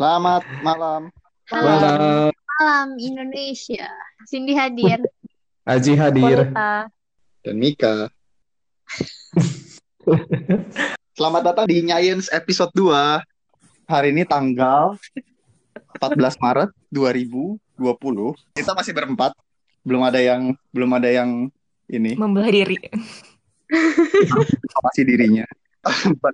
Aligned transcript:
Selamat 0.00 0.40
malam. 0.64 1.12
Halo, 1.52 1.68
Malam, 1.68 2.32
malam 2.32 2.88
Indonesia. 2.96 3.84
Cindy 4.24 4.56
hadir. 4.56 4.96
Aji 5.68 5.92
hadir. 5.92 6.48
Polita. 6.48 6.88
Dan 7.44 7.60
Mika. 7.60 8.08
Selamat 11.12 11.52
datang 11.52 11.68
di 11.68 11.84
Nyayens 11.84 12.32
episode 12.32 12.72
2. 12.72 13.20
Hari 13.92 14.16
ini 14.16 14.24
tanggal 14.24 14.96
14 16.00 16.16
Maret 16.40 16.72
2020. 16.88 17.60
Kita 18.56 18.72
masih 18.72 18.96
berempat. 18.96 19.36
Belum 19.84 20.00
ada 20.00 20.16
yang 20.16 20.56
belum 20.72 20.96
ada 20.96 21.12
yang 21.12 21.52
ini 21.92 22.16
Membelah 22.16 22.48
diri. 22.48 22.80
masih 24.80 25.04
dirinya. 25.04 25.44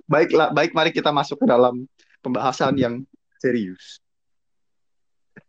Baiklah, 0.07 0.55
baik 0.55 0.71
mari 0.71 0.95
kita 0.95 1.11
masuk 1.11 1.43
ke 1.43 1.45
dalam 1.51 1.83
pembahasan 2.23 2.71
yang 2.79 3.03
serius. 3.41 4.01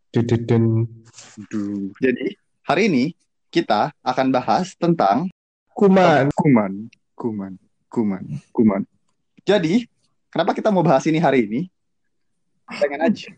Dududun. 0.09 0.89
Duh. 1.53 1.93
Jadi, 2.01 2.33
hari 2.65 2.81
ini 2.89 3.03
kita 3.53 3.93
akan 4.01 4.27
bahas 4.33 4.73
tentang 4.77 5.29
Kuman. 5.73 6.27
kuman, 6.35 6.91
kuman, 7.15 7.53
kuman, 7.87 8.23
kuman. 8.51 8.81
Jadi, 9.45 9.85
kenapa 10.27 10.51
kita 10.51 10.73
mau 10.73 10.83
bahas 10.83 11.05
ini 11.07 11.21
hari 11.21 11.45
ini? 11.45 11.61
Pengen 12.69 13.01
aja. 13.01 13.33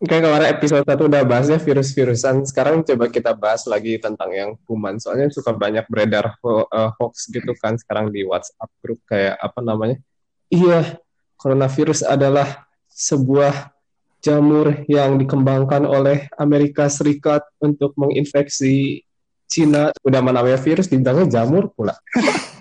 Kayak 0.00 0.22
kemarin 0.24 0.48
episode 0.48 0.84
1 0.88 1.08
udah 1.12 1.22
bahasnya 1.28 1.58
virus-virusan. 1.60 2.48
Sekarang 2.48 2.80
coba 2.80 3.12
kita 3.12 3.36
bahas 3.36 3.68
lagi 3.68 4.00
tentang 4.00 4.32
yang 4.32 4.50
kuman. 4.64 4.96
Soalnya 4.96 5.28
suka 5.28 5.52
banyak 5.52 5.84
beredar 5.92 6.40
ho- 6.40 6.64
eh, 6.64 6.90
hoax 6.96 7.28
gitu 7.28 7.52
kan 7.60 7.76
sekarang 7.76 8.08
di 8.08 8.24
WhatsApp 8.24 8.72
grup 8.80 9.00
kayak 9.04 9.36
apa 9.36 9.60
namanya? 9.60 10.00
Iya, 10.48 10.96
coronavirus 11.36 12.06
adalah 12.08 12.64
sebuah 12.96 13.76
jamur 14.24 14.72
yang 14.88 15.20
dikembangkan 15.20 15.84
oleh 15.84 16.32
Amerika 16.40 16.88
Serikat 16.88 17.44
untuk 17.60 17.92
menginfeksi 18.00 19.04
Cina. 19.44 19.92
Udah 20.00 20.24
namanya 20.24 20.56
virus 20.56 20.88
dibilangnya 20.88 21.28
jamur 21.28 21.68
pula. 21.76 21.92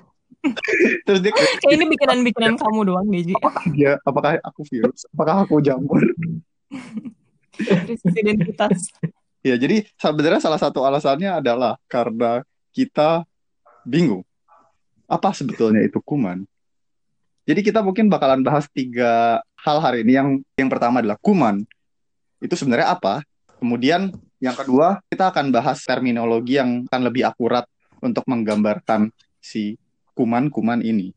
Terus 1.05 1.19
dia 1.25 1.33
kayak, 1.33 1.73
ini 1.73 1.85
bikinan-bikinan 1.89 2.53
kamu 2.61 2.79
doang, 2.85 3.07
Deji. 3.09 3.33
dia, 3.73 3.97
apakah 4.05 4.37
aku 4.45 4.61
virus? 4.69 5.09
Apakah 5.09 5.45
aku 5.47 5.57
jamur? 5.63 6.01
Krisis 7.57 8.13
identitas. 8.13 8.93
Ya, 9.41 9.57
jadi 9.57 9.85
sebenarnya 9.97 10.41
salah 10.41 10.61
satu 10.61 10.85
alasannya 10.85 11.41
adalah 11.41 11.77
karena 11.89 12.45
kita 12.73 13.25
bingung. 13.85 14.25
Apa 15.05 15.33
sebetulnya 15.33 15.85
itu 15.85 16.01
kuman? 16.01 16.45
Jadi 17.45 17.61
kita 17.61 17.85
mungkin 17.85 18.09
bakalan 18.09 18.41
bahas 18.41 18.65
tiga 18.73 19.41
hal 19.61 19.77
hari 19.77 20.01
ini. 20.01 20.17
Yang 20.17 20.27
yang 20.57 20.69
pertama 20.69 21.01
adalah 21.01 21.17
kuman. 21.21 21.61
Itu 22.41 22.57
sebenarnya 22.57 22.93
apa? 22.97 23.21
Kemudian 23.61 24.13
yang 24.41 24.57
kedua, 24.57 24.99
kita 25.09 25.29
akan 25.29 25.53
bahas 25.53 25.81
terminologi 25.85 26.57
yang 26.57 26.89
akan 26.89 27.01
lebih 27.05 27.25
akurat 27.25 27.65
untuk 28.01 28.25
menggambarkan 28.25 29.13
si 29.37 29.77
kuman-kuman 30.17 30.81
ini. 30.81 31.13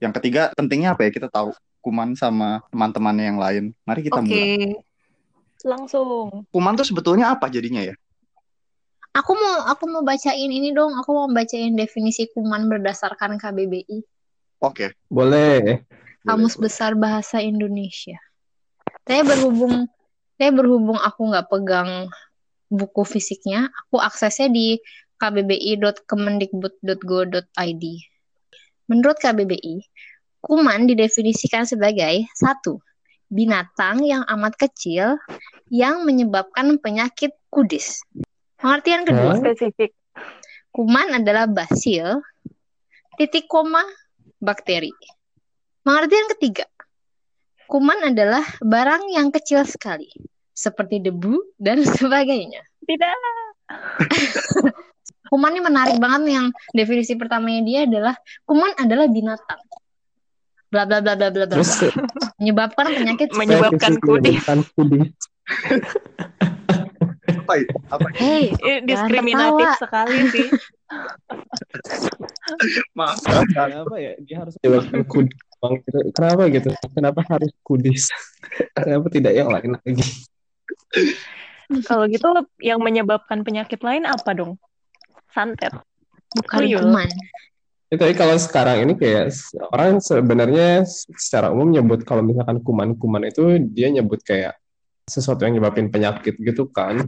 Yang 0.00 0.12
ketiga, 0.18 0.50
pentingnya 0.56 0.96
apa 0.96 1.06
ya? 1.06 1.10
Kita 1.12 1.28
tahu 1.28 1.52
kuman 1.84 2.16
sama 2.16 2.64
teman-temannya 2.72 3.24
yang 3.28 3.38
lain. 3.38 3.64
Mari 3.84 4.00
kita 4.08 4.20
Oke. 4.20 4.28
mulai. 4.28 4.80
Langsung. 5.62 6.48
Kuman 6.50 6.74
tuh 6.74 6.86
sebetulnya 6.88 7.30
apa 7.30 7.46
jadinya 7.46 7.84
ya? 7.84 7.94
Aku 9.12 9.36
mau 9.36 9.68
aku 9.68 9.84
mau 9.92 10.00
bacain 10.00 10.48
ini 10.48 10.72
dong. 10.72 10.96
Aku 10.96 11.12
mau 11.12 11.28
bacain 11.28 11.76
definisi 11.76 12.26
kuman 12.32 12.66
berdasarkan 12.66 13.36
KBBI, 13.36 14.00
Oke. 14.62 14.94
Boleh. 15.10 15.82
Kamus 16.22 16.54
Besar 16.54 16.94
Bahasa 16.94 17.42
Indonesia. 17.42 18.14
Saya 19.02 19.26
berhubung 19.26 19.90
saya 20.38 20.54
berhubung 20.54 21.02
aku 21.02 21.34
nggak 21.34 21.50
pegang 21.50 22.06
buku 22.70 23.02
fisiknya, 23.04 23.68
aku 23.68 24.00
aksesnya 24.00 24.48
di 24.48 24.80
kbbi.kemendikbud.go.id. 25.20 27.84
Menurut 28.90 29.22
KBBI, 29.22 29.86
kuman 30.42 30.90
didefinisikan 30.90 31.68
sebagai 31.68 32.26
satu 32.34 32.82
binatang 33.30 34.02
yang 34.02 34.26
amat 34.28 34.58
kecil 34.58 35.16
yang 35.70 36.04
menyebabkan 36.04 36.76
penyakit 36.82 37.30
kudis. 37.48 38.02
Pengertian 38.58 39.06
kedua? 39.06 39.38
Spesifik. 39.38 39.94
kuman 40.72 41.20
adalah 41.20 41.44
basil, 41.44 42.24
titik 43.20 43.44
koma, 43.44 43.84
bakteri. 44.42 44.90
Pengertian 45.86 46.26
ketiga, 46.34 46.66
kuman 47.70 48.10
adalah 48.10 48.42
barang 48.58 49.14
yang 49.14 49.30
kecil 49.30 49.62
sekali, 49.62 50.10
seperti 50.50 50.98
debu 50.98 51.38
dan 51.62 51.86
sebagainya. 51.96 52.66
Tidak. 52.82 53.14
Kuman 55.32 55.56
ini 55.56 55.64
menarik 55.64 55.96
banget 55.96 56.20
nih 56.28 56.34
yang 56.36 56.48
definisi 56.76 57.16
pertamanya 57.16 57.64
dia 57.64 57.80
adalah 57.88 58.12
kuman 58.44 58.76
adalah 58.76 59.08
binatang. 59.08 59.64
Bla 60.68 60.84
bla 60.84 61.00
bla 61.00 61.16
bla 61.16 61.32
bla 61.32 61.48
bla. 61.48 61.64
Menyebabkan 62.36 62.84
penyakit 62.92 63.32
Menyebabkan 63.40 63.96
kudis. 64.04 64.44
Apa 67.24 67.52
itu? 67.64 67.74
Apa 67.88 68.06
itu? 68.12 68.20
Hey, 68.20 68.44
diskriminatif 68.84 69.68
sekali 69.80 70.16
sih. 70.36 70.48
Maaf. 72.98 73.22
Kenapa 73.22 73.96
ya? 73.98 74.12
Dia 74.22 74.36
harus 74.42 74.54
gitu. 74.58 75.30
Kenapa 76.14 76.42
gitu? 76.50 76.68
Kenapa 76.90 77.20
harus 77.30 77.52
kudis? 77.62 78.10
Kenapa 78.74 79.06
tidak 79.08 79.32
yang 79.32 79.48
lain 79.50 79.78
lagi? 79.78 80.06
Kalau 81.86 82.04
gitu 82.10 82.28
yang 82.60 82.82
menyebabkan 82.82 83.46
penyakit 83.46 83.80
lain 83.80 84.04
apa 84.04 84.30
dong? 84.34 84.58
Santet. 85.32 85.72
bukan 86.32 86.64
kuman. 86.64 87.08
Ya, 87.92 88.00
tapi 88.00 88.16
kalau 88.16 88.40
sekarang 88.40 88.88
ini 88.88 88.96
kayak 88.96 89.36
orang 89.68 90.00
sebenarnya 90.00 90.88
secara 90.88 91.52
umum 91.52 91.68
nyebut 91.68 92.08
kalau 92.08 92.24
misalkan 92.24 92.64
kuman-kuman 92.64 93.28
itu 93.28 93.60
dia 93.68 93.92
nyebut 93.92 94.24
kayak 94.24 94.56
sesuatu 95.04 95.44
yang 95.44 95.60
nyebabin 95.60 95.92
penyakit 95.92 96.40
gitu 96.40 96.72
kan. 96.72 97.04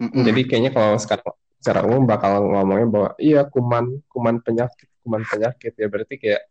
Mm-mm. 0.00 0.24
Jadi 0.24 0.40
kayaknya 0.48 0.72
kalau 0.72 0.96
sekarang 0.96 1.36
secara 1.58 1.82
umum 1.84 2.06
bakal 2.06 2.46
ngomongnya 2.46 2.86
bahwa 2.86 3.10
iya 3.18 3.42
kuman 3.42 3.98
kuman 4.06 4.38
penyakit 4.40 4.88
kuman 5.02 5.22
penyakit 5.26 5.74
ya 5.74 5.86
berarti 5.90 6.14
kayak 6.16 6.42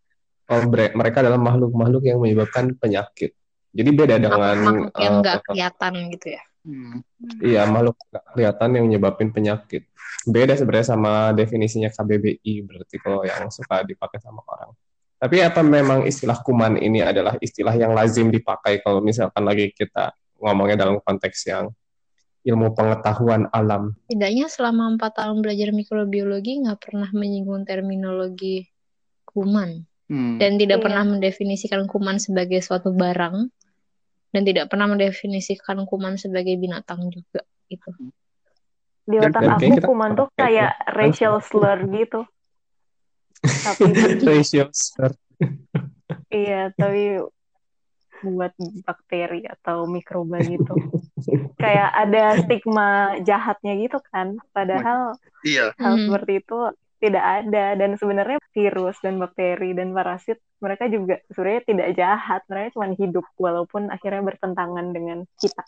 oh, 0.51 0.63
bre- 0.67 0.95
mereka 0.95 1.23
adalah 1.23 1.39
makhluk-makhluk 1.39 2.03
yang 2.07 2.19
menyebabkan 2.19 2.73
penyakit. 2.75 3.35
Jadi 3.75 3.89
beda 3.93 4.15
dengan 4.17 4.57
Makhluk 4.57 4.95
yang 4.97 5.13
nggak 5.21 5.41
kelihatan 5.45 5.93
gitu 6.15 6.27
ya. 6.33 6.43
Hmm. 6.67 6.99
iya 7.39 7.63
makhluk 7.63 7.95
nggak 8.11 8.25
kelihatan 8.35 8.69
yang 8.75 8.83
menyebabin 8.91 9.29
penyakit. 9.31 9.87
Beda 10.27 10.51
sebenarnya 10.59 10.87
sama 10.97 11.31
definisinya 11.31 11.87
KBBI 11.87 12.53
berarti 12.67 12.95
kalau 12.99 13.23
yang 13.23 13.47
suka 13.47 13.87
dipakai 13.87 14.19
sama 14.19 14.43
orang. 14.43 14.75
Tapi 15.17 15.41
apa 15.41 15.63
memang 15.63 16.03
istilah 16.03 16.37
kuman 16.43 16.75
ini 16.77 16.99
adalah 17.01 17.39
istilah 17.39 17.73
yang 17.73 17.95
lazim 17.95 18.27
dipakai 18.27 18.83
kalau 18.83 18.99
misalkan 18.99 19.47
lagi 19.47 19.71
kita 19.71 20.11
ngomongnya 20.37 20.85
dalam 20.85 20.99
konteks 21.01 21.39
yang 21.47 21.71
ilmu 22.47 22.71
pengetahuan 22.71 23.51
alam 23.51 23.91
Tidaknya 24.07 24.47
selama 24.47 24.95
empat 24.95 25.19
tahun 25.19 25.43
belajar 25.43 25.75
mikrobiologi 25.75 26.63
nggak 26.63 26.79
pernah 26.79 27.09
menyinggung 27.11 27.67
terminologi 27.67 28.71
kuman 29.27 29.83
Hmm. 30.07 30.39
dan 30.39 30.55
tidak 30.55 30.79
Iya. 30.79 30.85
pernah 30.87 31.03
mendefinisikan 31.03 31.83
kuman 31.83 32.15
sebagai 32.15 32.63
suatu 32.63 32.95
barang 32.95 33.51
dan 34.31 34.41
tidak 34.47 34.71
pernah 34.71 34.87
mendefinisikan 34.87 35.83
kuman 35.83 36.15
sebagai 36.15 36.55
binatang 36.55 37.11
juga 37.11 37.43
gitu. 37.67 37.91
Di 39.03 39.19
Dan 39.19 39.35
otak 39.35 39.41
kayaknya 39.43 39.59
aku 39.59 39.75
kita 39.75 39.87
kuman 39.87 40.11
tuh 40.15 40.27
kayak 40.31 40.71
racial 40.95 41.43
slur 41.43 41.79
gitu. 41.91 42.23
Tapi 43.43 43.83
ratio 44.31 44.71
besar. 44.71 45.11
iya, 46.31 46.71
tapi 46.71 47.19
buat 48.23 48.55
bakteri 48.87 49.43
atau 49.43 49.91
mikroba 49.91 50.39
gitu. 50.39 50.71
Kayak 51.55 51.89
ada 51.93 52.23
stigma 52.37 52.89
jahatnya 53.21 53.73
gitu 53.77 53.97
kan. 54.07 54.37
Padahal 54.51 55.17
Iya. 55.41 55.73
hal 55.75 55.93
Hmm. 55.95 56.05
seperti 56.07 56.41
itu 56.41 56.59
tidak 56.97 57.21
ada 57.21 57.77
dan 57.77 57.93
sebenarnya 57.93 58.41
virus 58.51 58.97
dan 58.99 59.17
bakteri 59.17 59.69
dan 59.71 59.93
parasit 59.93 60.41
mereka 60.57 60.89
juga 60.89 61.21
sebenarnya 61.29 61.63
tidak 61.63 61.87
jahat 61.93 62.41
mereka 62.47 62.67
cuma 62.73 62.89
hidup 62.91 63.25
walaupun 63.37 63.81
akhirnya 63.87 64.25
bertentangan 64.25 64.85
dengan 64.89 65.21
kita. 65.37 65.61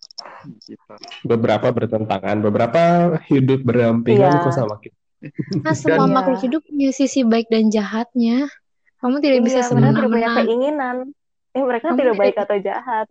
Beberapa 1.22 1.70
bertentangan, 1.70 2.42
beberapa 2.42 2.82
hidup 3.28 3.62
berdampingan 3.62 4.32
Iya. 4.32 4.42
kok 4.42 4.54
sama 4.54 4.82
kita. 4.82 4.98
Nah, 5.62 5.76
semua 5.76 6.08
Iya. 6.08 6.16
makhluk 6.16 6.40
hidup 6.42 6.62
punya 6.64 6.90
sisi 6.90 7.22
baik 7.22 7.46
dan 7.48 7.70
jahatnya. 7.70 8.50
Kamu 8.98 9.22
tidak 9.22 9.40
bisa 9.44 9.62
iya 9.62 9.70
mereka 9.70 9.92
tidak 9.94 10.10
punya 10.10 10.30
keinginan 10.34 10.96
eh 11.50 11.64
mereka 11.64 11.86
Kamu 11.90 11.98
tidak- 12.00 12.18
baik 12.20 12.36
atau 12.38 12.58
jahat 12.60 13.08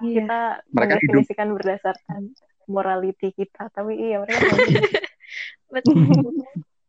Iya. 0.00 0.24
kita 0.24 0.40
Mereka 0.72 0.92
hidup. 0.96 1.02
mendefinisikan 1.02 1.48
berdasarkan 1.52 2.20
morality 2.70 3.28
kita 3.36 3.68
tapi 3.74 3.92
iya 3.98 4.22
mereka. 4.22 4.40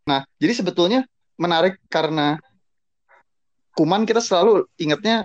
Nah, 0.04 0.28
jadi 0.36 0.52
sebetulnya 0.52 1.08
menarik 1.40 1.80
karena 1.88 2.36
kuman 3.72 4.04
kita 4.04 4.20
selalu 4.20 4.68
ingatnya 4.76 5.24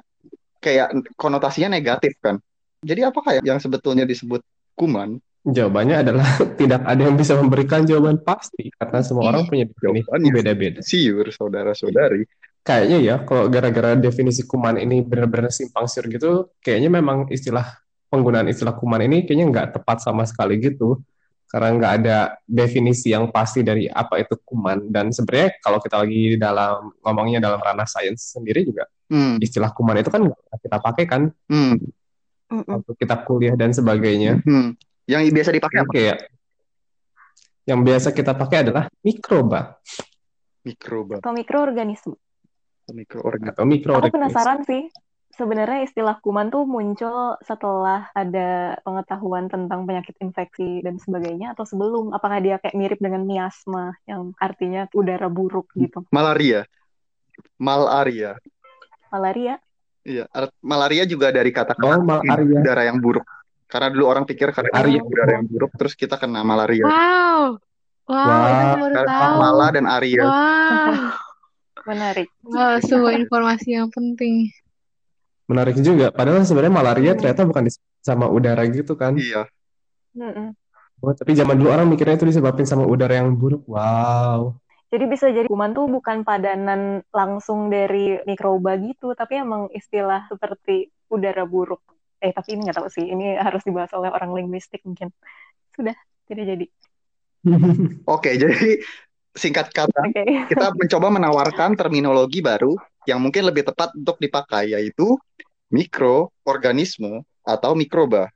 kayak 0.63 0.95
konotasinya 1.19 1.75
negatif 1.75 2.15
kan. 2.23 2.39
Jadi 2.79 3.03
apakah 3.03 3.43
yang 3.43 3.59
sebetulnya 3.59 4.07
disebut 4.07 4.39
kuman? 4.79 5.19
Jawabannya 5.43 5.97
adalah 6.07 6.29
tidak 6.61 6.87
ada 6.87 7.03
yang 7.03 7.19
bisa 7.19 7.35
memberikan 7.39 7.83
jawaban 7.83 8.23
pasti 8.23 8.71
karena 8.79 9.03
semua 9.03 9.35
orang 9.35 9.51
punya 9.51 9.67
definisi 9.67 10.31
beda-beda. 10.31 10.81
siur, 10.83 11.27
saudara-saudari. 11.35 12.23
Kayaknya 12.69 12.99
ya 13.00 13.17
kalau 13.25 13.49
gara-gara 13.49 13.97
definisi 13.97 14.44
kuman 14.44 14.76
ini 14.76 15.00
benar-benar 15.00 15.49
simpang 15.49 15.88
siur 15.88 16.05
gitu, 16.12 16.53
kayaknya 16.61 16.93
memang 17.00 17.25
istilah 17.32 17.65
penggunaan 18.12 18.44
istilah 18.53 18.76
kuman 18.76 19.09
ini 19.09 19.25
kayaknya 19.25 19.49
nggak 19.49 19.67
tepat 19.81 20.05
sama 20.05 20.29
sekali 20.29 20.61
gitu. 20.61 21.00
Karena 21.49 21.73
nggak 21.73 21.93
ada 22.05 22.19
definisi 22.44 23.09
yang 23.09 23.32
pasti 23.32 23.65
dari 23.65 23.88
apa 23.88 24.20
itu 24.20 24.37
kuman. 24.44 24.93
Dan 24.93 25.09
sebenarnya 25.17 25.56
kalau 25.65 25.81
kita 25.81 25.97
lagi 26.05 26.37
dalam 26.37 26.93
ngomongnya 27.00 27.41
dalam 27.41 27.56
ranah 27.56 27.88
sains 27.88 28.37
sendiri 28.37 28.69
juga, 28.69 28.85
Hmm, 29.09 29.41
istilah 29.41 29.73
kuman 29.73 30.05
itu 30.05 30.12
kan 30.12 30.20
nggak 30.20 30.61
kita 30.61 30.79
pakai 30.85 31.05
kan 31.09 31.32
hmm, 31.49 31.81
waktu 32.53 32.93
kita 33.00 33.25
kuliah 33.25 33.56
dan 33.56 33.73
sebagainya. 33.73 34.44
hmm. 34.44 34.76
Yang 35.09 35.32
biasa 35.32 35.50
dipakai 35.56 35.79
apa? 35.81 35.88
kayak 35.97 36.19
yang 37.65 37.81
biasa 37.81 38.12
kita 38.12 38.37
pakai 38.37 38.69
adalah 38.69 38.93
mikroba 39.00 39.81
Mikroba, 40.69 41.17
Atau 41.25 41.32
mikroorganisme. 41.32 42.12
Mikroorganisme. 42.93 43.52
atau 43.55 43.64
Aku 43.64 43.70
mikroorganisme. 43.70 44.17
penasaran 44.19 44.61
sih, 44.64 44.82
sebenarnya 45.32 45.87
istilah 45.87 46.17
kuman 46.19 46.50
tuh 46.50 46.67
muncul 46.67 47.38
setelah 47.40 48.11
ada 48.12 48.75
pengetahuan 48.82 49.46
tentang 49.46 49.87
penyakit 49.87 50.19
infeksi 50.19 50.82
dan 50.82 50.99
sebagainya 50.99 51.55
atau 51.55 51.62
sebelum? 51.62 52.11
Apakah 52.11 52.43
dia 52.43 52.56
kayak 52.58 52.75
mirip 52.75 52.99
dengan 52.99 53.23
miasma 53.23 53.94
yang 54.05 54.35
artinya 54.37 54.90
udara 54.93 55.31
buruk 55.31 55.70
gitu? 55.75 56.02
Malaria, 56.11 56.67
malaria. 57.56 58.37
Malaria? 59.08 59.56
Iya, 60.05 60.25
malaria 60.64 61.05
juga 61.05 61.29
dari 61.29 61.52
kata 61.52 61.76
Oh, 61.81 62.00
malaria. 62.00 62.61
udara 62.61 62.82
yang 62.88 62.96
buruk. 62.96 63.25
Karena 63.69 63.93
dulu 63.93 64.08
orang 64.08 64.25
pikir 64.25 64.49
karena 64.56 64.73
Malaria. 64.73 65.05
udara 65.05 65.31
yang 65.37 65.44
buruk, 65.44 65.70
terus 65.76 65.93
kita 65.93 66.17
kena 66.17 66.41
malaria. 66.41 66.88
Wow. 66.88 67.61
Wow, 68.08 68.17
Wah, 68.25 68.49
itu 68.49 68.64
aku 68.64 68.76
baru 68.81 68.94
Karena 68.96 69.12
tahu. 69.20 69.37
Mala 69.37 69.67
dan 69.69 69.84
Aria. 69.84 70.25
Wow. 70.25 71.28
Menarik. 71.88 72.29
Wow, 72.44 72.85
sebuah 72.85 73.17
informasi 73.17 73.81
yang 73.81 73.88
penting. 73.88 74.52
Menarik 75.49 75.81
juga. 75.81 76.12
Padahal 76.12 76.44
sebenarnya 76.44 76.75
malaria 76.76 77.12
ternyata 77.17 77.49
bukan 77.49 77.64
disebabkan 77.64 78.05
sama 78.05 78.26
udara 78.29 78.62
gitu 78.69 78.93
kan. 78.93 79.17
Iya. 79.17 79.49
Oh, 81.00 81.14
tapi 81.17 81.32
zaman 81.32 81.56
dulu 81.56 81.73
orang 81.73 81.88
mikirnya 81.88 82.20
itu 82.20 82.29
disebabkan 82.29 82.69
sama 82.69 82.85
udara 82.85 83.17
yang 83.17 83.32
buruk. 83.32 83.64
Wow. 83.64 84.61
Jadi 84.88 85.05
bisa 85.08 85.29
jadi 85.32 85.49
kuman 85.49 85.73
tuh 85.73 85.88
bukan 85.88 86.25
padanan 86.25 87.05
langsung 87.12 87.73
dari 87.73 88.20
mikroba 88.25 88.76
gitu, 88.81 89.12
tapi 89.17 89.41
emang 89.41 89.73
istilah 89.73 90.29
seperti 90.29 90.93
udara 91.08 91.49
buruk. 91.49 91.81
Eh, 92.20 92.32
tapi 92.34 92.56
ini 92.56 92.69
nggak 92.69 92.84
tahu 92.84 92.88
sih. 92.93 93.05
Ini 93.08 93.41
harus 93.41 93.64
dibahas 93.64 93.93
oleh 93.96 94.12
orang 94.12 94.32
linguistik 94.37 94.84
mungkin. 94.84 95.12
Sudah, 95.73 95.96
tidak 96.29 96.44
jadi. 96.44 96.67
Oke, 98.17 98.34
jadi 98.37 98.82
singkat 99.38 99.70
kata, 99.70 100.02
Oke. 100.11 100.50
kita 100.50 100.67
mencoba 100.81 101.08
menawarkan 101.14 101.79
terminologi 101.79 102.43
baru 102.43 102.75
yang 103.06 103.23
mungkin 103.23 103.46
lebih 103.46 103.64
tepat 103.64 103.94
untuk 103.94 104.19
dipakai, 104.19 104.75
yaitu 104.75 105.17
mikroorganisme 105.70 107.23
atau 107.46 107.73
mikroba. 107.79 108.29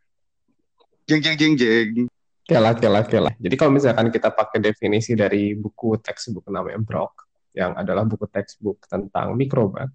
Jeng 1.04 1.20
jeng 1.20 1.36
jeng 1.36 1.54
jeng. 1.58 2.06
Kela, 2.46 2.72
kela, 2.78 3.02
kela. 3.04 3.30
Jadi 3.38 3.54
kalau 3.58 3.74
misalkan 3.74 4.08
kita 4.08 4.30
pakai 4.30 4.62
definisi 4.62 5.12
dari 5.18 5.54
buku 5.58 5.98
textbook 5.98 6.46
namanya 6.48 6.78
Brock, 6.80 7.26
yang 7.52 7.76
adalah 7.76 8.06
buku 8.06 8.24
textbook 8.30 8.82
tentang 8.88 9.36
mikroba, 9.36 9.90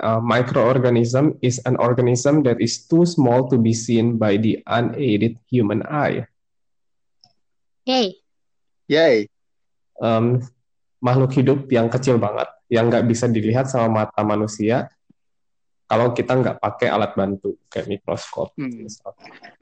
uh, 0.00 0.20
microorganism 0.22 1.36
is 1.42 1.60
an 1.66 1.76
organism 1.76 2.42
that 2.46 2.60
is 2.60 2.86
too 2.86 3.04
small 3.04 3.48
to 3.50 3.58
be 3.58 3.74
seen 3.74 4.16
by 4.16 4.36
the 4.38 4.62
unaided 4.66 5.36
human 5.50 5.82
eye. 5.90 6.24
Yay. 7.84 8.14
Yay. 8.86 9.31
Um, 10.02 10.42
makhluk 10.98 11.30
hidup 11.38 11.70
yang 11.70 11.86
kecil 11.86 12.18
banget, 12.18 12.50
yang 12.66 12.90
nggak 12.90 13.06
bisa 13.06 13.30
dilihat 13.30 13.70
sama 13.70 14.02
mata 14.02 14.26
manusia, 14.26 14.90
kalau 15.86 16.10
kita 16.10 16.34
nggak 16.34 16.58
pakai 16.58 16.90
alat 16.90 17.14
bantu 17.14 17.54
kayak 17.70 17.86
mikroskop. 17.86 18.50
Hmm. 18.58 18.90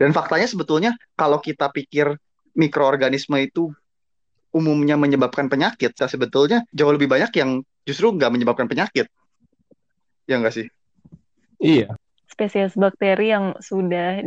Dan 0.01 0.17
faktanya 0.17 0.49
sebetulnya 0.49 0.97
kalau 1.13 1.37
kita 1.45 1.69
pikir 1.69 2.17
mikroorganisme 2.57 3.37
itu 3.37 3.69
umumnya 4.51 4.97
menyebabkan 4.97 5.53
penyakit, 5.53 5.93
nah 5.95 6.09
sebetulnya 6.09 6.65
jauh 6.73 6.91
lebih 6.91 7.07
banyak 7.07 7.31
yang 7.37 7.61
justru 7.85 8.11
nggak 8.17 8.33
menyebabkan 8.33 8.65
penyakit. 8.65 9.13
Ya 10.25 10.41
nggak 10.41 10.55
sih? 10.57 10.67
Iya, 11.61 11.93
Spesies 12.41 12.73
bakteri 12.73 13.37
yang 13.37 13.53
sudah 13.61 14.25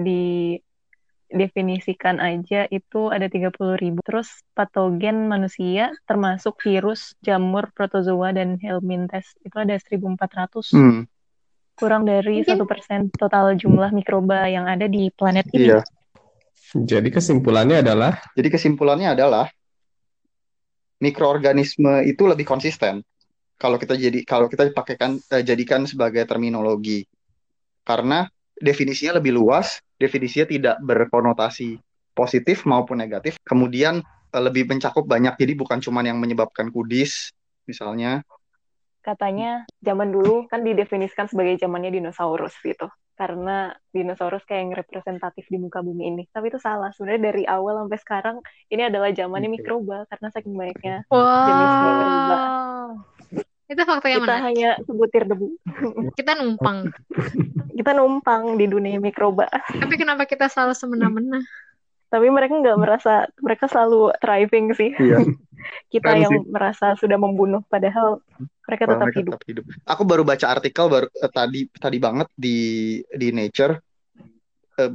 didefinisikan 1.33 2.21
aja 2.21 2.69
itu 2.69 3.09
ada 3.09 3.25
30.000 3.25 3.81
ribu. 3.81 3.99
Terus 4.05 4.29
patogen 4.53 5.25
manusia 5.25 5.89
termasuk 6.05 6.61
virus, 6.61 7.17
jamur, 7.25 7.73
protozoa, 7.73 8.31
dan 8.31 8.61
helminthes 8.61 9.33
itu 9.41 9.57
ada 9.57 9.73
1.400. 9.73 10.77
Hmm, 10.77 11.09
Kurang 11.73 12.05
dari 12.05 12.45
satu 12.45 12.69
persen 12.69 13.09
total 13.09 13.57
jumlah 13.57 13.89
mikroba 13.89 14.45
yang 14.45 14.69
ada 14.69 14.85
di 14.85 15.09
planet 15.09 15.49
ini. 15.57 15.73
iya. 15.73 15.81
jadi 16.73 17.09
kesimpulannya 17.09 17.81
adalah 17.81 18.17
Jadi 18.37 18.49
kesimpulannya 18.53 19.13
adalah 19.17 19.49
mikroorganisme 21.01 22.07
itu 22.07 22.23
lebih 22.29 22.47
konsisten 22.47 23.03
kalau 23.59 23.79
kita 23.79 23.95
jadi 23.95 24.23
kalau 24.23 24.47
kita 24.47 24.71
pakaikan 24.75 25.19
eh, 25.31 25.43
jadikan 25.43 25.87
sebagai 25.87 26.23
terminologi 26.27 27.07
karena 27.83 28.27
definisinya 28.63 29.19
lebih 29.19 29.35
luas, 29.35 29.83
definisinya 29.99 30.47
tidak 30.47 30.75
berkonotasi 30.79 31.75
positif 32.15 32.63
maupun 32.63 33.03
negatif, 33.03 33.35
kemudian 33.43 33.99
eh, 34.31 34.41
lebih 34.41 34.71
mencakup 34.71 35.03
banyak. 35.03 35.35
Jadi 35.35 35.53
bukan 35.59 35.83
cuma 35.83 35.99
yang 36.01 36.17
menyebabkan 36.23 36.71
kudis 36.71 37.35
misalnya. 37.67 38.23
Katanya 39.03 39.67
zaman 39.83 40.15
dulu 40.15 40.47
kan 40.47 40.63
didefinisikan 40.63 41.27
sebagai 41.27 41.59
zamannya 41.59 41.91
dinosaurus 41.99 42.55
gitu. 42.63 42.87
Karena 43.13 43.69
dinosaurus 43.93 44.41
kayak 44.47 44.61
yang 44.63 44.73
representatif 44.73 45.45
di 45.51 45.59
muka 45.59 45.83
bumi 45.83 46.07
ini. 46.07 46.23
Tapi 46.31 46.49
itu 46.49 46.57
salah. 46.57 46.89
Sebenarnya 46.95 47.29
dari 47.29 47.43
awal 47.43 47.83
sampai 47.83 47.99
sekarang 47.99 48.37
ini 48.71 48.87
adalah 48.87 49.11
zamannya 49.11 49.51
mikroba 49.51 50.07
karena 50.07 50.27
saking 50.31 50.55
banyaknya 50.55 51.03
Jenis 51.11 51.73
mikroba. 51.83 52.37
Itu 53.67 53.81
fakta 53.87 54.07
yang 54.11 54.23
kita 54.27 54.35
mana? 54.35 54.45
hanya 54.45 54.69
sebutir 54.83 55.23
debu. 55.23 55.47
Kita 56.19 56.35
numpang. 56.35 56.91
Kita 57.73 57.91
numpang 57.95 58.59
di 58.59 58.65
dunia 58.67 58.99
mikroba. 58.99 59.47
Tapi 59.49 59.95
kenapa 59.95 60.27
kita 60.27 60.51
selalu 60.51 60.73
semena-mena? 60.75 61.39
Tapi 62.13 62.29
mereka 62.29 62.53
nggak 62.61 62.77
merasa, 62.77 63.25
mereka 63.41 63.65
selalu 63.65 64.13
thriving 64.21 64.69
sih. 64.77 64.93
Iya. 64.93 65.25
Kita 65.89 66.11
Keren 66.11 66.21
yang 66.27 66.33
sih. 66.35 66.51
merasa 66.51 66.93
sudah 66.99 67.15
membunuh, 67.15 67.63
padahal 67.71 68.19
mereka 68.67 68.83
tetap 68.85 69.07
Mereka 69.09 69.19
hidup. 69.23 69.33
tetap 69.33 69.47
hidup. 69.47 69.65
Aku 69.87 70.03
baru 70.03 70.21
baca 70.27 70.45
artikel 70.51 70.85
baru 70.91 71.07
eh, 71.07 71.31
tadi 71.31 71.65
tadi 71.71 71.97
banget 72.03 72.27
di 72.35 72.57
di 73.09 73.27
Nature. 73.31 73.73
Eh, 74.77 74.91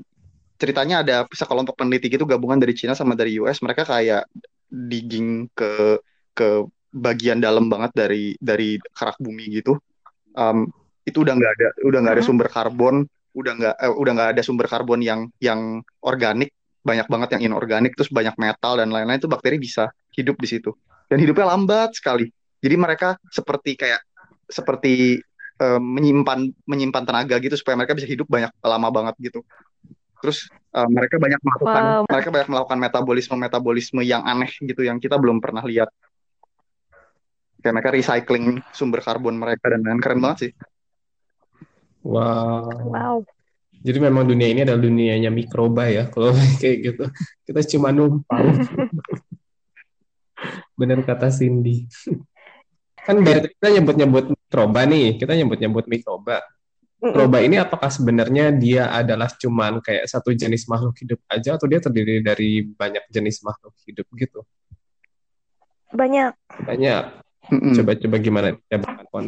ceritanya 0.60 1.02
ada 1.02 1.16
sekelompok 1.32 1.72
peneliti 1.74 2.12
gitu 2.12 2.28
gabungan 2.28 2.60
dari 2.60 2.76
Cina 2.76 2.92
sama 2.92 3.16
dari 3.16 3.34
US. 3.40 3.64
Mereka 3.64 3.82
kayak 3.82 4.28
digging 4.68 5.48
ke 5.56 5.98
ke 6.36 6.68
bagian 6.92 7.38
dalam 7.38 7.68
banget 7.68 7.92
dari 7.94 8.34
dari 8.40 8.80
kerak 8.92 9.20
bumi 9.20 9.60
gitu. 9.60 9.76
Em, 10.34 10.68
itu 11.04 11.24
udah 11.24 11.34
nggak 11.36 11.52
ada 11.56 11.68
udah 11.88 11.98
nggak 12.04 12.14
ada 12.20 12.24
Mhm. 12.24 12.28
sumber 12.28 12.48
karbon, 12.52 12.96
udah 13.32 13.52
nggak 13.56 13.74
eh, 13.80 13.92
udah 13.92 14.12
nggak 14.12 14.30
ada 14.36 14.42
sumber 14.44 14.66
karbon 14.68 15.00
yang 15.00 15.28
yang 15.40 15.80
organik, 16.04 16.52
banyak 16.84 17.06
banget 17.08 17.28
yang 17.36 17.52
inorganik, 17.52 17.92
terus 17.96 18.12
banyak 18.12 18.36
metal 18.36 18.76
dan 18.76 18.88
lain-lain 18.92 19.20
itu 19.20 19.28
bakteri 19.28 19.56
bisa 19.56 19.88
hidup 20.16 20.36
di 20.40 20.48
situ. 20.48 20.72
Dan 21.08 21.20
hidupnya 21.20 21.48
lambat 21.48 21.96
sekali. 21.96 22.28
Jadi 22.60 22.74
mereka 22.76 23.16
seperti 23.32 23.78
kayak 23.78 24.00
seperti 24.48 25.20
eh, 25.58 25.80
menyimpan 25.80 26.48
menyimpan 26.68 27.04
tenaga 27.04 27.36
gitu 27.40 27.56
supaya 27.56 27.74
mereka 27.76 27.96
bisa 27.96 28.06
hidup 28.08 28.28
banyak 28.28 28.52
lama 28.62 28.88
banget 28.92 29.14
gitu. 29.32 29.40
Terus 30.20 30.50
eh, 30.52 30.88
mereka 30.90 31.16
banyak 31.16 31.40
melakukan 31.40 31.82
Wow. 31.84 32.02
mereka 32.10 32.28
banyak 32.30 32.48
melakukan 32.52 32.78
metabolisme 32.78 33.34
metabolisme 33.40 34.00
yang 34.04 34.22
aneh 34.28 34.50
gitu 34.60 34.82
yang 34.84 35.00
kita 35.00 35.16
belum 35.16 35.40
pernah 35.40 35.64
lihat. 35.64 35.88
Kayak 37.58 37.74
mereka 37.74 37.90
recycling 37.90 38.62
sumber 38.70 39.02
karbon 39.02 39.34
mereka 39.34 39.74
dan 39.74 39.82
lain 39.82 39.98
keren 39.98 40.22
banget 40.22 40.38
sih. 40.46 40.52
wow. 42.06 42.70
Wow. 42.86 43.26
Jadi 43.78 43.98
memang 44.02 44.26
dunia 44.26 44.48
ini 44.50 44.60
adalah 44.66 44.82
dunianya 44.82 45.30
mikroba 45.30 45.86
ya, 45.86 46.10
kalau 46.10 46.34
kayak 46.62 46.76
gitu. 46.82 47.04
Kita 47.46 47.60
cuma 47.76 47.94
numpang. 47.94 48.52
Bener 50.78 51.02
kata 51.02 51.30
Cindy. 51.30 51.86
Kan 53.02 53.22
dari 53.22 53.50
kita 53.54 53.68
nyebut-nyebut 53.78 54.34
mikroba 54.34 54.80
nih, 54.86 55.18
kita 55.18 55.32
nyebut-nyebut 55.34 55.86
mikroba. 55.86 56.42
Mikroba 56.98 57.38
ini 57.38 57.62
apakah 57.62 57.94
sebenarnya 57.94 58.50
dia 58.50 58.90
adalah 58.90 59.30
cuman 59.30 59.78
kayak 59.78 60.10
satu 60.10 60.34
jenis 60.34 60.66
makhluk 60.66 60.98
hidup 60.98 61.22
aja 61.30 61.54
atau 61.54 61.70
dia 61.70 61.78
terdiri 61.78 62.26
dari 62.26 62.66
banyak 62.66 63.06
jenis 63.14 63.46
makhluk 63.46 63.74
hidup 63.86 64.06
gitu? 64.18 64.42
Banyak. 65.94 66.34
Banyak. 66.66 67.27
Mm-mm. 67.48 67.74
Coba-coba 67.76 68.16
gimana 68.20 68.46
ya 68.68 68.78
Bang 68.80 69.04
Kon? 69.08 69.26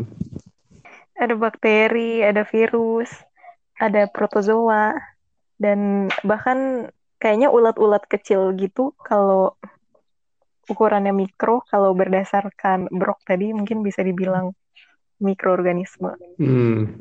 Ada 1.16 1.36
bakteri, 1.36 2.24
ada 2.24 2.44
virus, 2.48 3.12
ada 3.76 4.08
protozoa, 4.08 4.96
Dan 5.60 6.08
bahkan 6.24 6.88
kayaknya 7.20 7.52
ulat-ulat 7.52 8.08
kecil 8.08 8.56
gitu 8.56 8.96
kalau 9.04 9.52
ukurannya 10.72 11.12
mikro, 11.12 11.60
kalau 11.68 11.92
berdasarkan 11.92 12.88
Brock 12.88 13.20
tadi 13.28 13.52
mungkin 13.52 13.84
bisa 13.84 14.00
dibilang 14.00 14.56
mikroorganisme. 15.20 16.16
Hmm. 16.40 16.96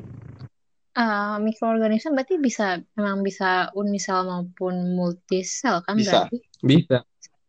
Eh, 0.90 1.36
mikroorganisme 1.40 2.12
berarti 2.12 2.36
bisa 2.36 2.82
memang 2.98 3.24
bisa 3.24 3.70
unisel 3.78 4.26
maupun 4.26 4.98
multisel 4.98 5.80
kan 5.86 5.94
Bisa. 5.96 6.26
berarti 6.26 6.36
Bisa. 6.60 6.98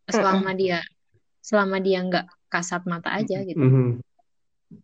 selama 0.06 0.54
dia 0.54 0.80
selama 1.42 1.82
dia 1.82 2.00
nggak 2.06 2.30
kasat 2.52 2.84
mata 2.84 3.16
aja 3.16 3.40
gitu. 3.48 3.64
Mhm. 3.64 4.04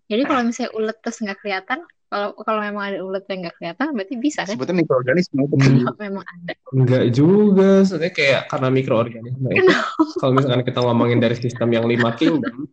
Jadi 0.07 0.23
kalau 0.23 0.41
misalnya 0.47 0.71
ulet 0.75 0.97
terus 1.03 1.19
nggak 1.19 1.39
kelihatan, 1.43 1.79
kalau 2.07 2.31
kalau 2.39 2.59
memang 2.63 2.83
ada 2.87 2.99
ulet 3.03 3.23
yang 3.27 3.39
nggak 3.47 3.55
kelihatan 3.59 3.85
berarti 3.91 4.15
bisa 4.15 4.41
kan? 4.47 4.55
Sebetulnya 4.55 4.87
mikroorganisme 4.87 5.39
itu 5.43 5.55
Hmm. 5.59 5.83
Kalau 5.83 5.99
memang 5.99 6.23
ada. 6.23 6.53
Enggak 6.71 7.05
juga, 7.11 7.71
sebenarnya 7.83 8.13
kayak 8.15 8.41
karena 8.47 8.67
mikroorganisme 8.71 9.47
itu. 9.51 9.73
Kalau 10.19 10.31
misalkan 10.35 10.63
kita 10.63 10.79
ngomongin 10.83 11.19
dari 11.19 11.35
sistem 11.35 11.69
yang 11.75 11.85
lima 11.87 12.15
kingdom, 12.15 12.67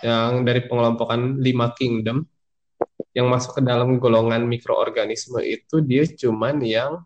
yang 0.00 0.44
dari 0.44 0.60
pengelompokan 0.64 1.40
lima 1.40 1.76
kingdom, 1.76 2.24
yang 3.12 3.28
masuk 3.28 3.60
ke 3.60 3.62
dalam 3.62 4.00
golongan 4.00 4.44
mikroorganisme 4.48 5.38
itu 5.44 5.84
dia 5.84 6.08
cuman 6.08 6.60
yang 6.64 7.04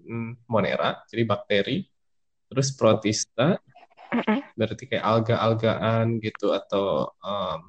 mm, 0.00 0.44
monera, 0.48 1.02
jadi 1.08 1.24
bakteri, 1.24 1.88
terus 2.48 2.72
protista, 2.76 3.60
Mm-mm. 4.08 4.40
berarti 4.56 4.84
kayak 4.88 5.04
alga-algaan 5.04 6.18
gitu 6.24 6.50
atau 6.56 7.12
um, 7.20 7.60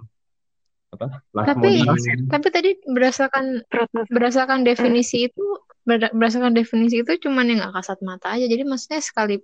apa? 0.90 1.22
Tapi 1.54 1.86
tapi 2.32 2.48
tadi 2.50 2.70
berdasarkan 2.88 3.62
berdasarkan 4.10 4.66
definisi 4.66 5.30
itu 5.30 5.46
berda- 5.86 6.12
berdasarkan 6.16 6.56
definisi 6.56 7.06
itu 7.06 7.30
cuman 7.30 7.52
yang 7.52 7.58
nggak 7.62 7.76
kasat 7.78 8.00
mata 8.02 8.34
aja. 8.34 8.48
Jadi 8.48 8.64
maksudnya 8.66 9.04
sekali 9.04 9.38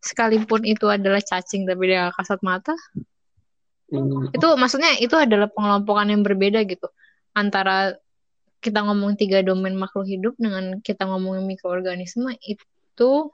sekalipun 0.00 0.62
itu 0.62 0.86
adalah 0.86 1.20
cacing 1.20 1.66
tapi 1.66 1.90
dia 1.90 2.08
nggak 2.08 2.16
kasat 2.20 2.40
mata, 2.46 2.72
Hmm, 3.86 4.34
itu 4.34 4.48
maksudnya 4.58 4.98
itu 4.98 5.14
adalah 5.14 5.46
pengelompokan 5.46 6.10
yang 6.10 6.26
berbeda 6.26 6.66
gitu 6.66 6.90
antara 7.38 7.94
kita 8.58 8.82
ngomong 8.82 9.14
tiga 9.14 9.46
domain 9.46 9.78
makhluk 9.78 10.10
hidup 10.10 10.34
dengan 10.42 10.82
kita 10.82 11.06
ngomongin 11.06 11.46
mikroorganisme 11.46 12.34
itu 12.42 13.30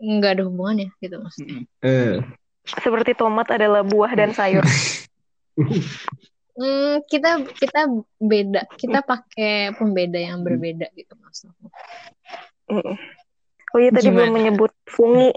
nggak 0.00 0.32
ada 0.38 0.42
hubungannya 0.44 0.88
gitu 1.00 1.16
maksudnya. 1.20 1.62
eh, 1.84 2.20
Seperti 2.66 3.14
tomat 3.14 3.48
adalah 3.52 3.86
buah 3.86 4.12
dan 4.14 4.30
sayur. 4.34 4.64
Hmm, 6.56 7.04
kita 7.04 7.44
kita 7.52 7.84
beda, 8.16 8.64
kita 8.80 9.04
pakai 9.04 9.76
pembeda 9.76 10.16
yang 10.16 10.40
berbeda 10.40 10.88
gitu 10.96 11.12
maksudnya. 11.20 11.68
Mm. 12.72 12.96
Oh 13.76 13.78
iya 13.78 13.92
tadi 13.92 14.08
belum 14.08 14.32
Gimana? 14.32 14.36
menyebut 14.40 14.72
fungi. 14.88 15.36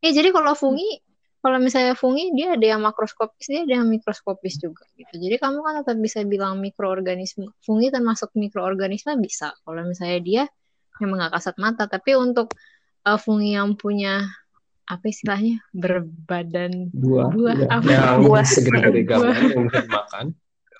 Ya 0.00 0.16
jadi 0.16 0.32
kalau 0.32 0.56
fungi, 0.56 1.04
kalau 1.44 1.60
misalnya 1.60 1.92
fungi 1.92 2.32
dia 2.32 2.56
ada 2.56 2.64
yang 2.72 2.80
makroskopis, 2.80 3.52
dia 3.52 3.68
ada 3.68 3.84
yang 3.84 3.88
mikroskopis 3.92 4.56
juga 4.56 4.88
gitu. 4.96 5.20
Jadi 5.20 5.36
kamu 5.36 5.60
kan 5.60 5.84
tetap 5.84 6.00
bisa 6.00 6.24
bilang 6.24 6.56
mikroorganisme. 6.64 7.52
Fungi 7.60 7.92
termasuk 7.92 8.32
mikroorganisme 8.32 9.12
bisa. 9.20 9.52
Kalau 9.60 9.84
misalnya 9.84 10.20
dia 10.24 10.42
memang 11.04 11.20
nggak 11.20 11.36
kasat 11.36 11.60
mata, 11.60 11.84
tapi 11.84 12.16
untuk 12.16 12.56
uh, 13.06 13.18
fungi 13.18 13.54
yang 13.54 13.78
punya 13.78 14.26
apa 14.86 15.10
istilahnya 15.10 15.62
berbadan 15.74 16.90
buah, 16.94 17.30
Buah, 17.34 17.54
ya, 17.58 17.66
apa? 17.70 17.88
yang 17.90 18.22
Buah. 18.22 18.42
Buah. 18.46 18.46
gaban 19.02 19.34
yang 19.50 19.64
bisa 19.66 19.80
dimakan, 19.82 20.26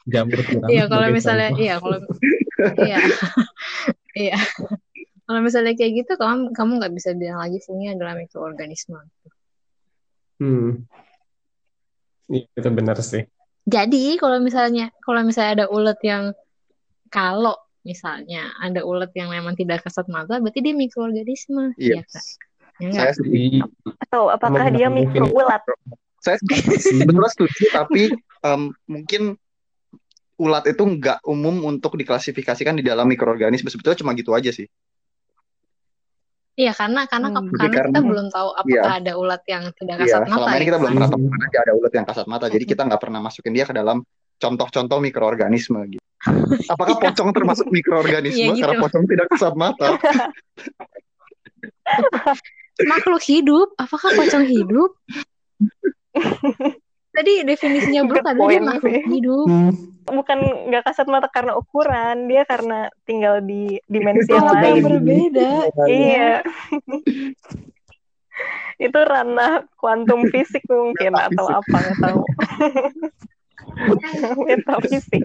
jamur 0.07 0.39
tiram 0.47 0.69
Iya, 0.71 0.85
kalau 0.87 1.09
misalnya, 1.11 1.51
iya, 1.59 1.75
kalau, 1.83 1.99
iya, 2.79 2.99
iya. 4.31 4.39
Kalau 5.27 5.41
misalnya 5.43 5.75
kayak 5.75 6.07
gitu, 6.07 6.13
kamu 6.15 6.55
kamu 6.55 6.71
nggak 6.79 6.95
bisa 6.95 7.11
bilang 7.19 7.43
lagi 7.43 7.59
fungi 7.67 7.91
adalah 7.91 8.15
mikroorganisme. 8.15 9.03
Hmm. 10.39 10.87
Iya, 12.31 12.47
itu 12.47 12.69
benar 12.71 12.99
sih. 13.03 13.27
Jadi 13.67 14.15
kalau 14.23 14.39
misalnya, 14.39 14.95
kalau 15.03 15.27
misalnya 15.27 15.63
ada 15.63 15.67
ulet 15.67 15.99
yang 16.07 16.31
kalau 17.11 17.59
misalnya 17.87 18.51
ada 18.59 18.83
ulet 18.83 19.15
yang 19.15 19.31
memang 19.31 19.55
tidak 19.55 19.87
kasat 19.87 20.11
mata, 20.11 20.43
berarti 20.43 20.59
dia 20.59 20.75
mikroorganisme, 20.75 21.71
Iya. 21.79 22.03
iya 22.03 22.03
kan? 22.03 22.25
Ya? 22.77 22.91
Saya 22.93 23.13
setuju. 23.15 23.33
Iya, 23.33 23.65
Atau 24.03 24.23
apakah 24.29 24.69
dia 24.69 24.91
Mungkin- 24.91 25.23
mikroulat? 25.23 25.63
Saya 26.21 26.37
sebetulnya 26.43 27.31
setuju, 27.31 27.63
tapi 27.71 28.11
em, 28.43 28.63
mungkin 28.85 29.39
ulat 30.37 30.67
itu 30.69 30.83
nggak 30.83 31.23
umum 31.25 31.65
untuk 31.65 31.95
diklasifikasikan 31.95 32.77
di 32.77 32.85
dalam 32.85 33.07
mikroorganisme. 33.07 33.71
Sebetulnya 33.71 33.97
cuma 33.97 34.13
gitu 34.13 34.35
aja 34.35 34.51
sih. 34.51 34.67
Iya, 36.57 36.73
karena 36.73 37.05
karena 37.05 37.29
Hmm. 37.33 37.53
karena 37.53 37.69
kita 37.69 37.93
Karena- 37.93 38.01
belum 38.01 38.27
tahu 38.33 38.49
apakah 38.57 38.93
ada 38.97 39.13
ulat 39.17 39.43
yang 39.45 39.65
tidak 39.77 39.97
Iya, 40.01 40.05
kasat 40.09 40.21
mata. 40.25 40.37
selama 40.41 40.49
ini 40.49 40.57
ya 40.57 40.67
kita 40.67 40.79
belum 40.81 40.93
pernah 40.97 41.11
temukan 41.13 41.41
aja 41.45 41.59
ada 41.65 41.73
ulat 41.77 41.93
yang 41.93 42.07
kasat 42.09 42.27
mata. 42.27 42.47
Jadi 42.49 42.65
kita 42.65 42.83
nggak 42.89 43.01
pernah 43.01 43.21
masukin 43.21 43.53
dia 43.53 43.65
ke 43.69 43.75
dalam 43.77 43.99
contoh-contoh 44.37 44.99
mikroorganisme 45.01 45.81
gitu. 45.93 46.05
Apakah 46.67 46.97
pocong 46.99 47.31
termasuk 47.31 47.67
mikroorganisme? 47.71 48.51
Iya, 48.51 48.55
gitu. 48.57 48.63
Karena 48.67 48.83
pocong 48.83 49.05
tidak 49.07 49.27
kasat 49.31 49.55
mata. 49.55 49.95
Makhluk 52.91 53.23
hidup, 53.25 53.73
apakah 53.81 54.13
pocong 54.13 54.45
hidup? 54.45 54.91
Tadi 57.17 57.49
definisinya 57.49 58.05
Good 58.05 58.21
adalah 58.21 58.49
dia 58.53 58.61
makhluk 58.61 58.93
sih. 58.93 59.09
hidup. 59.09 59.49
Hmm. 59.49 59.73
Bukan 60.05 60.39
nggak 60.69 60.85
kasat 60.85 61.09
mata 61.09 61.33
karena 61.33 61.57
ukuran, 61.57 62.29
dia 62.29 62.45
karena 62.45 62.93
tinggal 63.09 63.41
di 63.41 63.81
dimensi 63.89 64.29
yang 64.29 64.45
lain. 64.45 64.85
berbeda. 64.85 65.51
Iya. 65.89 66.45
Itu 68.87 69.01
ranah 69.01 69.65
kuantum 69.81 70.29
fisik 70.29 70.69
mungkin 70.69 71.17
atau 71.17 71.49
apa 71.49 71.73
nggak 71.73 71.97
tahu. 72.05 72.21
Metafisik. 74.45 75.25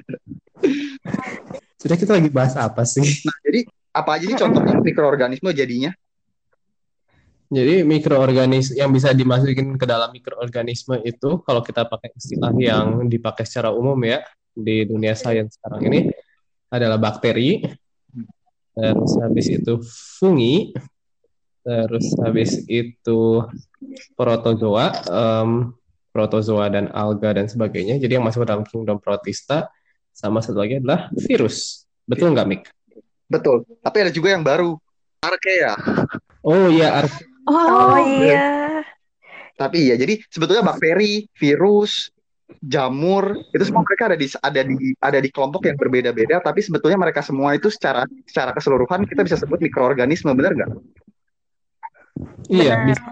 Sudah 1.81 1.97
kita 1.97 2.11
lagi 2.17 2.29
bahas 2.29 2.53
apa 2.53 2.85
sih? 2.85 3.25
Nah, 3.25 3.37
jadi 3.41 3.65
apa 3.91 4.09
aja 4.15 4.25
sih 4.29 4.37
contohnya 4.37 4.77
mikroorganisme 4.79 5.49
jadinya? 5.51 5.91
Jadi 7.51 7.83
mikroorganisme 7.83 8.79
yang 8.79 8.95
bisa 8.95 9.11
dimasukin 9.11 9.75
ke 9.75 9.83
dalam 9.83 10.07
mikroorganisme 10.15 11.03
itu 11.03 11.43
kalau 11.43 11.59
kita 11.59 11.83
pakai 11.83 12.15
istilah 12.15 12.55
yang 12.55 13.11
dipakai 13.11 13.43
secara 13.43 13.75
umum 13.75 13.99
ya 14.07 14.23
di 14.55 14.87
dunia 14.87 15.19
sains 15.19 15.59
sekarang 15.59 15.83
ini 15.91 15.99
adalah 16.71 16.95
bakteri, 16.95 17.67
terus 18.71 19.11
habis 19.19 19.51
itu 19.51 19.83
fungi, 20.15 20.71
terus 21.59 22.15
habis 22.23 22.63
itu 22.71 23.43
protozoa, 24.15 24.87
em, 25.11 25.75
protozoa 26.15 26.71
dan 26.71 26.87
alga 26.95 27.35
dan 27.35 27.51
sebagainya. 27.51 27.99
Jadi 27.99 28.15
yang 28.15 28.23
masuk 28.23 28.43
ke 28.43 28.47
dalam 28.47 28.63
kingdom 28.63 28.95
protista 29.03 29.67
sama 30.21 30.37
satu 30.37 30.61
lagi 30.61 30.77
adalah 30.77 31.09
virus. 31.17 31.89
Betul 32.05 32.37
nggak, 32.37 32.45
Mik? 32.45 32.61
Betul. 33.25 33.65
Tapi 33.81 33.97
ada 34.05 34.11
juga 34.13 34.37
yang 34.37 34.45
baru. 34.45 34.77
Archaea. 35.21 35.73
Oh 36.45 36.69
iya, 36.69 37.01
ar- 37.01 37.21
Oh 37.49 37.97
iya. 38.21 38.85
Tapi 39.57 39.89
iya, 39.89 39.95
jadi 39.97 40.21
sebetulnya 40.29 40.61
bakteri, 40.61 41.25
virus, 41.33 42.09
jamur 42.61 43.37
itu 43.53 43.63
semua 43.65 43.81
mereka 43.85 44.09
ada 44.13 44.17
di 44.17 44.27
ada 44.29 44.61
di 44.61 44.75
ada 44.97 45.19
di 45.21 45.29
kelompok 45.29 45.65
yang 45.65 45.77
berbeda-beda. 45.77 46.41
Tapi 46.41 46.61
sebetulnya 46.61 46.97
mereka 47.01 47.21
semua 47.25 47.53
itu 47.57 47.69
secara 47.73 48.05
secara 48.25 48.53
keseluruhan 48.53 49.05
kita 49.09 49.21
bisa 49.25 49.37
sebut 49.37 49.57
mikroorganisme, 49.57 50.29
benar 50.37 50.53
nggak? 50.53 50.69
iya 52.49 52.73
bisa. 52.85 53.09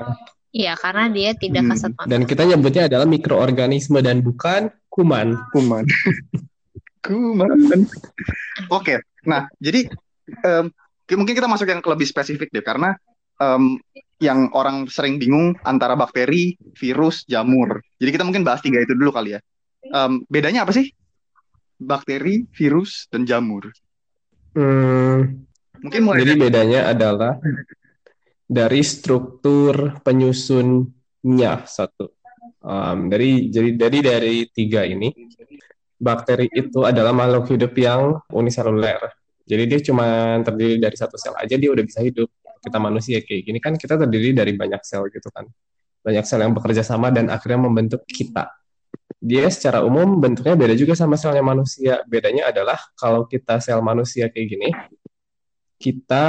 Iya, 0.49 0.73
karena 0.81 1.05
dia 1.13 1.29
tidak 1.37 1.61
Hmm, 1.61 1.71
kasat 1.77 1.91
mata. 1.93 2.09
Dan 2.09 2.21
kita 2.25 2.41
nyebutnya 2.41 2.89
adalah 2.89 3.05
mikroorganisme 3.05 4.01
dan 4.01 4.25
bukan 4.25 4.73
kuman. 4.89 5.37
Kuman. 5.53 5.85
Kuman. 6.99 7.87
Oke, 8.69 9.03
nah 9.23 9.47
jadi 9.57 9.87
em, 10.43 10.65
mungkin 11.15 11.35
kita 11.35 11.47
masuk 11.47 11.67
yang 11.67 11.79
lebih 11.79 12.07
spesifik 12.07 12.51
deh 12.51 12.63
karena 12.63 12.95
em, 13.39 13.79
yang 14.19 14.51
orang 14.51 14.85
sering 14.91 15.15
bingung 15.15 15.55
antara 15.63 15.95
bakteri, 15.95 16.59
virus, 16.75 17.23
jamur. 17.23 17.79
Jadi 17.95 18.09
kita 18.11 18.23
mungkin 18.27 18.43
bahas 18.43 18.59
tiga 18.59 18.83
itu 18.83 18.91
dulu 18.95 19.15
kali 19.15 19.35
ya. 19.35 19.39
Em, 19.87 20.23
bedanya 20.27 20.67
apa 20.67 20.75
sih? 20.75 20.91
Bakteri, 21.79 22.43
virus, 22.51 23.07
dan 23.07 23.23
jamur. 23.23 23.71
Hmm, 24.51 25.47
Mungkin 25.79 26.01
mulai 26.03 26.21
jadi 26.23 26.33
dari 26.35 26.41
bedanya 26.43 26.81
adalah 26.91 27.33
dari 28.43 28.81
struktur 28.83 30.03
penyusunnya 30.03 31.63
satu. 31.63 32.19
Um, 32.59 33.07
dari 33.07 33.47
jadi 33.47 33.69
dari 33.79 33.99
dari 34.03 34.35
tiga 34.51 34.83
ini, 34.83 35.07
bakteri 35.99 36.47
itu 36.55 36.87
adalah 36.87 37.11
makhluk 37.11 37.51
hidup 37.51 37.75
yang 37.75 38.23
uniseluler. 38.31 39.11
Jadi 39.43 39.63
dia 39.67 39.79
cuma 39.83 40.39
terdiri 40.45 40.79
dari 40.79 40.95
satu 40.95 41.19
sel 41.19 41.35
aja 41.35 41.59
dia 41.59 41.69
udah 41.69 41.83
bisa 41.83 41.99
hidup. 41.99 42.31
Kita 42.59 42.79
manusia 42.79 43.19
kayak 43.19 43.41
gini 43.43 43.59
kan 43.59 43.75
kita 43.75 43.99
terdiri 43.99 44.31
dari 44.31 44.55
banyak 44.55 44.79
sel 44.81 45.11
gitu 45.11 45.27
kan. 45.29 45.45
Banyak 45.99 46.23
sel 46.23 46.41
yang 46.47 46.55
bekerja 46.55 46.81
sama 46.81 47.11
dan 47.11 47.27
akhirnya 47.27 47.67
membentuk 47.67 48.07
kita. 48.07 48.47
Dia 49.19 49.51
secara 49.51 49.83
umum 49.83 50.21
bentuknya 50.23 50.55
beda 50.55 50.75
juga 50.79 50.95
sama 50.95 51.19
selnya 51.19 51.43
manusia. 51.43 51.99
Bedanya 52.07 52.53
adalah 52.55 52.79
kalau 52.95 53.27
kita 53.27 53.59
sel 53.59 53.83
manusia 53.83 54.31
kayak 54.31 54.47
gini, 54.47 54.69
kita 55.75 56.27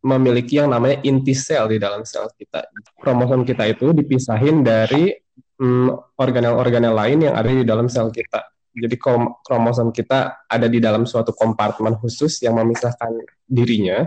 memiliki 0.00 0.56
yang 0.56 0.72
namanya 0.72 1.04
inti 1.04 1.36
sel 1.36 1.68
di 1.68 1.76
dalam 1.76 2.08
sel 2.08 2.30
kita. 2.32 2.72
Kromosom 2.96 3.44
kita 3.44 3.68
itu 3.68 3.92
dipisahin 3.92 4.64
dari 4.64 5.12
mm, 5.60 6.16
organel-organel 6.16 6.94
lain 6.94 7.18
yang 7.28 7.34
ada 7.36 7.50
di 7.52 7.64
dalam 7.66 7.90
sel 7.90 8.08
kita. 8.08 8.40
Jadi 8.70 8.96
krom- 8.96 9.38
kromosom 9.42 9.90
kita 9.90 10.46
ada 10.46 10.66
di 10.70 10.78
dalam 10.78 11.02
suatu 11.04 11.34
kompartemen 11.34 11.98
khusus 11.98 12.38
yang 12.42 12.54
memisahkan 12.54 13.10
dirinya 13.46 14.06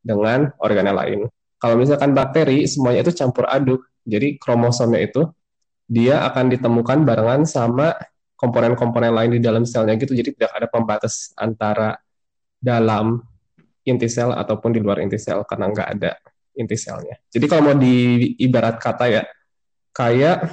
dengan 0.00 0.48
organel 0.60 0.96
lain. 0.96 1.20
Kalau 1.60 1.76
misalkan 1.76 2.16
bakteri, 2.16 2.64
semuanya 2.64 3.04
itu 3.04 3.12
campur 3.12 3.44
aduk. 3.44 3.84
Jadi 4.08 4.40
kromosomnya 4.40 5.04
itu 5.04 5.28
dia 5.84 6.24
akan 6.24 6.48
ditemukan 6.56 7.04
barengan 7.04 7.44
sama 7.44 7.92
komponen-komponen 8.40 9.12
lain 9.12 9.36
di 9.36 9.40
dalam 9.44 9.68
selnya 9.68 10.00
gitu. 10.00 10.16
Jadi 10.16 10.32
tidak 10.32 10.56
ada 10.56 10.66
pembatas 10.72 11.36
antara 11.36 12.00
dalam 12.56 13.20
inti 13.84 14.08
sel 14.08 14.32
ataupun 14.32 14.72
di 14.72 14.80
luar 14.80 15.04
inti 15.04 15.20
sel 15.20 15.44
karena 15.44 15.68
nggak 15.68 15.88
ada 16.00 16.16
inti 16.56 16.76
selnya. 16.80 17.20
Jadi 17.28 17.44
kalau 17.44 17.72
mau 17.72 17.76
di 17.76 18.32
ibarat 18.40 18.80
kata 18.80 19.04
ya 19.12 19.22
kayak 19.92 20.48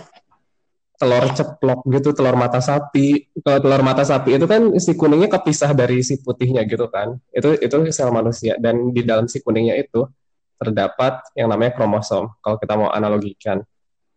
telur 0.97 1.25
ceplok 1.29 1.85
gitu, 1.93 2.09
telur 2.11 2.33
mata 2.33 2.57
sapi. 2.57 3.29
Kalau 3.45 3.61
telur 3.61 3.81
mata 3.85 4.01
sapi 4.01 4.35
itu 4.35 4.49
kan 4.49 4.73
si 4.81 4.97
kuningnya 4.97 5.29
kepisah 5.29 5.71
dari 5.77 6.01
si 6.01 6.17
putihnya 6.19 6.65
gitu 6.65 6.89
kan. 6.89 7.15
Itu 7.29 7.53
itu 7.57 7.75
sel 7.93 8.09
manusia 8.09 8.57
dan 8.57 8.91
di 8.91 9.05
dalam 9.05 9.29
si 9.29 9.39
kuningnya 9.39 9.77
itu 9.77 10.09
terdapat 10.57 11.21
yang 11.37 11.53
namanya 11.53 11.77
kromosom. 11.77 12.33
Kalau 12.41 12.57
kita 12.57 12.73
mau 12.73 12.89
analogikan. 12.89 13.61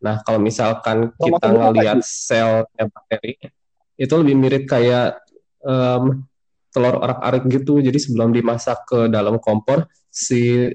Nah, 0.01 0.25
kalau 0.25 0.41
misalkan 0.41 1.13
kita 1.21 1.37
Kromosom 1.37 1.61
apa 1.61 1.65
ngelihat 1.69 1.99
selnya 2.01 2.85
bakteri, 2.89 3.37
itu 4.01 4.15
lebih 4.17 4.35
mirip 4.41 4.65
kayak 4.65 5.21
em, 5.61 6.25
telur 6.73 6.97
orak-arik 6.97 7.45
gitu. 7.53 7.85
Jadi 7.85 8.01
sebelum 8.01 8.33
dimasak 8.33 8.89
ke 8.89 9.13
dalam 9.13 9.37
kompor, 9.37 9.85
si 10.09 10.73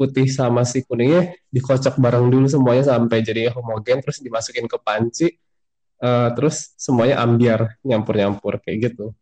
putih 0.00 0.24
sama 0.32 0.64
si 0.64 0.80
kuningnya 0.80 1.36
dikocok 1.52 2.00
bareng 2.00 2.32
dulu 2.32 2.48
semuanya 2.48 2.96
sampai 2.96 3.20
jadi 3.20 3.52
homogen, 3.52 4.00
terus 4.00 4.24
dimasukin 4.24 4.64
ke 4.64 4.80
panci, 4.80 5.36
eh, 6.00 6.28
terus 6.32 6.72
semuanya 6.80 7.20
ambiar, 7.20 7.76
nyampur-nyampur 7.84 8.64
kayak 8.64 8.88
gitu. 8.88 9.12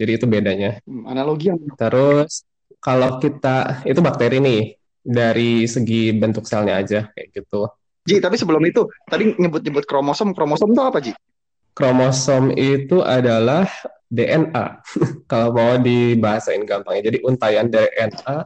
Jadi 0.00 0.10
itu 0.16 0.24
bedanya. 0.24 0.80
Hmm, 0.88 1.04
analogi 1.04 1.52
yang 1.52 1.60
Terus 1.76 2.48
kalau 2.80 3.20
kita 3.20 3.84
itu 3.84 4.00
bakteri 4.00 4.40
nih 4.40 4.62
dari 5.04 5.68
segi 5.68 6.16
bentuk 6.16 6.48
selnya 6.48 6.80
aja 6.80 7.12
kayak 7.12 7.28
gitu. 7.36 7.68
Ji, 8.08 8.18
tapi 8.18 8.34
sebelum 8.40 8.64
itu 8.64 8.88
tadi 9.06 9.36
nyebut-nyebut 9.36 9.84
kromosom, 9.84 10.32
kromosom 10.32 10.72
itu 10.72 10.82
apa, 10.82 10.98
Ji? 10.98 11.12
Kromosom 11.76 12.50
itu 12.56 13.04
adalah 13.04 13.68
DNA. 14.08 14.82
Kalau 15.30 15.54
mau 15.54 15.78
dibahasain 15.78 16.64
gampangnya. 16.66 17.12
Jadi 17.12 17.18
untayan 17.22 17.70
DNA 17.70 18.36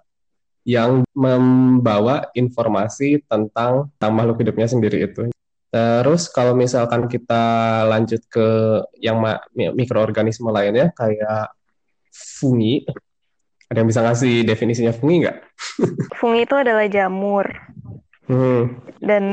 yang 0.66 1.06
membawa 1.14 2.26
informasi 2.34 3.22
tentang, 3.30 3.86
tentang 3.96 4.12
makhluk 4.12 4.42
hidupnya 4.42 4.66
sendiri 4.66 5.06
itu. 5.06 5.30
Terus 5.70 6.26
kalau 6.26 6.58
misalkan 6.58 7.06
kita 7.06 7.84
lanjut 7.86 8.26
ke 8.26 8.82
yang 8.98 9.22
mikroorganisme 9.54 10.50
lainnya 10.50 10.90
kayak 10.98 11.54
fungi, 12.10 12.82
ada 13.70 13.78
yang 13.82 13.88
bisa 13.90 14.02
ngasih 14.02 14.42
definisinya 14.42 14.90
fungi 14.90 15.26
nggak? 15.26 15.38
Fungi 16.18 16.42
itu 16.42 16.54
adalah 16.58 16.86
jamur. 16.90 17.46
Hmm. 18.26 18.82
Dan 18.98 19.24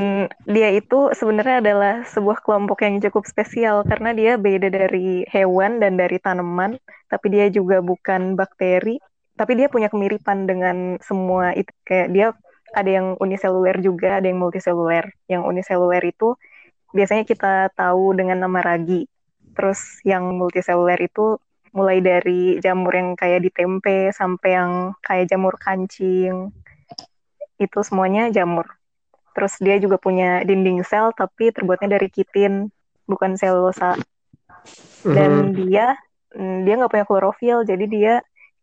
dia 0.46 0.70
itu 0.70 1.10
sebenarnya 1.18 1.58
adalah 1.58 1.94
sebuah 2.06 2.46
kelompok 2.46 2.86
yang 2.86 3.02
cukup 3.02 3.26
spesial 3.26 3.82
karena 3.82 4.14
dia 4.14 4.38
beda 4.38 4.70
dari 4.70 5.26
hewan 5.26 5.82
dan 5.82 5.98
dari 5.98 6.22
tanaman, 6.22 6.78
tapi 7.10 7.26
dia 7.34 7.50
juga 7.50 7.82
bukan 7.82 8.38
bakteri, 8.38 9.02
tapi 9.34 9.58
dia 9.58 9.66
punya 9.66 9.90
kemiripan 9.90 10.46
dengan 10.46 10.98
semua 11.02 11.50
itu. 11.54 11.70
Kayak 11.82 12.08
dia 12.14 12.26
ada 12.74 12.90
yang 12.90 13.06
uniseluler 13.18 13.78
juga, 13.82 14.18
ada 14.22 14.26
yang 14.26 14.38
multiseluler. 14.38 15.10
Yang 15.26 15.42
uniseluler 15.46 16.02
itu 16.02 16.38
biasanya 16.94 17.26
kita 17.26 17.70
tahu 17.74 18.14
dengan 18.14 18.46
nama 18.46 18.62
ragi. 18.62 19.10
Terus 19.54 20.02
yang 20.06 20.34
multiseluler 20.34 20.98
itu 21.02 21.38
mulai 21.74 21.98
dari 21.98 22.62
jamur 22.62 22.94
yang 22.94 23.18
kayak 23.18 23.42
di 23.42 23.50
tempe 23.50 24.14
sampai 24.14 24.50
yang 24.54 24.72
kayak 25.02 25.26
jamur 25.26 25.58
kancing. 25.58 26.54
Itu 27.58 27.82
semuanya 27.82 28.30
jamur. 28.30 28.70
Terus 29.34 29.58
dia 29.58 29.82
juga 29.82 29.98
punya 29.98 30.46
dinding 30.46 30.86
sel 30.86 31.10
tapi 31.10 31.50
terbuatnya 31.50 31.98
dari 31.98 32.06
kitin, 32.06 32.70
bukan 33.10 33.34
selulosa. 33.34 33.98
Dan 35.02 35.50
dia 35.58 35.98
mm, 36.38 36.62
dia 36.62 36.74
nggak 36.78 36.92
punya 36.94 37.06
klorofil, 37.06 37.66
jadi 37.66 37.84
dia 37.90 38.14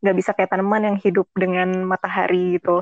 nggak 0.01 0.15
bisa 0.17 0.33
kayak 0.33 0.49
tanaman 0.49 0.93
yang 0.93 0.97
hidup 0.97 1.29
dengan 1.37 1.85
matahari 1.85 2.57
gitu. 2.57 2.81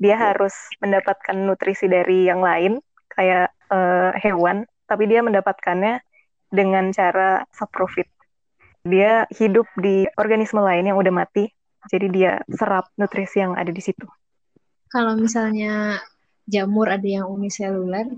Dia 0.00 0.16
harus 0.16 0.54
mendapatkan 0.80 1.36
nutrisi 1.36 1.90
dari 1.90 2.30
yang 2.30 2.40
lain 2.40 2.80
kayak 3.12 3.52
eh, 3.68 4.10
hewan, 4.22 4.64
tapi 4.86 5.10
dia 5.10 5.20
mendapatkannya 5.20 6.00
dengan 6.50 6.94
cara 6.94 7.44
saprofit. 7.52 8.08
Dia 8.86 9.28
hidup 9.28 9.68
di 9.76 10.08
organisme 10.16 10.62
lain 10.64 10.88
yang 10.88 10.96
udah 10.96 11.12
mati, 11.12 11.52
jadi 11.90 12.06
dia 12.08 12.32
serap 12.48 12.88
nutrisi 12.96 13.44
yang 13.44 13.58
ada 13.58 13.68
di 13.68 13.82
situ. 13.82 14.08
Kalau 14.88 15.14
misalnya 15.20 16.00
jamur 16.48 16.90
ada 16.90 17.04
yang 17.04 17.28
uniseluler, 17.30 18.08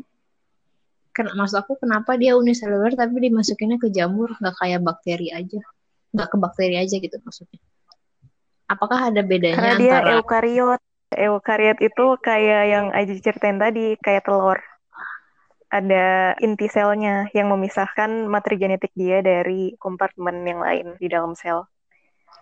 ken 1.12 1.28
maksud 1.36 1.60
aku 1.60 1.76
kenapa 1.82 2.16
dia 2.16 2.38
uniseluler 2.38 2.96
tapi 2.96 3.28
dimasukinnya 3.28 3.76
ke 3.76 3.92
jamur 3.92 4.32
nggak 4.40 4.56
kayak 4.56 4.80
bakteri 4.80 5.28
aja, 5.34 5.60
nggak 6.14 6.28
ke 6.32 6.36
bakteri 6.40 6.76
aja 6.80 6.96
gitu 6.96 7.16
maksudnya. 7.20 7.60
Apakah 8.72 9.12
ada 9.12 9.20
bedanya 9.20 9.56
Karena 9.60 9.74
dia 9.76 9.92
antara 10.00 10.10
eukariot. 10.16 10.80
Eukariot 11.12 11.78
itu 11.84 12.04
kayak 12.24 12.62
yang 12.72 12.86
Aji 12.96 13.20
ceritain 13.20 13.60
tadi, 13.60 14.00
kayak 14.00 14.24
telur. 14.24 14.56
Ada 15.68 16.36
inti 16.40 16.68
selnya 16.68 17.28
yang 17.36 17.52
memisahkan 17.52 18.28
materi 18.28 18.56
genetik 18.60 18.92
dia 18.96 19.20
dari 19.20 19.76
kompartemen 19.76 20.40
yang 20.44 20.60
lain 20.60 20.86
di 20.96 21.08
dalam 21.08 21.36
sel. 21.36 21.68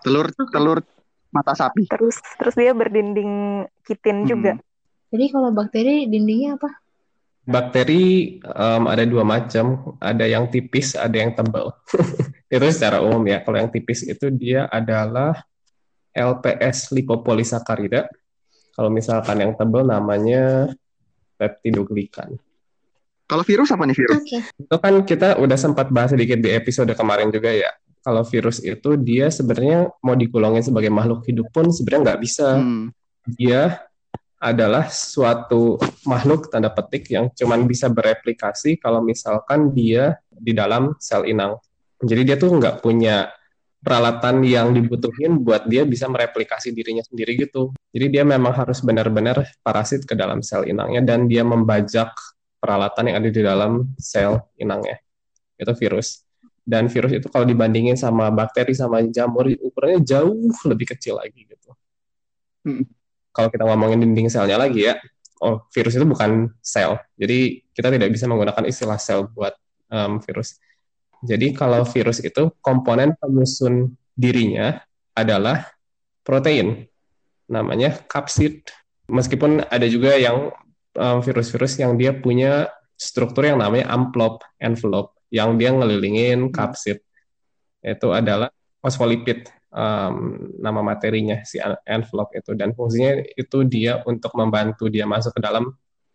Telur 0.06 0.30
telur 0.54 0.82
mata 1.30 1.54
sapi. 1.54 1.86
Terus 1.86 2.18
terus 2.38 2.54
dia 2.54 2.74
berdinding 2.74 3.64
kitin 3.86 4.26
Hmm. 4.26 4.30
juga. 4.30 4.52
jadi 5.10 5.26
kalau 5.34 5.50
bakteri 5.50 6.06
dindingnya 6.06 6.54
apa? 6.54 6.70
Bakteri 7.42 8.38
em, 8.38 8.82
ada 8.86 9.02
dua 9.02 9.26
macam, 9.26 9.98
ada 9.98 10.22
yang 10.22 10.46
tipis, 10.46 10.94
ada 10.94 11.14
yang 11.18 11.34
tebal. 11.34 11.74
Itu 12.50 12.66
secara 12.70 13.02
umum 13.02 13.22
ya. 13.26 13.42
Kalau 13.42 13.58
yang 13.58 13.70
tipis 13.70 14.06
itu 14.06 14.26
dia 14.30 14.66
adalah 14.70 15.34
LPS 16.14 16.90
lipopolisakarida. 16.94 18.10
Kalau 18.74 18.88
misalkan 18.88 19.36
yang 19.42 19.52
tebal 19.58 19.84
namanya 19.84 20.72
peptidoglikan. 21.36 22.36
Kalau 23.30 23.46
virus 23.46 23.70
apa 23.70 23.86
nih 23.86 23.96
virus? 23.96 24.18
Oke. 24.18 24.38
Itu 24.58 24.76
kan 24.82 24.94
kita 25.06 25.38
udah 25.38 25.58
sempat 25.58 25.86
bahas 25.94 26.10
sedikit 26.10 26.42
di 26.42 26.50
episode 26.50 26.90
kemarin 26.98 27.30
juga 27.30 27.54
ya. 27.54 27.70
Kalau 28.00 28.24
virus 28.24 28.58
itu 28.64 28.96
dia 28.96 29.28
sebenarnya 29.28 29.92
mau 30.02 30.16
digolongin 30.16 30.64
sebagai 30.64 30.90
makhluk 30.90 31.22
hidup 31.28 31.46
pun 31.54 31.70
sebenarnya 31.70 32.02
nggak 32.10 32.20
bisa. 32.20 32.58
Hmm. 32.58 32.90
Dia 33.36 33.86
adalah 34.40 34.88
suatu 34.88 35.76
makhluk 36.08 36.48
tanda 36.48 36.72
petik 36.72 37.12
yang 37.12 37.28
cuman 37.36 37.68
bisa 37.68 37.92
bereplikasi 37.92 38.80
kalau 38.80 39.04
misalkan 39.04 39.68
dia 39.76 40.16
di 40.32 40.56
dalam 40.56 40.96
sel 40.96 41.28
inang. 41.28 41.60
Jadi 42.00 42.22
dia 42.24 42.36
tuh 42.40 42.56
nggak 42.56 42.80
punya 42.80 43.28
peralatan 43.80 44.44
yang 44.44 44.76
dibutuhin 44.76 45.40
buat 45.40 45.64
dia 45.64 45.88
bisa 45.88 46.04
mereplikasi 46.06 46.70
dirinya 46.76 47.00
sendiri 47.00 47.36
gitu. 47.40 47.72
Jadi 47.90 48.06
dia 48.12 48.24
memang 48.28 48.52
harus 48.52 48.84
benar-benar 48.84 49.48
parasit 49.64 50.04
ke 50.04 50.12
dalam 50.12 50.44
sel 50.44 50.68
inangnya 50.68 51.00
dan 51.00 51.24
dia 51.26 51.40
membajak 51.40 52.12
peralatan 52.60 53.08
yang 53.08 53.16
ada 53.24 53.28
di 53.32 53.40
dalam 53.40 53.72
sel 53.96 54.44
inangnya. 54.60 55.00
Itu 55.56 55.72
virus. 55.72 56.28
Dan 56.60 56.92
virus 56.92 57.16
itu 57.16 57.26
kalau 57.32 57.48
dibandingin 57.48 57.96
sama 57.96 58.28
bakteri 58.28 58.76
sama 58.76 59.00
jamur 59.08 59.48
ukurannya 59.48 60.04
jauh 60.04 60.52
lebih 60.70 60.92
kecil 60.92 61.16
lagi 61.16 61.48
gitu. 61.48 61.72
Hmm. 62.68 62.84
Kalau 63.32 63.48
kita 63.48 63.64
ngomongin 63.64 64.04
dinding 64.04 64.28
selnya 64.28 64.60
lagi 64.60 64.92
ya, 64.92 65.00
oh 65.40 65.64
virus 65.72 65.96
itu 65.96 66.04
bukan 66.04 66.52
sel. 66.60 67.00
Jadi 67.16 67.64
kita 67.72 67.88
tidak 67.88 68.12
bisa 68.12 68.28
menggunakan 68.28 68.64
istilah 68.68 69.00
sel 69.00 69.26
buat 69.32 69.56
em, 69.88 70.20
virus. 70.20 70.60
Jadi 71.20 71.52
kalau 71.52 71.84
virus 71.84 72.24
itu 72.24 72.48
komponen 72.64 73.12
penyusun 73.20 73.92
dirinya 74.16 74.80
adalah 75.12 75.68
protein, 76.24 76.88
namanya 77.44 77.92
kapsid. 78.08 78.64
Meskipun 79.10 79.64
ada 79.68 79.84
juga 79.90 80.16
yang 80.16 80.48
em, 80.96 81.18
virus-virus 81.20 81.76
yang 81.82 81.98
dia 82.00 82.16
punya 82.16 82.72
struktur 82.96 83.44
yang 83.48 83.60
namanya 83.60 83.90
amplop, 83.92 84.44
envelope, 84.60 85.16
yang 85.28 85.60
dia 85.60 85.72
ngelilingin 85.74 86.48
kapsid. 86.52 87.04
Itu 87.84 88.12
adalah 88.16 88.48
fosfolipid, 88.80 89.50
em, 89.72 90.14
nama 90.56 90.80
materinya 90.80 91.44
si 91.44 91.60
en- 91.60 91.80
envelope 91.84 92.32
itu 92.32 92.56
dan 92.56 92.72
fungsinya 92.72 93.24
itu 93.36 93.66
dia 93.68 94.00
untuk 94.08 94.32
membantu 94.36 94.88
dia 94.88 95.04
masuk 95.04 95.36
ke 95.36 95.40
dalam 95.42 95.74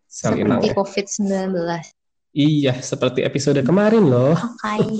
sel 0.09 0.33
Seperti 0.33 0.45
inangnya. 0.45 0.73
COVID-19. 0.73 2.04
Iya, 2.35 2.83
seperti 2.83 3.23
episode 3.23 3.63
kemarin 3.63 4.11
loh. 4.11 4.35
Oke. 4.35 4.99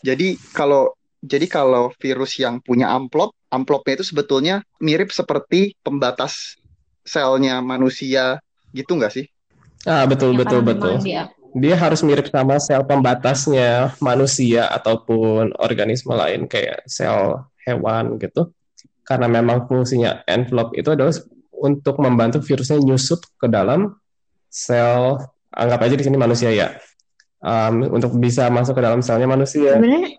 Jadi 0.00 0.40
kalau 0.56 0.96
jadi 1.20 1.44
kalau 1.44 1.92
virus 2.00 2.40
yang 2.40 2.64
punya 2.64 2.88
amplop, 2.88 3.36
amplopnya 3.52 4.00
itu 4.00 4.08
sebetulnya 4.08 4.64
mirip 4.80 5.12
seperti 5.12 5.76
pembatas 5.84 6.56
selnya 7.04 7.60
manusia 7.60 8.40
gitu 8.72 8.96
nggak 8.96 9.12
sih? 9.12 9.26
Ah, 9.84 10.08
betul, 10.08 10.32
Ya, 10.32 10.38
betul, 10.40 10.60
betul. 10.64 10.94
dia 11.04 11.22
Dia 11.52 11.76
harus 11.76 12.00
mirip 12.00 12.32
sama 12.32 12.56
sel 12.60 12.84
pembatasnya 12.84 13.96
manusia 14.00 14.68
ataupun 14.72 15.52
organisme 15.60 16.12
lain 16.16 16.48
kayak 16.48 16.84
sel 16.88 17.44
hewan 17.68 18.16
gitu. 18.16 18.52
Karena 19.04 19.28
memang 19.28 19.68
fungsinya 19.68 20.24
envelope 20.28 20.76
itu 20.76 20.92
adalah 20.92 21.12
untuk 21.52 21.96
membantu 22.00 22.40
virusnya 22.40 22.80
nyusup 22.80 23.20
ke 23.40 23.48
dalam 23.48 23.96
sel, 24.48 25.20
anggap 25.52 25.80
aja 25.84 25.94
di 25.96 26.04
sini 26.04 26.16
manusia 26.20 26.50
ya. 26.52 26.68
Um, 27.38 27.86
untuk 27.94 28.18
bisa 28.18 28.50
masuk 28.50 28.74
ke 28.78 28.82
dalam 28.82 28.98
selnya 28.98 29.30
manusia. 29.30 29.78
sebenarnya 29.78 30.18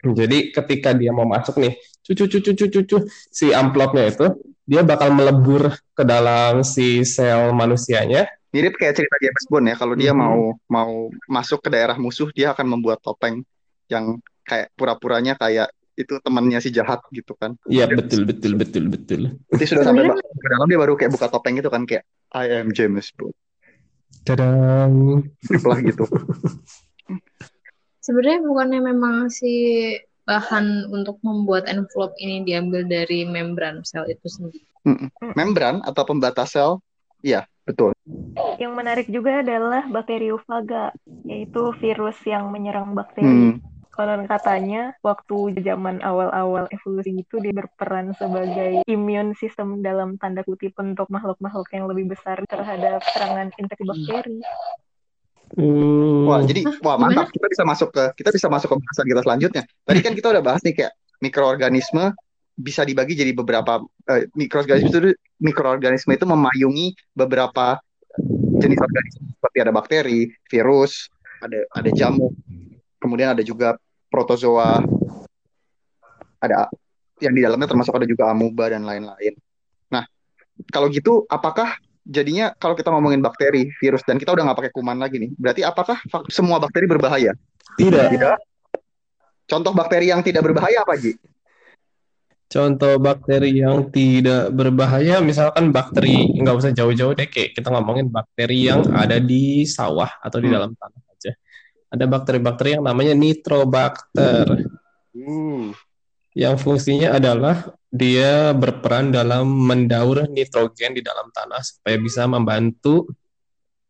Jadi 0.00 0.54
ketika 0.54 0.96
dia 0.96 1.12
mau 1.12 1.28
masuk 1.28 1.60
nih, 1.60 1.76
cucu 2.00 2.24
cucu 2.24 2.56
cucu 2.56 2.66
cucu 2.72 2.96
si 3.28 3.52
amplopnya 3.52 4.08
itu 4.08 4.26
dia 4.64 4.80
bakal 4.80 5.12
melebur 5.12 5.76
ke 5.92 6.04
dalam 6.06 6.64
si 6.64 7.04
sel 7.04 7.52
manusianya. 7.52 8.24
Mirip 8.50 8.80
kayak 8.80 8.96
cerita 8.96 9.16
James 9.20 9.44
Bond 9.46 9.66
ya, 9.68 9.76
kalau 9.76 9.94
dia 9.94 10.10
Mhm. 10.10 10.18
mau 10.18 10.38
mau 10.72 10.92
masuk 11.28 11.60
ke 11.62 11.68
daerah 11.68 12.00
musuh, 12.00 12.32
dia 12.32 12.56
akan 12.56 12.66
membuat 12.78 13.04
topeng 13.04 13.44
yang 13.92 14.18
kayak 14.46 14.72
pura-puranya 14.74 15.36
kayak 15.36 15.68
itu 15.98 16.16
temannya 16.24 16.58
si 16.64 16.72
jahat 16.72 17.04
gitu 17.12 17.36
kan. 17.36 17.54
Iya 17.68 17.84
betul 17.90 18.24
betul 18.24 18.56
betul 18.56 18.88
betul. 18.88 19.20
Nanti 19.52 19.64
sudah 19.68 19.84
sampai 19.84 20.08
ke 20.16 20.48
dalam 20.48 20.66
dia 20.66 20.78
baru 20.80 20.96
kayak 20.96 21.12
buka 21.12 21.28
topeng 21.28 21.60
gitu 21.60 21.68
kan 21.68 21.84
kayak 21.84 22.08
I 22.32 22.64
am 22.64 22.72
James 22.72 23.12
Bond. 23.14 23.36
Tadang. 24.24 25.24
Lah 25.66 25.78
gitu. 25.82 26.04
sebenarnya 28.00 28.40
bukannya 28.42 28.80
memang 28.82 29.30
si 29.30 29.52
bahan 30.24 30.90
untuk 30.90 31.18
membuat 31.26 31.66
envelope 31.66 32.14
ini 32.22 32.46
diambil 32.46 32.86
dari 32.86 33.26
membran 33.26 33.82
sel 33.82 34.06
itu 34.06 34.26
sendiri. 34.26 34.66
Membran 35.34 35.84
atau 35.84 36.02
pembatas 36.06 36.54
sel, 36.54 36.80
iya 37.20 37.44
betul. 37.66 37.94
Yang 38.56 38.72
menarik 38.72 39.06
juga 39.10 39.42
adalah 39.42 39.86
bakteriofaga, 39.90 40.94
yaitu 41.26 41.74
virus 41.78 42.16
yang 42.24 42.48
menyerang 42.50 42.94
bakteri. 42.94 43.26
Hmm. 43.26 43.69
Konon 43.90 44.22
katanya 44.30 44.94
waktu 45.02 45.58
zaman 45.66 45.98
awal-awal 46.00 46.70
evolusi 46.70 47.26
itu 47.26 47.42
dia 47.42 47.50
berperan 47.50 48.14
sebagai 48.14 48.86
immune 48.86 49.34
system 49.34 49.82
dalam 49.82 50.14
tanda 50.14 50.46
kutip 50.46 50.78
untuk 50.78 51.10
makhluk-makhluk 51.10 51.66
yang 51.74 51.90
lebih 51.90 52.14
besar 52.14 52.38
terhadap 52.46 53.02
serangan 53.10 53.50
infeksi 53.58 53.84
bakteri. 53.84 54.38
Hmm. 55.58 56.30
Wah, 56.30 56.46
jadi 56.46 56.62
wah 56.86 56.94
gimana? 56.94 57.26
mantap. 57.26 57.26
Kita 57.34 57.46
bisa 57.50 57.64
masuk 57.66 57.88
ke 57.90 58.04
kita 58.22 58.30
bisa 58.30 58.46
masuk 58.46 58.68
ke 58.70 58.76
bahasan 58.78 59.06
kita 59.10 59.20
selanjutnya. 59.26 59.62
Tadi 59.66 60.00
kan 60.06 60.12
kita 60.14 60.28
udah 60.30 60.42
bahas 60.46 60.62
nih 60.62 60.74
kayak 60.78 60.92
mikroorganisme 61.18 62.14
bisa 62.54 62.86
dibagi 62.86 63.18
jadi 63.18 63.34
beberapa 63.34 63.82
eh, 64.06 64.30
mikroorganisme 64.38 64.90
itu 64.94 65.00
mikroorganisme 65.42 66.12
itu 66.14 66.26
memayungi 66.28 66.94
beberapa 67.10 67.82
jenis 68.60 68.78
organisme 68.78 69.34
seperti 69.34 69.58
ada 69.58 69.72
bakteri, 69.74 70.20
virus, 70.46 71.10
ada 71.42 71.66
ada 71.72 71.90
jamur, 71.90 72.30
kemudian 73.00 73.32
ada 73.32 73.40
juga 73.40 73.80
protozoa, 74.12 74.84
ada 76.38 76.68
yang 77.20 77.32
di 77.32 77.40
dalamnya 77.40 77.68
termasuk 77.68 77.96
ada 77.96 78.06
juga 78.08 78.28
amuba 78.28 78.68
dan 78.68 78.84
lain-lain. 78.84 79.34
Nah, 79.88 80.04
kalau 80.68 80.92
gitu 80.92 81.24
apakah 81.26 81.76
jadinya 82.04 82.52
kalau 82.56 82.76
kita 82.76 82.92
ngomongin 82.92 83.24
bakteri, 83.24 83.72
virus 83.80 84.04
dan 84.04 84.20
kita 84.20 84.32
udah 84.36 84.50
nggak 84.50 84.58
pakai 84.60 84.72
kuman 84.72 85.00
lagi 85.00 85.16
nih, 85.20 85.30
berarti 85.36 85.62
apakah 85.64 86.00
semua 86.28 86.60
bakteri 86.60 86.84
berbahaya? 86.84 87.32
Tidak. 87.76 88.06
Tidak. 88.12 88.36
Contoh 89.50 89.72
bakteri 89.74 90.14
yang 90.14 90.22
tidak 90.22 90.46
berbahaya 90.46 90.86
apa, 90.86 90.94
Ji? 90.94 91.18
Contoh 92.50 92.98
bakteri 92.98 93.62
yang 93.62 93.94
tidak 93.94 94.50
berbahaya, 94.50 95.22
misalkan 95.22 95.70
bakteri 95.70 96.34
nggak 96.34 96.56
usah 96.58 96.74
jauh-jauh 96.74 97.14
deh, 97.14 97.30
kayak 97.30 97.54
kita 97.54 97.70
ngomongin 97.70 98.10
bakteri 98.10 98.66
yang 98.66 98.90
ada 98.90 99.22
di 99.22 99.62
sawah 99.62 100.10
atau 100.18 100.42
di 100.42 100.50
Hmm. 100.50 100.56
dalam 100.58 100.70
tanah. 100.74 101.09
Ada 101.90 102.06
bakteri-bakteri 102.06 102.78
yang 102.78 102.86
namanya 102.86 103.14
nitrobakter, 103.14 104.70
Uh, 105.10 105.74
yang 106.38 106.54
fungsinya 106.54 107.18
adalah 107.18 107.74
dia 107.90 108.54
berperan 108.54 109.10
dalam 109.10 109.42
mendaur 109.42 110.30
nitrogen 110.30 110.94
di 110.94 111.02
dalam 111.02 111.26
tanah 111.34 111.58
supaya 111.58 111.98
bisa 111.98 112.30
membantu 112.30 113.10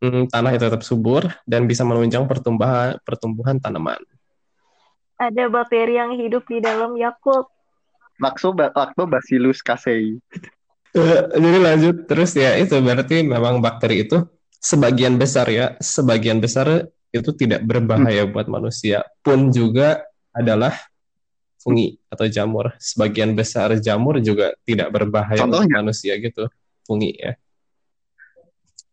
mm, 0.00 0.32
tanah 0.32 0.56
itu 0.56 0.64
tetap 0.64 0.80
subur 0.80 1.28
dan 1.44 1.68
bisa 1.68 1.84
menunjang 1.84 2.24
pertumbuhan 2.24 2.96
pertumbuhan 3.04 3.60
tanaman. 3.60 4.00
Ada 5.20 5.52
bakteri 5.52 6.00
yang 6.00 6.16
hidup 6.16 6.48
di 6.48 6.64
dalam 6.64 6.96
Yakult. 6.96 7.52
Lacto, 8.20 8.52
lactobacillus 8.56 9.60
casei. 9.60 10.16
Eh, 10.96 11.22
jadi 11.36 11.58
lanjut 11.60 12.08
terus 12.08 12.32
ya 12.36 12.56
itu 12.56 12.76
berarti 12.80 13.24
memang 13.24 13.60
bakteri 13.60 14.08
itu 14.08 14.24
sebagian 14.60 15.16
besar 15.16 15.48
ya 15.48 15.76
sebagian 15.80 16.40
besar 16.40 16.88
itu 17.10 17.30
tidak 17.34 17.66
berbahaya 17.66 18.26
buat 18.26 18.46
manusia. 18.46 19.02
Pun 19.22 19.50
juga 19.50 20.02
adalah 20.30 20.74
fungi 21.60 21.98
atau 22.08 22.26
jamur. 22.30 22.72
Sebagian 22.78 23.34
besar 23.34 23.74
jamur 23.82 24.22
juga 24.22 24.54
tidak 24.64 24.88
berbahaya 24.94 25.42
untuk 25.44 25.66
Contohnya? 25.66 25.76
manusia 25.82 26.14
gitu 26.16 26.46
fungi 26.86 27.14
ya. 27.18 27.32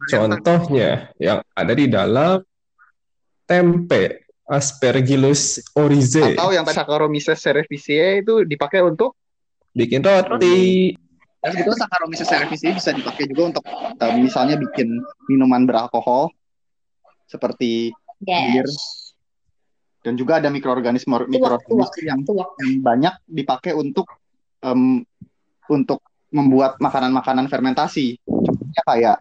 Contohnya 0.06 1.10
yang 1.18 1.42
ada 1.58 1.74
di 1.74 1.86
dalam 1.90 2.46
tempe 3.50 4.28
Aspergillus 4.48 5.60
oryzae. 5.76 6.40
Atau 6.40 6.56
yang 6.56 6.64
Saccharomyces 6.64 7.36
cerevisiae 7.36 8.24
itu 8.24 8.48
dipakai 8.48 8.80
untuk 8.80 9.18
bikin 9.76 10.00
roti. 10.00 10.96
Dan 11.44 11.54
itu 11.60 11.72
Saccharomyces 11.76 12.28
cerevisiae 12.32 12.72
bisa 12.78 12.96
dipakai 12.96 13.28
juga 13.28 13.56
untuk 13.56 13.64
eh, 13.68 14.14
misalnya 14.16 14.56
bikin 14.56 15.04
minuman 15.28 15.68
beralkohol 15.68 16.32
seperti 17.28 17.92
Bir. 18.22 18.66
dan 20.02 20.14
juga 20.16 20.40
ada 20.40 20.48
mikroorganisme 20.48 21.12
mikroorganisme 21.28 22.00
yang 22.08 22.24
Tuak. 22.24 22.56
yang 22.64 22.80
banyak 22.80 23.14
dipakai 23.28 23.76
untuk 23.76 24.08
em, 24.64 25.04
untuk 25.68 26.00
membuat 26.32 26.80
makanan-makanan 26.80 27.52
fermentasi. 27.52 28.16
Contohnya 28.24 28.84
kayak 28.88 29.18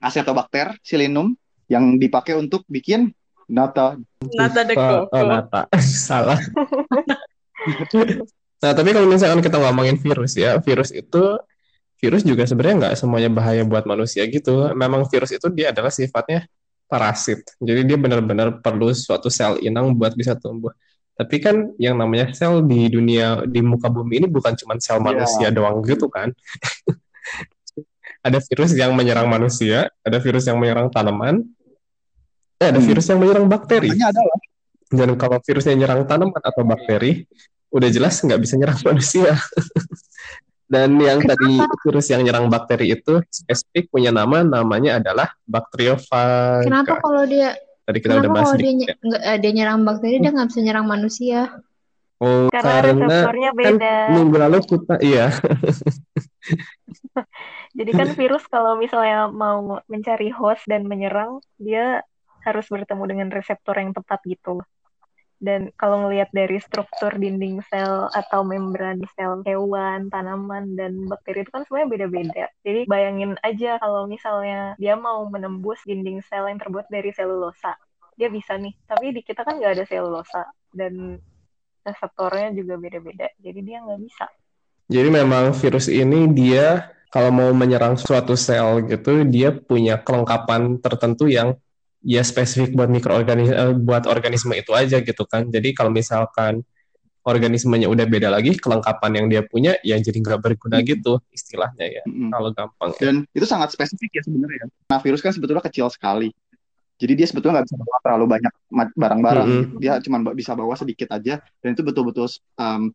Acetobacter 0.00 0.76
silinum 0.84 1.32
yang 1.68 1.96
dipakai 1.96 2.36
untuk 2.36 2.64
bikin 2.68 3.12
nata. 3.48 3.96
Nata 4.36 4.60
de 4.64 4.74
Oh, 4.76 5.08
coco. 5.08 5.16
oh, 5.16 5.24
nata. 5.28 5.60
Salah. 6.08 6.36
nah, 8.60 8.72
tapi 8.72 8.90
kalau 8.92 9.08
misalkan 9.08 9.40
kita 9.40 9.56
ngomongin 9.60 9.96
virus 9.96 10.36
ya, 10.36 10.60
virus 10.60 10.92
itu 10.92 11.40
virus 12.00 12.20
juga 12.20 12.44
sebenarnya 12.44 12.76
nggak 12.92 12.96
semuanya 13.00 13.32
bahaya 13.32 13.64
buat 13.64 13.88
manusia 13.88 14.28
gitu. 14.28 14.72
Memang 14.76 15.08
virus 15.08 15.32
itu 15.32 15.48
dia 15.52 15.72
adalah 15.72 15.88
sifatnya 15.88 16.44
parasit. 16.86 17.42
Jadi 17.58 17.80
dia 17.88 17.98
benar-benar 17.98 18.60
perlu 18.60 18.92
suatu 18.92 19.28
sel 19.28 19.58
inang 19.60 19.92
buat 19.96 20.14
bisa 20.14 20.36
tumbuh. 20.36 20.70
Tapi 21.14 21.38
kan 21.38 21.70
yang 21.78 21.94
namanya 21.94 22.34
sel 22.34 22.62
di 22.66 22.90
dunia 22.90 23.46
di 23.46 23.62
muka 23.62 23.86
bumi 23.86 24.18
ini 24.22 24.26
bukan 24.26 24.54
cuma 24.58 24.74
sel 24.82 24.98
Iya. 24.98 25.04
manusia 25.04 25.48
doang 25.54 25.78
gitu 25.86 26.10
kan. 26.10 26.30
ada 28.26 28.38
virus 28.40 28.72
yang 28.72 28.96
menyerang 28.96 29.28
manusia, 29.28 29.92
ada 30.00 30.16
virus 30.16 30.48
yang 30.48 30.56
menyerang 30.56 30.88
tanaman, 30.88 31.44
eh, 32.56 32.68
ada 32.72 32.80
Hmm. 32.80 32.88
virus 32.88 33.06
yang 33.12 33.20
menyerang 33.20 33.46
bakteri. 33.46 33.92
Namanya 33.92 34.10
adalah 34.16 34.38
Dan 34.94 35.10
kalau 35.18 35.42
virusnya 35.42 35.74
nyerang 35.74 36.06
tanaman 36.06 36.38
atau 36.38 36.62
bakteri, 36.62 37.26
udah 37.74 37.88
jelas 37.90 38.14
nggak 38.22 38.38
bisa 38.38 38.54
nyerang 38.54 38.78
manusia. 38.88 39.34
Dan 40.64 40.96
yang 40.96 41.20
tadi 41.20 41.60
virus 41.84 42.08
yang 42.08 42.24
nyerang 42.24 42.48
bakteri 42.48 42.96
itu 42.96 43.20
spesifik 43.28 43.92
punya 43.92 44.08
nama, 44.08 44.40
namanya 44.40 44.96
adalah 44.96 45.28
bakteriofaga. 45.44 46.64
Kenapa 46.64 47.04
kalau 47.04 47.28
dia 47.28 47.52
Tadi 47.84 48.00
kita 48.00 48.16
udah 48.16 48.30
bahas 48.32 48.48
kalau 48.48 48.64
dia, 48.64 48.72
ny- 48.72 48.88
ya. 48.88 48.96
eh, 49.28 49.36
dia 49.44 49.52
nyerang 49.52 49.84
bakteri 49.84 50.24
dia 50.24 50.32
nggak 50.32 50.48
bisa 50.48 50.60
nyerang 50.64 50.88
manusia? 50.88 51.52
Oh, 52.16 52.48
Karena 52.48 52.80
karena 52.80 52.96
reseptornya 52.96 53.50
kan 53.52 53.60
beda. 53.60 53.94
minggu 54.08 54.36
lalu 54.40 54.58
kita, 54.64 54.94
iya, 55.04 55.28
Jadi 57.78 57.90
kan 57.90 58.08
virus 58.14 58.46
kalau 58.46 58.78
misalnya 58.78 59.26
mau 59.28 59.82
mencari 59.90 60.30
host 60.30 60.64
dan 60.70 60.86
menyerang, 60.86 61.42
dia 61.58 62.00
harus 62.46 62.66
bertemu 62.70 63.04
dengan 63.04 63.28
reseptor 63.34 63.74
yang 63.76 63.90
tepat 63.92 64.22
gitu. 64.24 64.62
Dan 65.42 65.68
kalau 65.76 66.06
ngelihat 66.06 66.30
dari 66.30 66.56
struktur 66.62 67.12
dinding 67.14 67.60
sel 67.68 68.08
atau 68.14 68.40
membran 68.46 69.02
sel 69.12 69.42
hewan, 69.44 70.08
tanaman, 70.08 70.78
dan 70.78 71.04
bakteri 71.10 71.44
itu 71.44 71.50
kan 71.52 71.66
semuanya 71.68 71.88
beda-beda. 71.90 72.44
Jadi 72.64 72.86
bayangin 72.88 73.36
aja 73.44 73.76
kalau 73.82 74.06
misalnya 74.08 74.78
dia 74.80 74.94
mau 74.96 75.26
menembus 75.28 75.82
dinding 75.84 76.22
sel 76.24 76.48
yang 76.48 76.56
terbuat 76.56 76.88
dari 76.88 77.12
selulosa. 77.12 77.76
Dia 78.14 78.30
bisa 78.30 78.54
nih, 78.54 78.72
tapi 78.86 79.10
di 79.10 79.20
kita 79.26 79.42
kan 79.42 79.58
nggak 79.58 79.74
ada 79.74 79.84
selulosa. 79.84 80.42
Dan 80.70 81.18
reseptornya 81.84 82.54
juga 82.56 82.80
beda-beda. 82.80 83.28
Jadi 83.42 83.60
dia 83.60 83.84
nggak 83.84 84.00
bisa. 84.00 84.26
Jadi 84.88 85.08
memang 85.08 85.52
virus 85.56 85.88
ini 85.88 86.28
dia 86.32 86.92
kalau 87.14 87.30
mau 87.30 87.50
menyerang 87.54 87.94
suatu 87.94 88.34
sel 88.34 88.82
gitu, 88.90 89.22
dia 89.28 89.54
punya 89.54 90.02
kelengkapan 90.02 90.82
tertentu 90.82 91.30
yang 91.30 91.54
ya 92.04 92.20
spesifik 92.20 92.76
buat 92.76 92.92
mikroorganisme 92.92 93.56
buat 93.80 94.04
organisme 94.04 94.52
itu 94.54 94.70
aja 94.76 95.00
gitu 95.00 95.24
kan. 95.24 95.48
Jadi 95.48 95.72
kalau 95.72 95.88
misalkan 95.90 96.60
organismenya 97.24 97.88
udah 97.88 98.04
beda 98.04 98.28
lagi, 98.28 98.52
kelengkapan 98.60 99.12
yang 99.16 99.26
dia 99.32 99.40
punya 99.48 99.80
ya 99.80 99.96
jadi 99.96 100.20
nggak 100.20 100.44
berguna 100.44 100.84
Hmm. 100.84 100.86
gitu 100.86 101.12
istilahnya 101.32 101.88
ya. 101.88 102.02
Mm-mm. 102.04 102.28
Kalau 102.28 102.52
gampang 102.52 102.90
ya. 103.00 103.08
Dan 103.08 103.16
itu 103.32 103.48
sangat 103.48 103.72
spesifik 103.72 104.20
ya 104.20 104.22
sebenarnya. 104.28 104.68
Nah, 104.92 105.00
virus 105.00 105.24
kan 105.24 105.32
sebetulnya 105.32 105.64
kecil 105.64 105.88
sekali. 105.88 106.28
Jadi 107.00 107.12
dia 107.16 107.26
sebetulnya 107.26 107.58
nggak 107.58 107.66
bisa 107.72 107.76
bawa 107.80 107.98
terlalu 108.04 108.24
banyak 108.28 108.52
barang-barang. 108.92 109.48
Gitu. 109.48 109.74
Dia 109.80 109.92
cuma 110.04 110.18
bisa 110.36 110.52
bawa 110.52 110.76
sedikit 110.76 111.08
aja. 111.16 111.40
Dan 111.64 111.72
itu 111.72 111.82
betul-betul 111.82 112.28
um, 112.60 112.92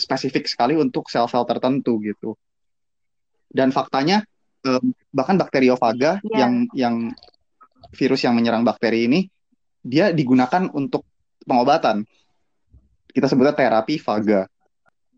spesifik 0.00 0.48
sekali 0.48 0.74
untuk 0.80 1.12
sel-sel 1.12 1.44
tertentu 1.44 2.00
gitu. 2.00 2.34
Dan 3.52 3.76
faktanya 3.76 4.24
um, 4.64 4.96
bahkan 5.12 5.36
bakteriofaga 5.36 6.18
Iya. 6.24 6.36
yang 6.40 6.52
yang 6.72 6.94
virus 7.94 8.22
yang 8.24 8.36
menyerang 8.36 8.62
bakteri 8.62 9.08
ini 9.08 9.20
dia 9.80 10.12
digunakan 10.12 10.68
untuk 10.72 11.08
pengobatan. 11.44 12.04
Kita 13.10 13.26
sebutnya 13.26 13.56
terapi 13.56 13.98
faga. 13.98 14.46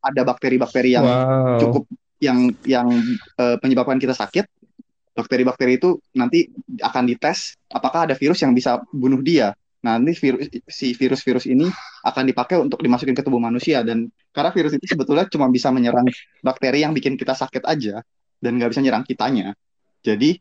Ada 0.02 0.22
bakteri-bakteri 0.26 0.96
yang 0.98 1.06
wow. 1.06 1.58
cukup 1.60 1.84
yang 2.22 2.38
yang 2.66 2.88
eh, 3.38 3.56
menyebabkan 3.58 3.98
kita 3.98 4.14
sakit, 4.14 4.46
bakteri-bakteri 5.12 5.76
itu 5.76 5.98
nanti 6.16 6.48
akan 6.80 7.04
dites 7.04 7.58
apakah 7.68 8.08
ada 8.08 8.14
virus 8.16 8.40
yang 8.42 8.54
bisa 8.56 8.80
bunuh 8.90 9.20
dia. 9.20 9.52
Nah, 9.82 9.98
Nanti 9.98 10.14
virus 10.14 10.46
si 10.70 10.94
virus-virus 10.94 11.50
ini 11.50 11.66
akan 12.06 12.22
dipakai 12.30 12.54
untuk 12.62 12.78
dimasukin 12.78 13.18
ke 13.18 13.22
tubuh 13.26 13.42
manusia 13.42 13.82
dan 13.82 14.06
karena 14.30 14.54
virus 14.54 14.78
itu 14.78 14.86
sebetulnya 14.86 15.26
cuma 15.26 15.50
bisa 15.50 15.74
menyerang 15.74 16.06
bakteri 16.38 16.86
yang 16.86 16.94
bikin 16.94 17.18
kita 17.18 17.34
sakit 17.34 17.66
aja 17.66 17.98
dan 18.38 18.50
nggak 18.56 18.70
bisa 18.70 18.80
nyerang 18.80 19.02
kitanya. 19.02 19.58
Jadi 20.02 20.38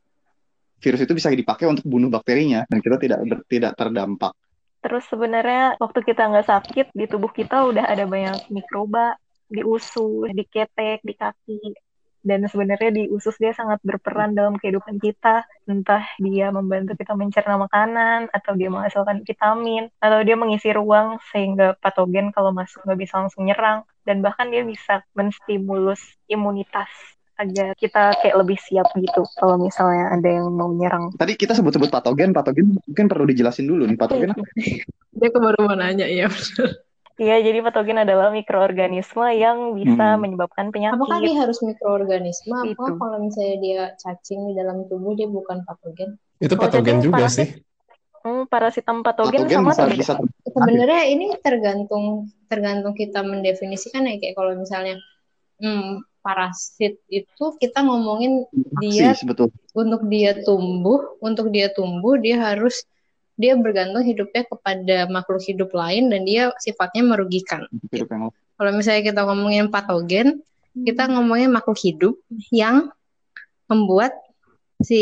virus 0.81 1.01
itu 1.05 1.13
bisa 1.13 1.29
dipakai 1.29 1.69
untuk 1.69 1.85
bunuh 1.85 2.09
bakterinya 2.09 2.65
dan 2.65 2.81
kita 2.81 2.97
tidak 2.97 3.19
tidak 3.45 3.71
terdampak. 3.77 4.33
Terus 4.81 5.05
sebenarnya 5.05 5.77
waktu 5.77 6.01
kita 6.01 6.25
nggak 6.25 6.49
sakit 6.49 6.87
di 6.97 7.05
tubuh 7.05 7.29
kita 7.29 7.69
udah 7.69 7.85
ada 7.85 8.09
banyak 8.09 8.49
mikroba 8.49 9.13
di 9.45 9.61
usus, 9.61 10.33
di 10.33 10.41
ketek, 10.49 11.05
di 11.05 11.13
kaki. 11.13 11.61
Dan 12.21 12.45
sebenarnya 12.45 12.93
di 12.93 13.03
usus 13.09 13.33
dia 13.41 13.49
sangat 13.49 13.81
berperan 13.81 14.33
dalam 14.37 14.57
kehidupan 14.57 14.97
kita. 15.01 15.45
Entah 15.69 16.05
dia 16.21 16.53
membantu 16.53 16.93
kita 16.97 17.17
mencerna 17.17 17.57
makanan, 17.61 18.29
atau 18.29 18.53
dia 18.53 18.69
menghasilkan 18.69 19.25
vitamin, 19.25 19.89
atau 19.97 20.21
dia 20.21 20.37
mengisi 20.37 20.69
ruang 20.69 21.17
sehingga 21.33 21.77
patogen 21.81 22.29
kalau 22.29 22.53
masuk 22.53 22.81
nggak 22.85 22.99
bisa 23.01 23.21
langsung 23.21 23.49
nyerang. 23.49 23.85
Dan 24.05 24.25
bahkan 24.25 24.49
dia 24.49 24.65
bisa 24.65 25.05
menstimulus 25.13 26.01
imunitas 26.25 26.89
agar 27.41 27.73
kita 27.73 28.13
kayak 28.21 28.37
lebih 28.37 28.57
siap 28.61 28.85
gitu 28.93 29.25
kalau 29.41 29.57
misalnya 29.57 30.13
ada 30.13 30.29
yang 30.29 30.47
mau 30.53 30.69
nyerang. 30.69 31.09
Tadi 31.17 31.33
kita 31.33 31.57
sebut-sebut 31.57 31.89
patogen, 31.89 32.29
patogen 32.31 32.77
mungkin 32.85 33.05
perlu 33.09 33.25
dijelasin 33.25 33.65
dulu 33.65 33.89
nih 33.89 33.97
patogen 33.97 34.37
apa? 34.37 34.45
Dia 35.17 35.29
baru 35.33 35.59
mau 35.65 35.75
nanya 35.75 36.05
ya. 36.05 36.29
Iya, 37.21 37.37
jadi 37.37 37.61
patogen 37.61 38.01
adalah 38.01 38.33
mikroorganisme 38.33 39.21
yang 39.37 39.77
bisa 39.77 40.17
Hmm. 40.17 40.25
menyebabkan 40.25 40.73
penyakit. 40.73 40.97
Apakah 40.97 41.21
dia 41.21 41.35
harus 41.37 41.61
mikroorganisme? 41.61 42.49
Apa 42.55 42.73
Itu. 42.73 42.97
kalau 42.97 43.17
misalnya 43.21 43.57
dia 43.61 43.81
cacing 44.01 44.41
di 44.49 44.53
dalam 44.57 44.89
tubuh 44.89 45.13
dia 45.13 45.29
bukan 45.29 45.61
patogen? 45.61 46.17
Itu 46.41 46.57
patogen 46.57 46.97
cacing 46.97 47.05
juga 47.05 47.29
parasit, 47.29 47.37
sih. 47.37 47.49
Hmm, 48.25 48.45
parasitam 48.49 49.01
patogen 49.05 49.45
Patogen 49.45 49.57
sama 49.65 49.69
bisa 49.69 49.85
bisa 49.93 50.13
Sebenarnya 50.49 51.03
ini 51.09 51.25
tergantung 51.41 52.29
tergantung 52.49 52.93
kita 52.97 53.21
mendefinisikan 53.21 54.05
ya 54.05 54.17
kayak 54.17 54.33
kalau 54.37 54.57
misalnya 54.57 54.97
hmm, 55.61 56.01
parasit 56.21 57.01
itu 57.09 57.45
kita 57.57 57.81
ngomongin 57.81 58.45
dia 58.81 59.13
sebetulnya. 59.17 59.53
untuk 59.73 60.01
dia 60.07 60.31
tumbuh, 60.45 61.17
untuk 61.21 61.49
dia 61.49 61.73
tumbuh 61.73 62.17
dia 62.17 62.37
harus 62.39 62.85
dia 63.37 63.57
bergantung 63.57 64.05
hidupnya 64.05 64.45
kepada 64.45 65.09
makhluk 65.09 65.41
hidup 65.41 65.73
lain 65.73 66.13
dan 66.13 66.21
dia 66.23 66.53
sifatnya 66.61 67.01
merugikan. 67.01 67.65
yang 67.89 68.29
Kalau 68.57 68.71
misalnya 68.77 69.01
kita 69.01 69.21
ngomongin 69.25 69.73
patogen, 69.73 70.45
kita 70.85 71.09
ngomongin 71.09 71.49
makhluk 71.49 71.79
hidup 71.81 72.13
yang 72.53 72.93
membuat 73.65 74.13
si 74.77 75.01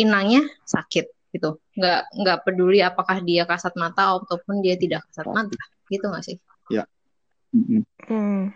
inangnya 0.00 0.40
sakit 0.64 1.12
gitu. 1.36 1.60
Nggak 1.76 2.00
nggak 2.16 2.38
peduli 2.48 2.80
apakah 2.80 3.20
dia 3.20 3.44
kasat 3.44 3.76
mata 3.76 4.16
ataupun 4.16 4.64
dia 4.64 4.80
tidak 4.80 5.04
kasat 5.12 5.28
mata. 5.28 5.60
Gitu 5.92 6.04
nggak 6.08 6.24
sih? 6.24 6.36
Mm-mm. 6.72 6.88
Hmm. 7.50 8.54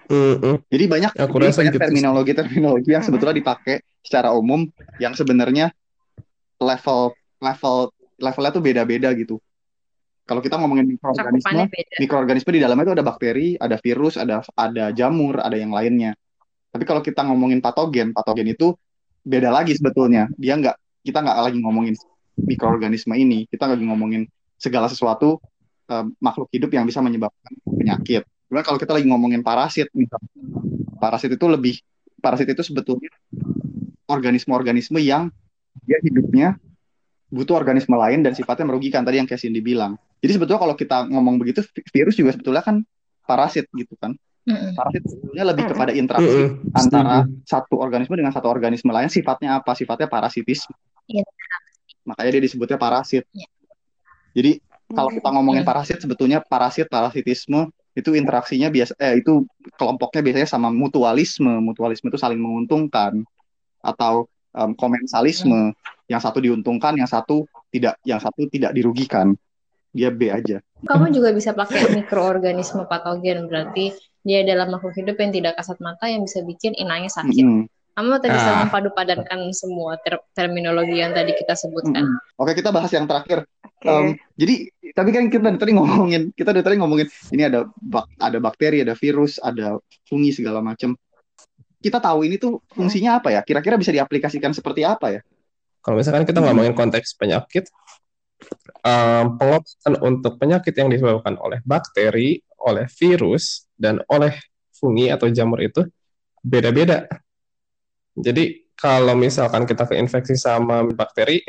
Jadi 0.70 0.85
banyak 0.87 1.12
Aku 1.18 1.38
jadi 1.38 1.50
rasa 1.50 1.61
banyak 1.62 1.74
gitu 1.74 1.78
sih. 1.78 1.83
terminologi-terminologi 1.90 2.90
yang 2.90 3.02
Mm-mm. 3.02 3.07
sebetulnya 3.11 3.37
dipakai 3.42 3.76
secara 4.02 4.30
umum 4.35 4.66
yang 5.02 5.14
sebenarnya 5.18 5.74
level 6.62 7.14
level 7.42 7.76
levelnya 8.18 8.52
tuh 8.54 8.62
beda-beda 8.62 9.11
gitu. 9.18 9.42
Kalau 10.24 10.40
kita 10.40 10.57
ngomongin 10.57 10.88
mikroorganisme, 10.88 11.68
mikroorganisme 12.00 12.50
di 12.57 12.61
dalamnya 12.64 12.88
itu 12.88 12.94
ada 12.96 13.04
bakteri, 13.04 13.61
ada 13.61 13.76
virus, 13.76 14.16
ada 14.16 14.40
ada 14.57 14.88
jamur, 14.96 15.37
ada 15.42 15.59
yang 15.59 15.68
lainnya. 15.74 16.16
Tapi 16.72 16.85
kalau 16.88 17.04
kita 17.04 17.22
ngomongin 17.28 17.61
patogen, 17.61 18.16
patogen 18.16 18.48
itu 18.48 18.72
beda 19.20 19.52
lagi 19.52 19.76
sebetulnya. 19.76 20.30
Dia 20.40 20.57
nggak 20.57 21.04
kita 21.04 21.18
nggak 21.20 21.38
lagi 21.44 21.59
ngomongin 21.61 21.94
mikroorganisme 22.40 23.14
ini, 23.14 23.44
kita 23.52 23.68
lagi 23.68 23.85
ngomongin 23.85 24.24
segala 24.57 24.88
sesuatu 24.88 25.38
eh, 25.92 26.07
makhluk 26.24 26.48
hidup 26.50 26.72
yang 26.72 26.88
bisa 26.88 27.04
menyebabkan 27.04 27.52
penyakit. 27.68 28.24
Kemudian 28.55 28.71
kalau 28.71 28.79
kita 28.79 28.95
lagi 28.95 29.11
ngomongin 29.11 29.43
parasit, 29.43 29.90
misalnya, 29.90 30.31
parasit 31.03 31.35
itu 31.35 31.43
lebih 31.51 31.75
parasit 32.23 32.47
itu 32.47 32.62
sebetulnya 32.62 33.11
organisme-organisme 34.07 35.03
yang 35.03 35.27
dia 35.83 35.99
hidupnya 35.99 36.55
butuh 37.35 37.59
organisme 37.59 37.99
lain 37.99 38.23
dan 38.23 38.31
sifatnya 38.31 38.71
merugikan 38.71 39.03
tadi 39.03 39.19
yang 39.19 39.27
kayak 39.27 39.43
Cindy 39.43 39.59
bilang. 39.59 39.99
Jadi 40.23 40.38
sebetulnya 40.38 40.62
kalau 40.62 40.79
kita 40.79 41.03
ngomong 41.11 41.35
begitu 41.43 41.67
vi- 41.67 41.83
virus 41.99 42.14
juga 42.14 42.31
sebetulnya 42.31 42.62
kan 42.62 42.87
parasit 43.27 43.67
gitu 43.75 43.99
kan. 43.99 44.14
Parasit 44.47 45.03
sebetulnya 45.03 45.51
lebih 45.51 45.75
kepada 45.75 45.90
interaksi 45.90 46.55
antara 46.71 47.27
satu 47.43 47.83
organisme 47.83 48.14
dengan 48.14 48.31
satu 48.31 48.47
organisme 48.47 48.95
lain 48.95 49.11
sifatnya 49.11 49.59
apa? 49.59 49.75
Sifatnya 49.75 50.07
parasitisme. 50.07 50.79
Iya. 51.11 51.27
Makanya 52.07 52.38
dia 52.38 52.43
disebutnya 52.47 52.79
parasit. 52.79 53.27
Iya. 53.35 53.51
Jadi 54.31 54.62
kalau 54.95 55.11
kita 55.11 55.27
ngomongin 55.35 55.67
parasit 55.67 55.99
sebetulnya 55.99 56.38
parasit 56.38 56.87
parasitisme 56.87 57.75
itu 57.94 58.11
interaksinya 58.18 58.68
biasa 58.74 58.98
eh 58.98 59.22
itu 59.22 59.46
kelompoknya 59.78 60.20
biasanya 60.20 60.48
sama 60.50 60.68
mutualisme. 60.74 61.62
Mutualisme 61.62 62.11
itu 62.11 62.18
saling 62.18 62.38
menguntungkan 62.38 63.22
atau 63.80 64.26
em, 64.54 64.74
komensalisme. 64.74 65.72
Yang 66.04 66.28
satu 66.28 66.38
diuntungkan, 66.44 67.00
yang 67.00 67.09
satu 67.09 67.48
tidak, 67.72 67.96
yang 68.04 68.20
satu 68.20 68.44
tidak 68.52 68.76
dirugikan. 68.76 69.33
Dia 69.94 70.12
B 70.12 70.28
aja. 70.28 70.61
Kamu 70.85 71.14
juga 71.14 71.33
bisa 71.33 71.57
pakai 71.57 71.96
mikroorganisme 71.96 72.85
patogen 72.85 73.48
berarti 73.48 73.94
dia 74.20 74.44
adalah 74.44 74.68
makhluk 74.68 74.96
hidup 75.00 75.16
yang 75.16 75.33
tidak 75.33 75.52
kasat 75.57 75.78
mata 75.80 76.11
yang 76.11 76.26
bisa 76.26 76.44
bikin 76.44 76.76
inangnya 76.76 77.09
sakit. 77.09 77.40
Mm-mm. 77.40 77.70
Kamu 77.94 78.18
tadi 78.18 78.35
bisa 78.35 78.50
Ah. 78.50 78.59
memadu-padankan 78.66 79.54
semua 79.54 79.94
ter- 80.02 80.26
terminologi 80.35 80.98
yang 80.98 81.14
tadi 81.14 81.30
kita 81.30 81.54
sebutkan. 81.54 82.02
Mm-mm. 82.02 82.38
Oke, 82.42 82.59
kita 82.59 82.74
bahas 82.74 82.90
yang 82.90 83.07
terakhir. 83.07 83.46
Oke. 83.62 83.87
Em, 83.87 84.18
jadi 84.35 84.54
tapi 84.90 85.11
kan 85.14 85.30
kita 85.30 85.54
tadi 85.54 85.72
ngomongin, 85.78 86.35
kita 86.35 86.50
dari 86.50 86.66
tadi 86.66 86.76
ngomongin 86.83 87.07
ini 87.30 87.42
ada 87.46 87.70
bak, 87.70 88.11
ada 88.18 88.38
bakteri, 88.42 88.83
ada 88.83 88.98
virus, 88.98 89.38
ada 89.38 89.78
fungi 90.11 90.35
segala 90.35 90.59
macam. 90.59 90.98
Kita 91.78 92.02
tahu 92.02 92.26
ini 92.26 92.35
tuh 92.35 92.59
fungsinya 92.66 93.22
apa 93.22 93.30
ya? 93.30 93.40
Kira-kira 93.46 93.78
bisa 93.78 93.94
diaplikasikan 93.94 94.50
seperti 94.50 94.83
apa 94.83 95.14
ya? 95.14 95.20
Kalau 95.78 95.94
misalkan 95.94 96.26
kita 96.26 96.42
Hmm. 96.42 96.50
ngomongin 96.50 96.74
konteks 96.74 97.14
penyakit, 97.14 97.70
em, 98.83 99.38
pengobatan 99.38 99.94
untuk 100.02 100.35
penyakit 100.35 100.74
yang 100.74 100.90
disebabkan 100.90 101.38
oleh 101.38 101.62
bakteri, 101.62 102.42
oleh 102.59 102.90
virus, 102.90 103.70
dan 103.78 104.02
oleh 104.11 104.35
fungi 104.74 105.14
atau 105.14 105.30
jamur 105.30 105.62
itu 105.62 105.87
beda-beda. 106.42 107.07
Jadi 108.14 108.70
kalau 108.74 109.14
misalkan 109.14 109.66
kita 109.66 109.87
keinfeksi 109.87 110.35
sama 110.38 110.83
bakteri, 110.87 111.42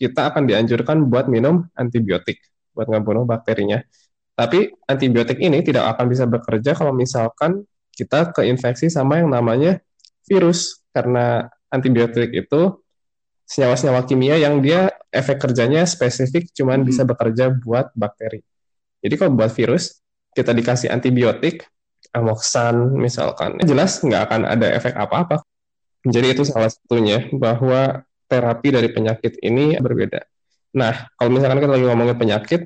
kita 0.00 0.32
akan 0.32 0.48
dianjurkan 0.48 1.04
buat 1.08 1.28
minum 1.28 1.68
antibiotik 1.76 2.40
buat 2.72 2.88
ngebunuh 2.88 3.28
bakterinya. 3.28 3.84
Tapi 4.32 4.72
antibiotik 4.88 5.36
ini 5.36 5.60
tidak 5.60 5.92
akan 5.96 6.06
bisa 6.08 6.24
bekerja 6.24 6.72
kalau 6.72 6.96
misalkan 6.96 7.60
kita 7.92 8.32
keinfeksi 8.32 8.88
sama 8.88 9.20
yang 9.20 9.28
namanya 9.28 9.76
virus 10.24 10.80
karena 10.96 11.52
antibiotik 11.68 12.32
itu 12.32 12.80
senyawa-senyawa 13.44 14.06
kimia 14.08 14.40
yang 14.40 14.62
dia 14.64 14.88
efek 15.12 15.42
kerjanya 15.42 15.84
spesifik 15.84 16.48
cuman 16.54 16.80
Mhm. 16.80 16.86
bisa 16.88 17.02
bekerja 17.04 17.52
buat 17.52 17.92
bakteri. 17.92 18.40
Jadi 19.04 19.14
kalau 19.20 19.36
buat 19.36 19.52
virus 19.52 20.00
kita 20.32 20.54
dikasih 20.54 20.88
antibiotik 20.88 21.66
amoxan 22.14 22.94
misalkan 22.96 23.58
jelas 23.66 24.00
nggak 24.00 24.22
akan 24.30 24.40
ada 24.46 24.70
efek 24.72 24.94
apa-apa. 24.96 25.42
Jadi 26.00 26.26
itu 26.32 26.42
salah 26.48 26.72
satunya 26.72 27.28
bahwa 27.34 28.04
terapi 28.30 28.68
dari 28.72 28.88
penyakit 28.88 29.36
ini 29.44 29.76
berbeda. 29.76 30.24
Nah, 30.76 31.10
kalau 31.18 31.30
misalkan 31.34 31.60
kita 31.60 31.72
lagi 31.76 31.86
ngomongin 31.86 32.16
penyakit, 32.16 32.60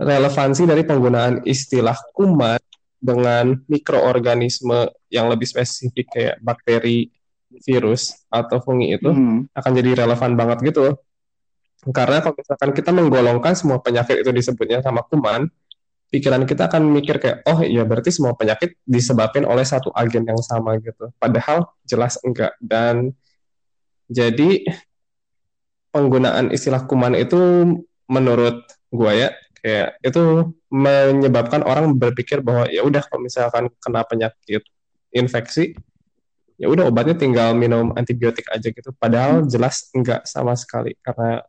relevansi 0.00 0.64
dari 0.64 0.86
penggunaan 0.86 1.44
istilah 1.44 1.98
kuman 2.16 2.62
dengan 3.00 3.58
mikroorganisme 3.68 4.88
yang 5.12 5.28
lebih 5.28 5.44
spesifik 5.48 6.06
kayak 6.08 6.36
bakteri, 6.40 7.10
virus, 7.66 8.14
atau 8.30 8.62
fungi 8.62 8.94
itu 8.94 9.10
Hmm. 9.10 9.50
akan 9.52 9.70
jadi 9.76 10.06
relevan 10.06 10.38
banget 10.38 10.72
gitu. 10.72 10.94
Karena 11.90 12.20
kalau 12.20 12.36
misalkan 12.36 12.70
kita 12.76 12.90
menggolongkan 12.92 13.56
semua 13.56 13.80
penyakit 13.80 14.20
itu 14.20 14.30
disebutnya 14.30 14.84
sama 14.84 15.00
kuman, 15.08 15.48
pikiran 16.10 16.42
kita 16.42 16.66
akan 16.66 16.90
mikir 16.90 17.22
kayak 17.22 17.46
oh 17.46 17.62
iya 17.62 17.86
berarti 17.86 18.10
semua 18.10 18.34
penyakit 18.34 18.74
disebabkan 18.82 19.46
oleh 19.46 19.62
satu 19.62 19.94
agen 19.94 20.26
yang 20.26 20.38
sama 20.42 20.76
gitu. 20.82 21.14
Padahal 21.16 21.70
jelas 21.86 22.18
enggak 22.26 22.58
dan 22.58 23.14
jadi 24.10 24.66
penggunaan 25.94 26.50
istilah 26.50 26.82
kuman 26.90 27.14
itu 27.14 27.38
menurut 28.10 28.66
gua 28.90 29.14
ya 29.14 29.30
kayak 29.62 30.02
itu 30.02 30.50
menyebabkan 30.70 31.62
orang 31.62 31.94
berpikir 31.94 32.42
bahwa 32.42 32.66
ya 32.66 32.82
udah 32.82 33.06
kalau 33.06 33.22
misalkan 33.22 33.70
kena 33.78 34.02
penyakit 34.02 34.66
infeksi 35.14 35.78
ya 36.60 36.68
udah 36.68 36.90
obatnya 36.90 37.16
tinggal 37.16 37.56
minum 37.56 37.94
antibiotik 37.96 38.44
aja 38.52 38.68
gitu. 38.68 38.90
Padahal 38.98 39.46
jelas 39.46 39.88
enggak 39.96 40.26
sama 40.26 40.52
sekali 40.58 40.98
karena 41.00 41.40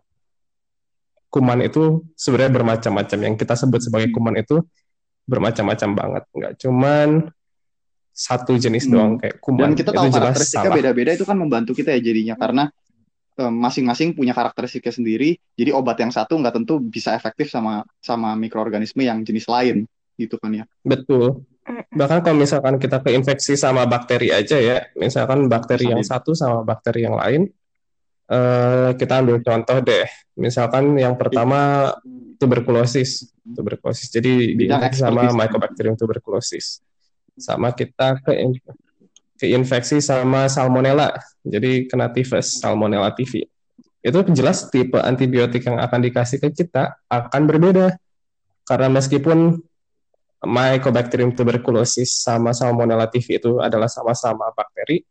kuman 1.32 1.63
itu 1.63 2.04
sebenarnya 2.13 2.52
bermacam-macam. 2.62 3.20
Yang 3.32 3.36
kita 3.39 3.56
sebut 3.56 3.82
sebagai 3.82 4.12
kuman 4.12 4.36
itu 4.38 4.60
bermacam-macam 5.26 5.89
banget. 5.96 6.24
Enggak 6.36 6.54
cuman 6.60 7.10
satu 8.12 8.60
jenis 8.60 8.86
Hmm. 8.86 8.91
doang 8.91 9.13
kayak 9.17 9.39
kuman. 9.39 9.72
Dan 9.72 9.80
kita 9.80 9.91
itu 9.96 9.98
tahu 9.98 10.08
jelas 10.12 10.36
karakteristiknya 10.36 10.72
beda-beda 10.76 11.12
itu 11.15 11.26
kan 11.26 11.38
membantu 11.39 11.72
kita 11.72 11.96
ya 11.96 12.00
jadinya 12.04 12.36
karena 12.36 12.63
em, 13.39 13.54
masing-masing 13.56 14.12
punya 14.12 14.36
karakteristiknya 14.36 14.91
sendiri. 14.91 15.39
Jadi 15.56 15.72
obat 15.72 15.96
yang 16.04 16.12
satu 16.12 16.36
nggak 16.36 16.62
tentu 16.62 16.84
bisa 16.84 17.15
efektif 17.15 17.48
sama 17.48 17.88
sama 18.04 18.36
mikroorganisme 18.36 19.08
yang 19.08 19.24
jenis 19.24 19.48
lain 19.48 19.88
gitu 20.20 20.36
kan 20.36 20.52
ya. 20.52 20.65
Betul. 20.84 21.48
Bahkan 21.96 22.20
kalau 22.26 22.38
misalkan 22.41 22.76
kita 22.82 23.00
keinfeksi 23.00 23.56
sama 23.56 23.88
bakteri 23.88 24.34
aja 24.34 24.60
ya, 24.60 24.84
misalkan 25.00 25.48
bakteri 25.48 25.94
yang 25.94 26.04
Bisa 26.04 26.20
satu 26.20 26.36
sama 26.36 26.65
bakteri 26.67 27.08
yang 27.08 27.15
lain, 27.15 27.48
eh, 28.32 28.89
kita 28.96 29.20
ambil 29.20 29.44
contoh 29.44 29.78
deh. 29.84 30.08
Misalkan 30.39 30.96
yang 30.96 31.20
pertama 31.20 31.91
tuberkulosis, 32.39 33.36
tuberkulosis. 33.44 34.08
Jadi 34.08 34.56
diinfeksi 34.56 35.04
sama. 35.04 35.30
Mycobacterium 35.36 36.00
tuberculosis. 36.00 36.80
Sama 37.36 37.76
kita 37.76 38.17
ke 38.24 38.32
keinfeksi 39.41 39.98
sama 39.98 40.46
salmonella, 40.46 41.17
jadi 41.41 41.89
kena 41.89 42.13
tifus, 42.13 42.62
salmonella 42.62 43.10
typhi. 43.17 43.50
Itu 44.02 44.22
jelas 44.34 44.70
tipe 44.70 45.02
antibiotik 45.02 45.65
yang 45.65 45.82
akan 45.82 46.00
dikasih 46.06 46.38
ke 46.41 46.50
kita 46.54 46.98
akan 47.10 47.41
berbeda. 47.50 47.98
Karena 48.65 48.89
meskipun 48.94 49.58
Mycobacterium 50.41 51.38
tuberculosis 51.38 52.26
sama 52.26 52.50
Salmonella 52.50 53.06
typhi 53.06 53.38
itu 53.38 53.62
adalah 53.62 53.86
sama-sama 53.86 54.50
bakteri, 54.58 55.06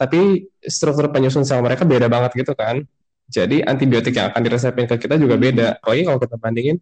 tapi 0.00 0.48
struktur 0.64 1.12
penyusun 1.12 1.44
sel 1.44 1.60
mereka 1.60 1.84
beda 1.84 2.08
banget 2.08 2.32
gitu 2.40 2.56
kan. 2.56 2.80
Jadi 3.28 3.60
antibiotik 3.60 4.16
yang 4.16 4.32
akan 4.32 4.40
diresepin 4.40 4.88
ke 4.88 4.96
kita 4.96 5.20
juga 5.20 5.36
beda. 5.36 5.76
Apalagi 5.76 6.02
kalau 6.08 6.18
kita 6.18 6.36
bandingin 6.40 6.76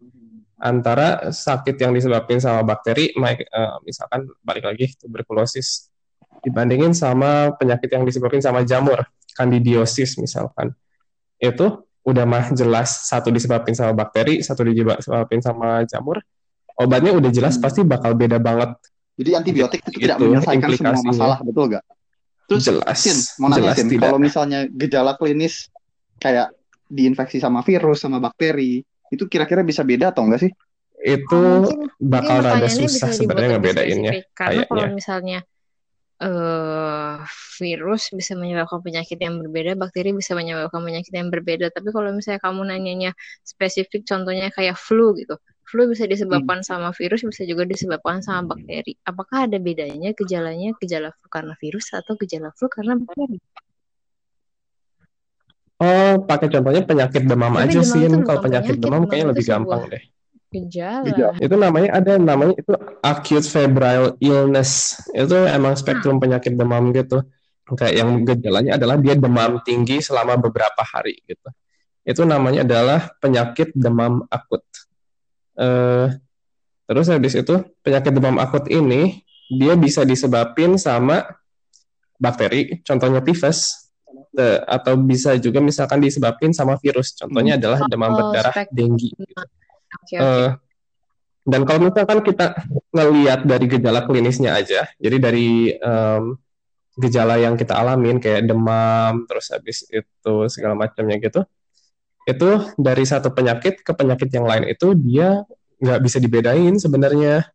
antara 0.55 1.27
sakit 1.29 1.75
yang 1.75 1.91
disebabkan 1.91 2.39
sama 2.39 2.63
bakteri, 2.63 3.11
eh, 3.11 3.75
misalkan 3.83 4.23
balik 4.39 4.71
lagi 4.71 4.95
tuberkulosis, 5.03 5.91
dibandingin 6.39 6.95
sama 6.95 7.51
penyakit 7.59 7.91
yang 7.91 8.07
disebabkan 8.07 8.39
sama 8.39 8.63
jamur, 8.63 9.03
candidiosis 9.35 10.15
misalkan. 10.15 10.71
Itu 11.35 11.83
udah 12.07 12.23
mah 12.23 12.55
jelas 12.55 13.11
satu 13.11 13.35
disebabkan 13.35 13.75
sama 13.75 13.91
bakteri, 13.91 14.39
satu 14.39 14.63
disebabkan 14.63 15.43
sama 15.43 15.83
jamur, 15.85 16.23
obatnya 16.79 17.11
udah 17.11 17.29
jelas 17.35 17.59
Hmm. 17.59 17.63
pasti 17.67 17.83
bakal 17.83 18.15
beda 18.15 18.39
banget. 18.39 18.79
Jadi 19.19 19.29
antibiotik 19.35 19.83
itu 19.83 20.07
tidak 20.07 20.15
Gitu, 20.15 20.31
menyelesaikan 20.31 20.69
semua 20.79 21.03
masalah, 21.03 21.37
betul 21.43 21.75
nggak? 21.75 21.83
Terus, 22.49 22.65
Jelas, 22.65 22.97
Sin, 22.97 23.17
mau 23.37 23.53
nanya 23.53 23.61
jelas 23.61 23.77
Sin, 23.77 23.87
tidak. 23.93 24.09
kalau 24.09 24.17
misalnya 24.17 24.59
gejala 24.65 25.13
klinis 25.21 25.69
kayak 26.17 26.49
diinfeksi 26.89 27.37
sama 27.37 27.61
virus, 27.61 28.01
sama 28.01 28.17
bakteri, 28.17 28.81
itu 29.13 29.23
kira-kira 29.29 29.61
bisa 29.61 29.85
beda 29.85 30.09
atau 30.09 30.25
enggak 30.25 30.49
sih? 30.49 30.51
Itu 30.99 31.37
Oh, 31.37 31.61
mungkin 31.63 31.79
bakal 32.01 32.41
rada 32.41 32.65
pertanyaannya 32.65 32.89
susah 32.89 33.09
sebenarnya 33.13 33.49
lebih 33.55 33.71
ngebedainnya. 33.71 34.11
Karena 34.33 34.61
kalau 34.65 34.85
misalnya 34.89 35.39
eh 36.19 37.15
virus 37.55 38.11
bisa 38.11 38.35
menyebabkan 38.35 38.83
penyakit 38.83 39.15
yang 39.15 39.39
berbeda, 39.39 39.79
bakteri 39.79 40.11
bisa 40.11 40.35
menyebabkan 40.35 40.83
penyakit 40.83 41.13
yang 41.15 41.31
berbeda. 41.31 41.71
Tapi 41.71 41.95
kalau 41.95 42.11
misalnya 42.11 42.43
kamu 42.43 42.61
nanyanya 42.67 43.11
spesifik, 43.39 44.03
contohnya 44.03 44.51
kayak 44.51 44.75
flu 44.75 45.15
gitu. 45.15 45.39
Flu 45.69 45.85
bisa 45.85 46.09
disebabkan 46.09 46.65
sama 46.65 46.89
virus, 46.97 47.21
bisa 47.21 47.45
juga 47.45 47.61
disebabkan 47.61 48.25
sama 48.25 48.57
bakteri. 48.57 48.97
Apakah 49.05 49.45
ada 49.45 49.61
bedanya 49.61 50.17
gejalanya 50.17 50.73
gejala 50.81 51.13
flu 51.13 51.29
karena 51.29 51.53
virus 51.61 51.93
atau 51.93 52.17
gejala 52.17 52.49
flu 52.57 52.65
karena 52.73 52.97
bakteri? 52.97 53.37
Oh, 55.79 56.25
pakai 56.27 56.51
contohnya 56.51 56.83
penyakit 56.83 57.23
demam 57.23 57.55
Tapi 57.55 57.71
aja 57.71 57.79
demam 57.79 57.85
sih. 57.85 58.01
Kalau 58.25 58.41
penyakit 58.43 58.75
penyakit, 58.75 58.75
demam 58.81 58.99
demam 58.99 59.03
kayaknya 59.07 59.27
lebih 59.31 59.45
gampang 59.45 59.81
deh. 59.87 60.03
Gejala. 60.49 61.05
Gejala. 61.07 61.37
Itu 61.37 61.55
namanya 61.55 61.89
ada 61.95 62.13
namanya 62.17 62.53
itu 62.57 62.71
acute 63.05 63.47
febrile 63.47 64.07
illness. 64.19 64.99
Itu 65.13 65.37
emang 65.45 65.77
Hmm. 65.77 65.81
spektrum 65.85 66.17
penyakit 66.17 66.57
demam 66.57 66.89
gitu. 66.91 67.21
Kayak 67.77 67.95
yang 68.01 68.09
gejalanya 68.25 68.71
adalah 68.81 68.97
dia 68.97 69.13
demam 69.13 69.61
tinggi 69.61 70.01
selama 70.01 70.35
beberapa 70.41 70.81
hari 70.81 71.21
gitu. 71.29 71.47
Itu 72.01 72.25
namanya 72.25 72.65
adalah 72.65 73.13
penyakit 73.21 73.71
demam 73.77 74.25
akut. 74.33 74.65
Eh, 75.59 76.07
terus 76.87 77.07
habis 77.11 77.35
itu 77.35 77.55
penyakit 77.83 78.15
demam 78.15 78.39
akut 78.39 78.65
ini 78.71 79.21
dia 79.51 79.75
bisa 79.75 80.07
disebabin 80.07 80.79
sama 80.79 81.25
bakteri, 82.15 82.79
contohnya 82.83 83.19
tifus, 83.19 83.89
Eh, 84.29 84.61
atau 84.69 84.93
bisa 84.93 85.33
juga 85.41 85.57
misalkan 85.57 85.97
disebabin 86.05 86.53
sama 86.53 86.77
virus. 86.77 87.17
Contohnya 87.17 87.57
adalah 87.57 87.81
demam 87.89 88.13
Oh, 88.13 88.17
berdarah 88.21 88.53
spek- 88.53 88.69
denggi. 88.69 89.09
gitu. 89.17 89.33
Oke, 89.33 89.45
oke. 90.05 90.15
Eh, 90.21 90.49
dan 91.49 91.61
kalau 91.65 91.79
misalkan 91.89 92.19
kita 92.21 92.45
ngelihat 92.93 93.49
dari 93.49 93.65
gejala 93.65 94.05
klinisnya 94.05 94.53
aja, 94.53 94.85
jadi 95.01 95.17
dari 95.17 95.73
em, 95.73 96.37
gejala 97.01 97.41
yang 97.41 97.57
kita 97.57 97.73
alamin 97.73 98.21
kayak 98.21 98.45
demam, 98.45 99.25
terus 99.25 99.49
habis 99.49 99.81
itu 99.89 100.33
segala 100.45 100.77
macamnya 100.77 101.17
gitu, 101.17 101.41
itu 102.27 102.49
dari 102.75 103.03
satu 103.07 103.31
penyakit 103.31 103.85
ke 103.85 103.91
penyakit 103.95 104.29
yang 104.33 104.45
lain 104.45 104.67
itu 104.67 104.93
dia 104.97 105.43
nggak 105.79 105.99
bisa 106.03 106.17
dibedain 106.19 106.75
sebenarnya. 106.75 107.47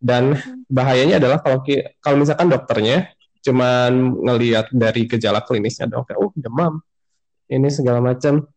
Dan 0.00 0.32
bahayanya 0.64 1.20
adalah 1.20 1.44
kalau 1.44 1.60
kalau 2.00 2.16
misalkan 2.16 2.48
dokternya 2.48 3.12
cuman 3.44 3.92
ngelihat 4.24 4.72
dari 4.72 5.04
gejala 5.04 5.44
klinisnya 5.44 5.88
dong, 5.88 6.08
kayak 6.08 6.20
oh 6.20 6.32
demam, 6.32 6.80
ini 7.52 7.68
segala 7.68 8.00
macam. 8.00 8.48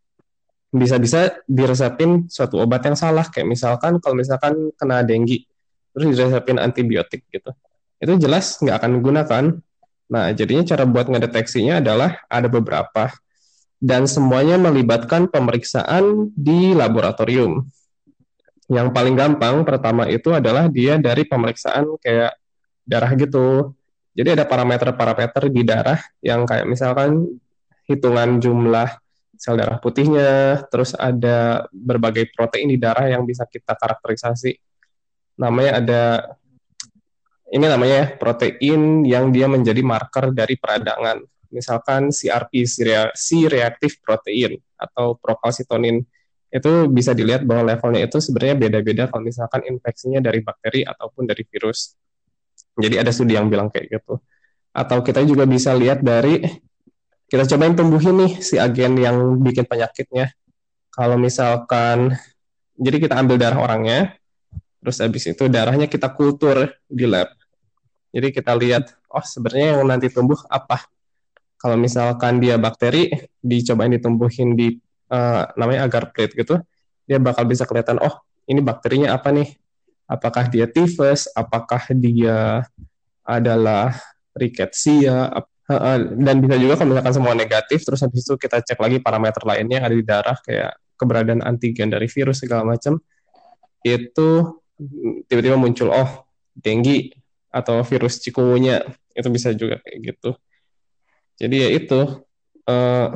Bisa-bisa 0.73 1.37
diresepin 1.45 2.25
suatu 2.33 2.57
obat 2.57 2.81
yang 2.81 2.97
salah 2.97 3.29
kayak 3.29 3.45
misalkan 3.45 4.01
kalau 4.01 4.17
misalkan 4.17 4.73
kena 4.73 5.05
denggi 5.05 5.45
terus 5.93 6.17
diresepin 6.17 6.57
antibiotik 6.57 7.21
gitu. 7.29 7.53
Itu 8.01 8.17
jelas 8.17 8.57
nggak 8.57 8.81
akan 8.81 8.89
digunakan. 8.97 9.43
Nah 10.09 10.25
jadinya 10.33 10.65
cara 10.65 10.89
buat 10.89 11.07
ngedeteksinya 11.13 11.77
adalah 11.77 12.25
ada 12.25 12.49
beberapa 12.49 13.13
dan 13.83 14.07
semuanya 14.07 14.55
melibatkan 14.55 15.27
pemeriksaan 15.27 16.31
di 16.31 16.71
laboratorium 16.71 17.67
yang 18.71 18.95
paling 18.95 19.19
gampang 19.19 19.67
pertama 19.67 20.07
itu 20.07 20.31
adalah 20.31 20.71
dia 20.71 20.95
dari 20.95 21.27
pemeriksaan 21.27 21.99
kayak 21.99 22.31
darah 22.87 23.11
gitu 23.19 23.75
jadi 24.15 24.39
ada 24.39 24.47
parameter-parameter 24.47 25.51
di 25.51 25.67
darah 25.67 25.99
yang 26.23 26.47
kayak 26.47 26.63
misalkan 26.63 27.27
hitungan 27.83 28.39
jumlah 28.39 29.03
sel 29.43 29.59
darah 29.59 29.81
putihnya, 29.81 30.63
terus 30.71 30.95
ada 30.95 31.67
berbagai 31.73 32.31
protein 32.31 32.71
di 32.71 32.79
darah 32.79 33.11
yang 33.11 33.27
bisa 33.27 33.43
kita 33.43 33.75
karakterisasi. 33.75 34.55
Namanya 35.35 35.71
ada 35.83 36.03
ini 37.51 37.65
namanya 37.67 37.95
ya, 38.05 38.07
protein 38.15 39.03
yang 39.03 39.35
dia 39.35 39.51
menjadi 39.51 39.81
marker 39.83 40.31
dari 40.31 40.55
peradangan. 40.55 41.21
Misalkan 41.53 42.09
CRP, 42.09 42.65
C-reactive 43.13 44.01
protein 44.01 44.57
atau 44.73 45.13
procalcitonin. 45.21 46.01
Itu 46.53 46.89
bisa 46.89 47.13
dilihat 47.13 47.45
bahwa 47.45 47.73
levelnya 47.73 48.05
itu 48.05 48.17
sebenarnya 48.21 48.57
beda-beda 48.57 49.03
kalau 49.09 49.25
misalkan 49.25 49.61
infeksinya 49.65 50.21
dari 50.21 50.41
bakteri 50.41 50.85
ataupun 50.85 51.29
dari 51.29 51.45
virus. 51.45 51.97
Jadi 52.77 52.97
ada 52.97 53.13
studi 53.13 53.37
yang 53.37 53.49
bilang 53.49 53.69
kayak 53.69 53.89
gitu. 53.89 54.17
Atau 54.73 55.05
kita 55.05 55.21
juga 55.25 55.45
bisa 55.45 55.73
lihat 55.77 56.01
dari 56.01 56.41
kita 57.29 57.49
cobain 57.49 57.73
tumbuhin 57.73 58.15
nih 58.25 58.33
si 58.41 58.61
agen 58.61 58.93
yang 58.97 59.17
bikin 59.41 59.65
penyakitnya. 59.65 60.29
Kalau 60.93 61.17
misalkan, 61.17 62.13
jadi 62.77 63.01
kita 63.01 63.17
ambil 63.17 63.41
darah 63.41 63.57
orangnya, 63.57 64.13
terus 64.77 65.01
habis 65.01 65.25
itu 65.25 65.49
darahnya 65.49 65.89
kita 65.89 66.13
kultur 66.13 66.69
di 66.85 67.09
lab. 67.09 67.33
Jadi 68.13 68.29
kita 68.29 68.53
lihat, 68.53 68.93
oh 69.09 69.25
sebenarnya 69.25 69.81
yang 69.81 69.89
nanti 69.89 70.13
tumbuh 70.13 70.37
apa? 70.45 70.85
Kalau 71.63 71.79
misalkan 71.79 72.43
dia 72.43 72.59
bakteri, 72.59 73.07
dicobain 73.39 73.95
ditumbuhin 73.95 74.51
di 74.59 74.75
uh, 75.07 75.47
namanya 75.55 75.87
agar 75.87 76.11
plate 76.11 76.35
gitu, 76.35 76.59
dia 77.07 77.23
bakal 77.23 77.47
bisa 77.47 77.63
kelihatan, 77.63 78.03
oh 78.03 78.19
ini 78.51 78.59
bakterinya 78.59 79.15
apa 79.15 79.31
nih? 79.31 79.55
Apakah 80.03 80.51
dia 80.51 80.67
tifus? 80.67 81.31
Apakah 81.31 81.87
dia 81.95 82.67
adalah 83.23 83.95
rickettsia? 84.35 85.31
dan 86.19 86.43
bisa 86.43 86.59
juga 86.59 86.75
kalau 86.75 86.91
misalkan 86.91 87.15
semua 87.15 87.33
negatif 87.39 87.87
terus 87.87 88.03
habis 88.03 88.27
itu 88.27 88.35
kita 88.35 88.59
cek 88.59 88.75
lagi 88.83 88.99
parameter 88.99 89.39
lainnya 89.47 89.79
yang 89.79 89.87
ada 89.87 89.95
di 89.95 90.03
darah 90.03 90.37
kayak 90.43 90.75
keberadaan 90.99 91.39
antigen 91.39 91.87
dari 91.87 92.11
virus 92.11 92.43
segala 92.43 92.67
macam 92.67 92.99
itu 93.79 94.29
tiba-tiba 95.31 95.55
muncul 95.55 95.87
oh 95.87 96.27
denggi 96.51 97.15
atau 97.47 97.79
virus 97.85 98.19
cikungunya 98.19 98.81
itu 99.13 99.29
bisa 99.29 99.53
juga 99.53 99.77
kayak 99.85 99.97
gitu. 100.13 100.29
Jadi 101.37 101.55
ya 101.59 101.69
itu 101.73 101.99
uh, 102.69 103.07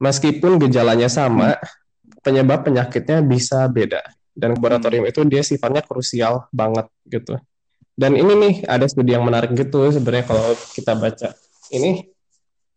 meskipun 0.00 0.56
gejalanya 0.62 1.10
sama, 1.10 1.58
penyebab 2.24 2.64
penyakitnya 2.64 3.20
bisa 3.24 3.66
beda. 3.68 4.00
Dan 4.30 4.56
laboratorium 4.56 5.04
itu 5.04 5.20
dia 5.26 5.44
sifatnya 5.44 5.84
krusial 5.84 6.48
banget 6.54 6.88
gitu. 7.08 7.36
Dan 7.92 8.16
ini 8.16 8.32
nih 8.32 8.54
ada 8.64 8.88
studi 8.88 9.12
yang 9.12 9.26
menarik 9.26 9.52
gitu 9.52 9.92
sebenarnya 9.92 10.24
kalau 10.24 10.56
kita 10.72 10.96
baca. 10.96 11.36
Ini 11.68 12.08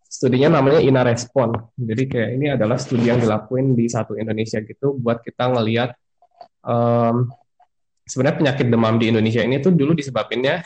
studinya 0.03 0.59
namanya 0.59 0.83
Ina 0.83 1.01
Respon. 1.07 1.55
Jadi 1.79 2.03
kayak 2.11 2.29
ini 2.35 2.45
adalah 2.51 2.75
studi 2.75 3.07
yang 3.07 3.23
dilakuin 3.23 3.71
di 3.73 3.87
satu 3.87 4.19
Indonesia 4.19 4.59
gitu 4.59 4.99
buat 4.99 5.23
kita 5.23 5.47
ngelihat 5.55 5.95
um, 6.67 7.31
sebenarnya 8.03 8.37
penyakit 8.43 8.67
demam 8.67 8.99
di 8.99 9.09
Indonesia 9.09 9.41
ini 9.41 9.63
tuh 9.63 9.71
dulu 9.71 9.95
disebabinnya 9.95 10.61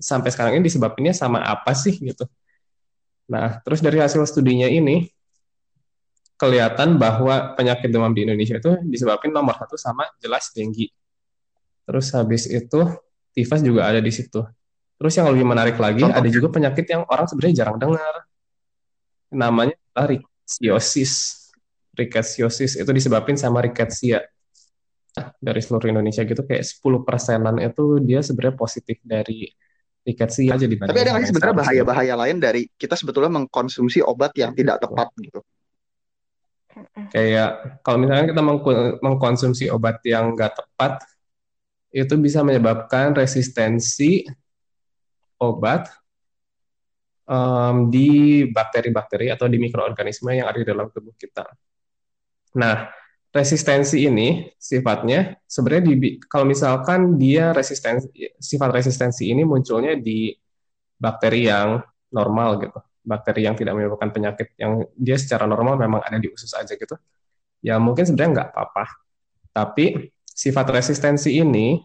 sampai 0.00 0.32
sekarang 0.32 0.58
ini 0.58 0.66
disebabinnya 0.66 1.12
sama 1.12 1.44
apa 1.44 1.76
sih 1.76 1.94
gitu. 2.00 2.24
Nah, 3.30 3.62
terus 3.62 3.78
dari 3.78 4.02
hasil 4.02 4.24
studinya 4.26 4.66
ini 4.66 5.06
kelihatan 6.40 6.96
bahwa 6.96 7.52
penyakit 7.52 7.92
demam 7.92 8.10
di 8.16 8.24
Indonesia 8.24 8.56
itu 8.56 8.80
disebabkan 8.88 9.28
nomor 9.28 9.54
satu 9.60 9.76
sama 9.76 10.08
jelas 10.18 10.50
denggi. 10.56 10.88
Terus 11.84 12.10
habis 12.16 12.48
itu 12.48 12.80
tifus 13.36 13.60
juga 13.60 13.86
ada 13.92 14.00
di 14.00 14.08
situ. 14.08 14.40
Terus 14.96 15.12
yang 15.20 15.28
lebih 15.28 15.44
menarik 15.44 15.76
lagi 15.76 16.00
Contoh. 16.00 16.16
ada 16.16 16.28
juga 16.32 16.48
penyakit 16.48 16.84
yang 16.88 17.04
orang 17.06 17.28
sebenarnya 17.28 17.54
jarang 17.64 17.76
dengar. 17.76 18.14
Namanya 19.30 19.76
rickettsiosis. 19.94 21.12
Rickettsiosis 21.92 22.80
itu 22.80 22.90
disebabkan 22.90 23.36
sama 23.36 23.60
rickettsia. 23.60 24.24
Dari 25.40 25.60
seluruh 25.60 25.92
Indonesia 25.92 26.24
gitu 26.24 26.40
kayak 26.46 26.64
10 26.64 27.04
persenan 27.04 27.56
itu 27.60 28.00
dia 28.00 28.24
sebenarnya 28.24 28.56
positif 28.56 28.96
dari 29.04 29.50
rickettsia 30.04 30.56
aja 30.56 30.66
Tapi 30.66 31.00
ada 31.00 31.10
nggak 31.12 31.28
sebenarnya 31.28 31.56
bahaya-bahaya 31.60 32.14
lain 32.16 32.36
dari 32.40 32.66
kita 32.74 32.96
sebetulnya 32.96 33.32
mengkonsumsi 33.36 34.00
obat 34.00 34.32
yang 34.36 34.56
tidak 34.56 34.80
tepat 34.80 35.08
gitu? 35.20 35.40
Kayak 37.10 37.82
kalau 37.84 37.98
misalnya 38.00 38.30
kita 38.30 38.42
mengkonsumsi 39.02 39.68
obat 39.68 40.00
yang 40.06 40.32
nggak 40.32 40.56
tepat, 40.56 41.04
itu 41.90 42.14
bisa 42.16 42.46
menyebabkan 42.46 43.12
resistensi 43.12 44.22
obat 45.42 45.90
um, 47.26 47.90
di 47.90 48.42
bakteri-bakteri 48.46 49.34
atau 49.34 49.50
di 49.50 49.58
mikroorganisme 49.58 50.30
yang 50.30 50.46
ada 50.46 50.58
di 50.62 50.66
dalam 50.68 50.86
tubuh 50.88 51.12
kita. 51.18 51.44
Nah, 52.58 52.90
resistensi 53.30 54.10
ini 54.10 54.50
sifatnya 54.58 55.38
sebenarnya 55.46 55.82
di, 55.86 56.18
kalau 56.26 56.46
misalkan 56.46 57.14
dia 57.14 57.54
resistensi 57.54 58.10
sifat 58.38 58.70
resistensi 58.74 59.30
ini 59.30 59.46
munculnya 59.46 59.94
di 59.94 60.34
bakteri 60.98 61.46
yang 61.46 61.78
normal 62.10 62.58
gitu. 62.58 62.78
Bakteri 63.00 63.48
yang 63.48 63.56
tidak 63.56 63.78
menyebabkan 63.78 64.12
penyakit 64.12 64.52
yang 64.60 64.84
dia 64.92 65.16
secara 65.16 65.48
normal 65.48 65.80
memang 65.80 66.04
ada 66.04 66.20
di 66.20 66.28
usus 66.28 66.52
aja 66.52 66.76
gitu, 66.76 67.00
ya 67.64 67.80
mungkin 67.80 68.04
sebenarnya 68.04 68.30
nggak 68.36 68.48
apa-apa. 68.52 68.84
Tapi 69.56 70.12
sifat 70.28 70.68
resistensi 70.68 71.40
ini, 71.40 71.80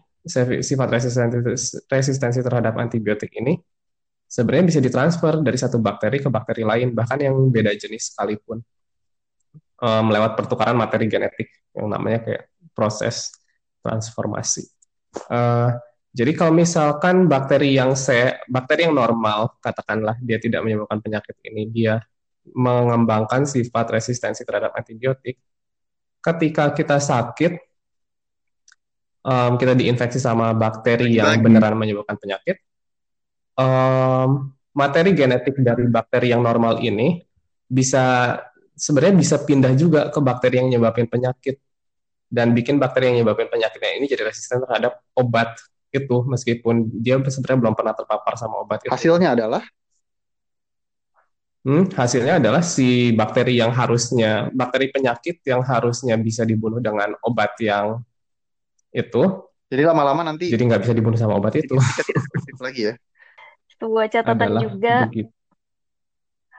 sifat 0.60 0.88
resistensi, 0.92 1.40
resistensi 1.88 2.40
terhadap 2.44 2.76
antibiotik 2.76 3.32
ini 3.32 3.56
sebenarnya 4.28 4.66
bisa 4.68 4.80
ditransfer 4.84 5.40
dari 5.40 5.56
satu 5.56 5.80
bakteri 5.80 6.20
ke 6.20 6.28
bakteri 6.28 6.68
lain, 6.68 6.92
bahkan 6.92 7.16
yang 7.16 7.34
beda 7.48 7.72
jenis 7.78 8.12
sekalipun, 8.12 8.60
um, 9.80 10.06
lewat 10.08 10.36
pertukaran 10.38 10.76
materi 10.76 11.08
genetik 11.08 11.48
yang 11.76 11.92
namanya 11.92 12.24
kayak 12.24 12.42
proses 12.72 13.32
transformasi. 13.84 14.68
Uh, 15.28 15.72
jadi 16.16 16.32
kalau 16.32 16.52
misalkan 16.56 17.28
bakteri 17.28 17.76
yang 17.76 17.92
se 17.92 18.40
bakteri 18.48 18.88
yang 18.88 18.96
normal, 18.96 19.60
katakanlah 19.60 20.16
dia 20.24 20.40
tidak 20.40 20.64
menyebabkan 20.64 21.00
penyakit 21.04 21.36
ini, 21.44 21.68
dia 21.68 22.00
mengembangkan 22.56 23.44
sifat 23.44 24.00
resistensi 24.00 24.40
terhadap 24.46 24.72
antibiotik. 24.72 25.36
Ketika 26.24 26.72
kita 26.72 26.96
sakit, 26.96 27.52
um, 29.28 29.60
kita 29.60 29.76
diinfeksi 29.76 30.16
sama 30.16 30.56
bakteri 30.56 31.20
yang 31.20 31.36
beneran 31.44 31.76
menyebabkan 31.76 32.16
penyakit, 32.16 32.64
um, 33.60 34.56
materi 34.72 35.12
genetik 35.12 35.56
dari 35.60 35.84
bakteri 35.84 36.32
yang 36.32 36.40
normal 36.40 36.80
ini 36.80 37.20
bisa 37.66 38.38
sebenarnya 38.76 39.16
bisa 39.16 39.36
pindah 39.40 39.72
juga 39.74 40.12
ke 40.12 40.20
bakteri 40.20 40.60
yang 40.60 40.68
menyebabkan 40.68 41.08
penyakit 41.08 41.56
dan 42.28 42.52
bikin 42.52 42.76
bakteri 42.76 43.10
yang 43.10 43.22
menyebabkan 43.22 43.48
penyakitnya 43.48 43.90
ini 43.96 44.06
jadi 44.06 44.22
resisten 44.28 44.60
terhadap 44.62 45.00
obat 45.16 45.56
itu 45.90 46.16
meskipun 46.28 46.92
dia 47.00 47.16
sebenarnya 47.16 47.58
belum 47.64 47.74
pernah 47.74 47.94
terpapar 47.96 48.36
sama 48.36 48.60
obat 48.60 48.84
itu. 48.84 48.92
Hasilnya 48.92 49.32
adalah 49.32 49.64
Hmm, 51.66 51.90
hasilnya 51.90 52.38
adalah 52.38 52.62
si 52.62 53.10
bakteri 53.10 53.58
yang 53.58 53.74
harusnya 53.74 54.54
bakteri 54.54 54.86
penyakit 54.86 55.42
yang 55.42 55.66
harusnya 55.66 56.14
bisa 56.14 56.46
dibunuh 56.46 56.78
dengan 56.78 57.18
obat 57.26 57.58
yang 57.58 58.06
itu. 58.94 59.22
Jadi 59.66 59.82
lama-lama 59.82 60.22
nanti 60.22 60.46
jadi 60.46 60.62
nggak 60.62 60.86
bisa 60.86 60.94
dibunuh 60.94 61.18
sama 61.18 61.34
obat 61.34 61.58
itu. 61.58 61.74
lagi 62.62 62.82
ya. 62.86 62.94
Sebuah 63.74 64.06
catatan 64.06 64.62
juga. 64.62 65.10
Begitu. 65.10 65.35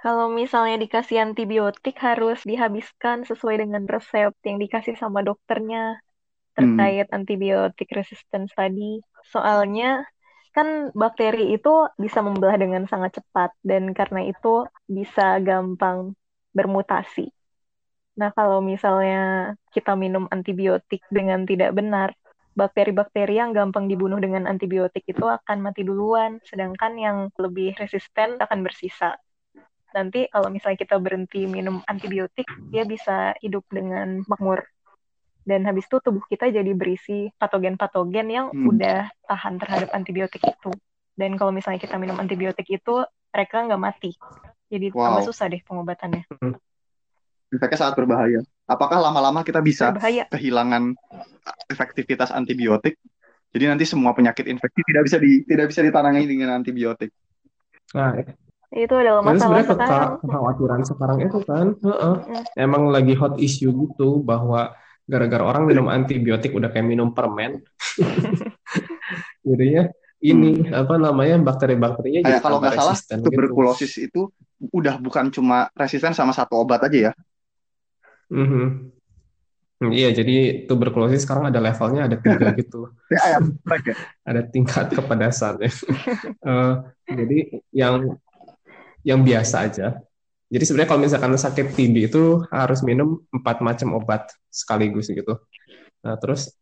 Kalau 0.06 0.30
misalnya 0.30 0.78
dikasih 0.78 1.18
antibiotik 1.20 1.98
harus 2.00 2.46
dihabiskan 2.46 3.26
sesuai 3.26 3.66
dengan 3.66 3.84
resep 3.90 4.34
yang 4.46 4.58
dikasih 4.62 4.94
sama 4.96 5.26
dokternya 5.26 5.98
terkait 6.58 7.08
hmm. 7.10 7.18
antibiotik 7.18 7.90
resistance 7.94 8.54
tadi. 8.54 9.02
Soalnya 9.30 10.06
kan 10.58 10.90
bakteri 10.98 11.54
itu 11.54 11.86
bisa 12.02 12.26
membelah 12.26 12.58
dengan 12.58 12.90
sangat 12.90 13.22
cepat 13.22 13.54
dan 13.62 13.94
karena 13.94 14.26
itu 14.26 14.66
bisa 14.90 15.38
gampang 15.42 16.18
bermutasi. 16.58 17.30
Nah, 18.18 18.34
kalau 18.34 18.66
misalnya 18.66 19.54
kita 19.70 19.94
minum 19.94 20.26
antibiotik 20.34 21.06
dengan 21.14 21.46
tidak 21.46 21.78
benar, 21.78 22.18
bakteri-bakteri 22.58 23.38
yang 23.38 23.54
gampang 23.54 23.86
dibunuh 23.86 24.18
dengan 24.18 24.50
antibiotik 24.50 25.06
itu 25.06 25.22
akan 25.22 25.62
mati 25.62 25.86
duluan, 25.86 26.42
sedangkan 26.42 26.98
yang 26.98 27.18
lebih 27.38 27.78
resisten 27.78 28.42
akan 28.42 28.66
bersisa. 28.66 29.14
Nanti 29.98 30.30
kalau 30.30 30.54
misalnya 30.54 30.78
kita 30.78 31.02
berhenti 31.02 31.50
minum 31.50 31.82
antibiotik, 31.90 32.46
dia 32.70 32.86
bisa 32.86 33.34
hidup 33.42 33.66
dengan 33.74 34.22
makmur 34.30 34.62
dan 35.48 35.64
habis 35.64 35.88
itu 35.88 36.04
tubuh 36.04 36.20
kita 36.28 36.52
jadi 36.52 36.76
berisi 36.76 37.32
patogen-patogen 37.40 38.28
yang 38.28 38.46
hmm. 38.52 38.68
udah 38.68 39.08
tahan 39.32 39.56
terhadap 39.56 39.96
antibiotik 39.96 40.44
itu. 40.44 40.76
Dan 41.16 41.40
kalau 41.40 41.56
misalnya 41.56 41.80
kita 41.80 41.96
minum 41.96 42.20
antibiotik 42.20 42.68
itu, 42.68 43.08
mereka 43.32 43.64
nggak 43.64 43.80
mati. 43.80 44.12
Jadi 44.68 44.92
wow. 44.92 45.08
tambah 45.08 45.32
susah 45.32 45.48
deh 45.48 45.64
pengobatannya. 45.64 46.28
Hmm. 46.36 46.60
Efeknya 47.48 47.80
sangat 47.80 47.96
berbahaya. 47.96 48.44
Apakah 48.68 49.00
lama-lama 49.00 49.40
kita 49.48 49.64
bisa 49.64 49.96
berbahaya. 49.96 50.28
kehilangan 50.28 51.00
efektivitas 51.72 52.36
antibiotik? 52.36 53.00
Jadi 53.56 53.72
nanti 53.72 53.88
semua 53.88 54.12
penyakit 54.12 54.52
infeksi 54.52 54.84
tidak 54.84 55.08
bisa 55.08 55.18
di 55.24 55.48
tidak 55.48 55.72
bisa 55.72 55.80
ditangani 55.80 56.28
dengan 56.28 56.60
antibiotik. 56.60 57.16
Nah, 57.96 58.20
itu 58.68 58.94
adalah 59.00 59.24
masalah 59.24 59.64
sekarang. 59.64 60.12
kekhawatiran 60.20 60.82
sekarang 60.84 61.18
itu 61.24 61.40
kan, 61.48 61.68
uh 61.80 61.90
-uh. 61.90 62.16
Hmm. 62.20 62.44
emang 62.60 62.92
lagi 62.92 63.16
hot 63.16 63.40
issue 63.40 63.72
gitu 63.72 64.20
bahwa 64.20 64.76
gara-gara 65.08 65.44
orang 65.48 65.64
minum 65.64 65.88
antibiotik 65.88 66.52
udah 66.52 66.68
kayak 66.68 66.84
minum 66.84 67.16
permen 67.16 67.64
jadinya 69.48 69.88
ini 70.20 70.68
hmm. 70.68 70.76
apa 70.76 71.00
namanya 71.00 71.40
bakteri-bakterinya 71.40 72.28
kayak 72.28 72.44
kalau 72.44 72.60
nggak 72.60 72.76
salah 72.76 72.98
gitu. 72.98 73.24
tuberkulosis 73.24 73.92
gitu. 73.96 74.06
itu 74.10 74.22
udah 74.76 75.00
bukan 75.00 75.30
cuma 75.32 75.72
resisten 75.78 76.12
sama 76.12 76.34
satu 76.34 76.60
obat 76.60 76.84
aja 76.90 77.12
ya 77.12 77.14
mm-hmm. 78.34 78.68
iya 79.94 80.10
jadi 80.10 80.66
tuberkulosis 80.66 81.22
sekarang 81.22 81.54
ada 81.54 81.62
levelnya 81.62 82.10
ada 82.10 82.18
tiga 82.18 82.50
gitu 82.60 82.90
ya, 83.14 83.38
ya. 83.38 83.40
ada 84.26 84.42
tingkat 84.44 84.90
kepedasannya 84.92 85.70
uh, 86.42 86.84
jadi 87.22 87.62
yang 87.70 88.18
yang 89.08 89.24
biasa 89.24 89.64
aja 89.64 90.04
jadi 90.48 90.64
sebenarnya 90.64 90.90
kalau 90.90 91.02
misalkan 91.04 91.32
sakit 91.36 91.76
TB 91.76 91.96
itu 92.08 92.24
harus 92.48 92.80
minum 92.80 93.20
empat 93.36 93.60
macam 93.60 94.00
obat 94.00 94.32
sekaligus 94.48 95.12
gitu. 95.12 95.36
Nah 96.00 96.16
terus 96.16 96.56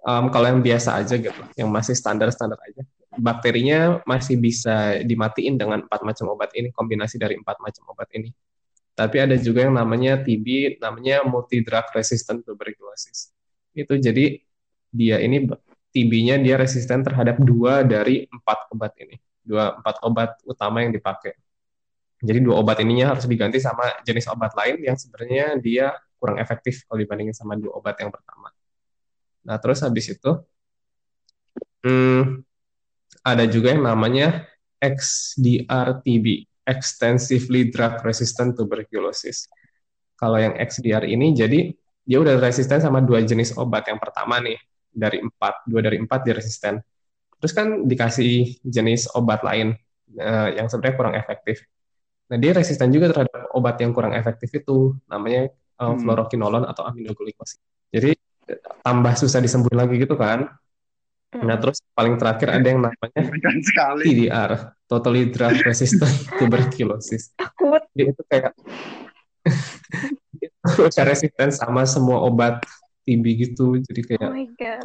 um, 0.00 0.32
kalau 0.32 0.48
yang 0.48 0.64
biasa 0.64 0.96
aja 0.96 1.20
gitu, 1.20 1.42
yang 1.60 1.68
masih 1.68 1.92
standar-standar 1.92 2.56
aja, 2.64 2.82
bakterinya 3.20 4.00
masih 4.08 4.40
bisa 4.40 4.96
dimatiin 5.04 5.60
dengan 5.60 5.84
empat 5.84 6.00
macam 6.08 6.32
obat 6.32 6.56
ini, 6.56 6.72
kombinasi 6.72 7.20
dari 7.20 7.36
empat 7.36 7.60
macam 7.60 7.84
obat 7.92 8.08
ini. 8.16 8.32
Tapi 8.96 9.16
ada 9.20 9.36
juga 9.36 9.68
yang 9.68 9.76
namanya 9.76 10.24
TB, 10.24 10.80
namanya 10.80 11.20
multi 11.28 11.60
drug 11.60 11.84
resistant 11.92 12.40
tuberculosis. 12.48 13.28
Itu 13.76 14.00
jadi 14.00 14.40
dia 14.88 15.20
ini 15.20 15.44
TB-nya 15.92 16.40
dia 16.40 16.56
resisten 16.56 17.04
terhadap 17.04 17.36
dua 17.44 17.84
dari 17.84 18.24
empat 18.24 18.72
obat 18.72 18.96
ini, 19.04 19.20
dua 19.44 19.76
empat 19.76 20.00
obat 20.00 20.40
utama 20.48 20.80
yang 20.80 20.96
dipakai. 20.96 21.36
Jadi 22.18 22.38
dua 22.42 22.58
obat 22.58 22.82
ininya 22.82 23.14
harus 23.14 23.30
diganti 23.30 23.62
sama 23.62 24.02
jenis 24.02 24.26
obat 24.26 24.50
lain 24.58 24.82
yang 24.82 24.98
sebenarnya 24.98 25.54
dia 25.62 25.94
kurang 26.18 26.42
efektif 26.42 26.82
kalau 26.90 26.98
dibandingin 26.98 27.34
sama 27.34 27.54
dua 27.54 27.78
obat 27.78 27.94
yang 28.02 28.10
pertama. 28.10 28.50
Nah, 29.46 29.56
terus 29.62 29.80
habis 29.86 30.10
itu 30.10 30.30
hmm, 31.86 32.42
ada 33.22 33.44
juga 33.46 33.70
yang 33.70 33.86
namanya 33.86 34.50
XDR-TB, 34.82 36.26
Extensively 36.66 37.70
Drug 37.70 38.02
Resistant 38.02 38.58
Tuberculosis. 38.58 39.46
Kalau 40.18 40.38
yang 40.42 40.58
XDR 40.58 41.06
ini 41.06 41.30
jadi 41.30 41.70
dia 42.08 42.18
udah 42.18 42.40
resisten 42.42 42.82
sama 42.82 42.98
dua 42.98 43.22
jenis 43.22 43.54
obat. 43.54 43.86
Yang 43.86 44.00
pertama 44.02 44.42
nih 44.42 44.58
dari 44.90 45.22
empat, 45.22 45.68
dua 45.68 45.80
dari 45.84 46.00
empat 46.02 46.26
dia 46.26 46.34
resisten. 46.34 46.82
Terus 47.38 47.52
kan 47.54 47.86
dikasih 47.86 48.58
jenis 48.66 49.06
obat 49.14 49.46
lain 49.46 49.78
uh, 50.18 50.48
yang 50.50 50.66
sebenarnya 50.66 50.96
kurang 50.98 51.14
efektif. 51.14 51.62
Nah 52.28 52.36
dia 52.36 52.52
resisten 52.52 52.92
juga 52.92 53.08
terhadap 53.12 53.48
obat 53.56 53.80
yang 53.80 53.96
kurang 53.96 54.12
efektif 54.12 54.52
itu, 54.52 54.92
namanya 55.08 55.48
uh, 55.80 55.92
hmm. 55.92 56.04
fluorokinolon 56.04 56.64
atau 56.68 56.84
aminoglukosid. 56.84 57.60
Jadi 57.88 58.12
tambah 58.84 59.14
susah 59.16 59.40
disembuhin 59.40 59.80
lagi 59.80 59.96
gitu 59.96 60.14
kan. 60.16 60.52
Hmm. 61.32 61.44
Nah 61.44 61.56
terus 61.56 61.80
paling 61.92 62.20
terakhir 62.20 62.52
ada 62.52 62.66
yang 62.68 62.80
namanya 62.84 63.20
TDR, 64.04 64.50
Totally 64.88 65.32
Drug 65.32 65.56
Resistant 65.64 66.12
Tuberculosis. 66.36 67.32
Takut. 67.36 67.84
Jadi 67.96 68.12
itu 68.12 68.22
kayak 68.28 68.52
itu 70.44 71.00
resisten 71.04 71.48
sama 71.52 71.88
semua 71.88 72.20
obat 72.24 72.60
TB 73.08 73.24
gitu. 73.40 73.80
Jadi 73.80 74.00
kayak 74.04 74.30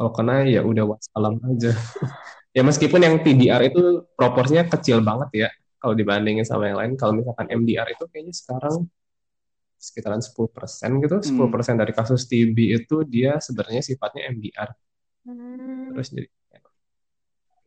oh 0.00 0.08
kalau 0.08 0.12
kena 0.16 0.48
ya 0.48 0.64
udah 0.64 0.96
wassalam 0.96 1.36
aja. 1.44 1.76
ya 2.56 2.62
meskipun 2.64 3.00
yang 3.04 3.20
TDR 3.20 3.68
itu 3.68 4.08
proporsinya 4.16 4.64
kecil 4.68 5.02
banget 5.04 5.48
ya 5.48 5.48
kalau 5.84 5.92
dibandingin 5.92 6.48
sama 6.48 6.72
yang 6.72 6.80
lain. 6.80 6.96
Kalau 6.96 7.12
misalkan 7.12 7.52
MDR 7.52 7.84
itu 7.92 8.08
kayaknya 8.08 8.32
sekarang 8.32 8.88
sekitaran 9.76 10.24
10% 10.24 11.04
gitu. 11.04 11.16
Hmm. 11.20 11.52
10% 11.52 11.76
dari 11.76 11.92
kasus 11.92 12.24
TB 12.24 12.56
itu 12.56 13.04
dia 13.04 13.36
sebenarnya 13.36 13.84
sifatnya 13.84 14.32
MDR. 14.32 14.72
Hmm. 15.28 15.92
Terus 15.92 16.08
jadi 16.08 16.28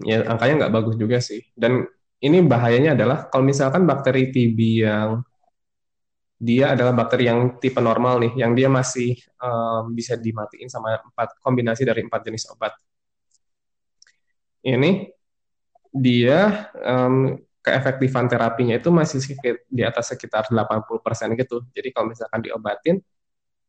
ya 0.02 0.26
angkanya 0.26 0.66
nggak 0.66 0.74
bagus 0.74 0.96
juga 0.98 1.22
sih. 1.22 1.46
Dan 1.54 1.86
ini 2.18 2.42
bahayanya 2.42 2.98
adalah 2.98 3.30
kalau 3.30 3.46
misalkan 3.46 3.86
bakteri 3.86 4.34
TB 4.34 4.60
yang 4.82 5.22
dia 6.38 6.74
adalah 6.74 6.94
bakteri 6.94 7.30
yang 7.30 7.62
tipe 7.62 7.82
normal 7.82 8.22
nih, 8.22 8.34
yang 8.42 8.54
dia 8.58 8.70
masih 8.70 9.18
um, 9.42 9.94
bisa 9.94 10.18
dimatiin 10.18 10.70
sama 10.70 10.98
empat 11.02 11.38
kombinasi 11.42 11.86
dari 11.86 12.02
empat 12.06 12.22
jenis 12.26 12.50
obat. 12.54 12.74
Ini 14.62 15.10
dia 15.94 16.70
um, 16.78 17.38
keefektifan 17.68 18.32
terapinya 18.32 18.80
itu 18.80 18.88
masih 18.88 19.20
sedikit 19.20 19.68
di 19.68 19.84
atas 19.84 20.16
sekitar 20.16 20.48
80% 20.48 21.36
gitu. 21.36 21.68
Jadi 21.76 21.92
kalau 21.92 22.16
misalkan 22.16 22.40
diobatin, 22.40 22.96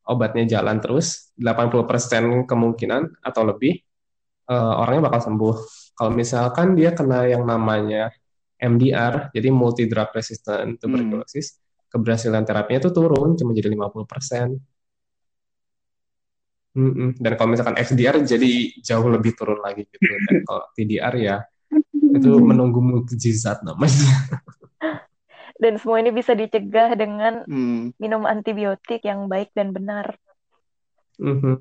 obatnya 0.07 0.44
jalan 0.46 0.78
terus, 0.78 1.34
80% 1.34 2.46
kemungkinan 2.46 3.18
atau 3.20 3.42
lebih 3.42 3.82
uh, 4.46 4.80
orangnya 4.86 5.11
bakal 5.11 5.20
sembuh. 5.26 5.57
Kalau 5.99 6.12
misalkan 6.14 6.78
dia 6.78 6.94
kena 6.94 7.26
yang 7.26 7.42
namanya 7.42 8.14
MDR, 8.59 9.34
jadi 9.34 9.49
multi 9.51 9.90
drug 9.90 10.14
resistant 10.14 10.78
tuberculosis, 10.78 11.59
hmm 11.59 11.66
keberhasilan 11.88 12.44
terapinya 12.44 12.84
tuh 12.88 12.92
turun 12.92 13.32
cuma 13.32 13.57
jadi 13.57 13.72
50 13.72 14.05
persen. 14.05 14.61
Dan 17.18 17.32
kalau 17.34 17.51
misalkan 17.51 17.74
XDR 17.80 18.22
jadi 18.22 18.53
jauh 18.78 19.09
lebih 19.09 19.34
turun 19.34 19.59
lagi 19.59 19.88
gitu. 19.88 20.05
Dan 20.28 20.44
kalau 20.46 20.62
TDR 20.76 21.14
ya 21.18 21.36
itu 22.19 22.31
menunggu 22.41 22.81
mukjizat 22.81 23.61
namanya. 23.62 24.14
Dan 25.62 25.75
semua 25.83 25.99
ini 25.99 26.14
bisa 26.14 26.39
dicegah 26.39 26.95
dengan 26.95 27.43
hmm. 27.43 27.99
minum 27.99 28.23
antibiotik 28.23 29.03
yang 29.03 29.27
baik 29.27 29.51
dan 29.59 29.75
benar. 29.75 30.14
Mm-hmm. 31.19 31.55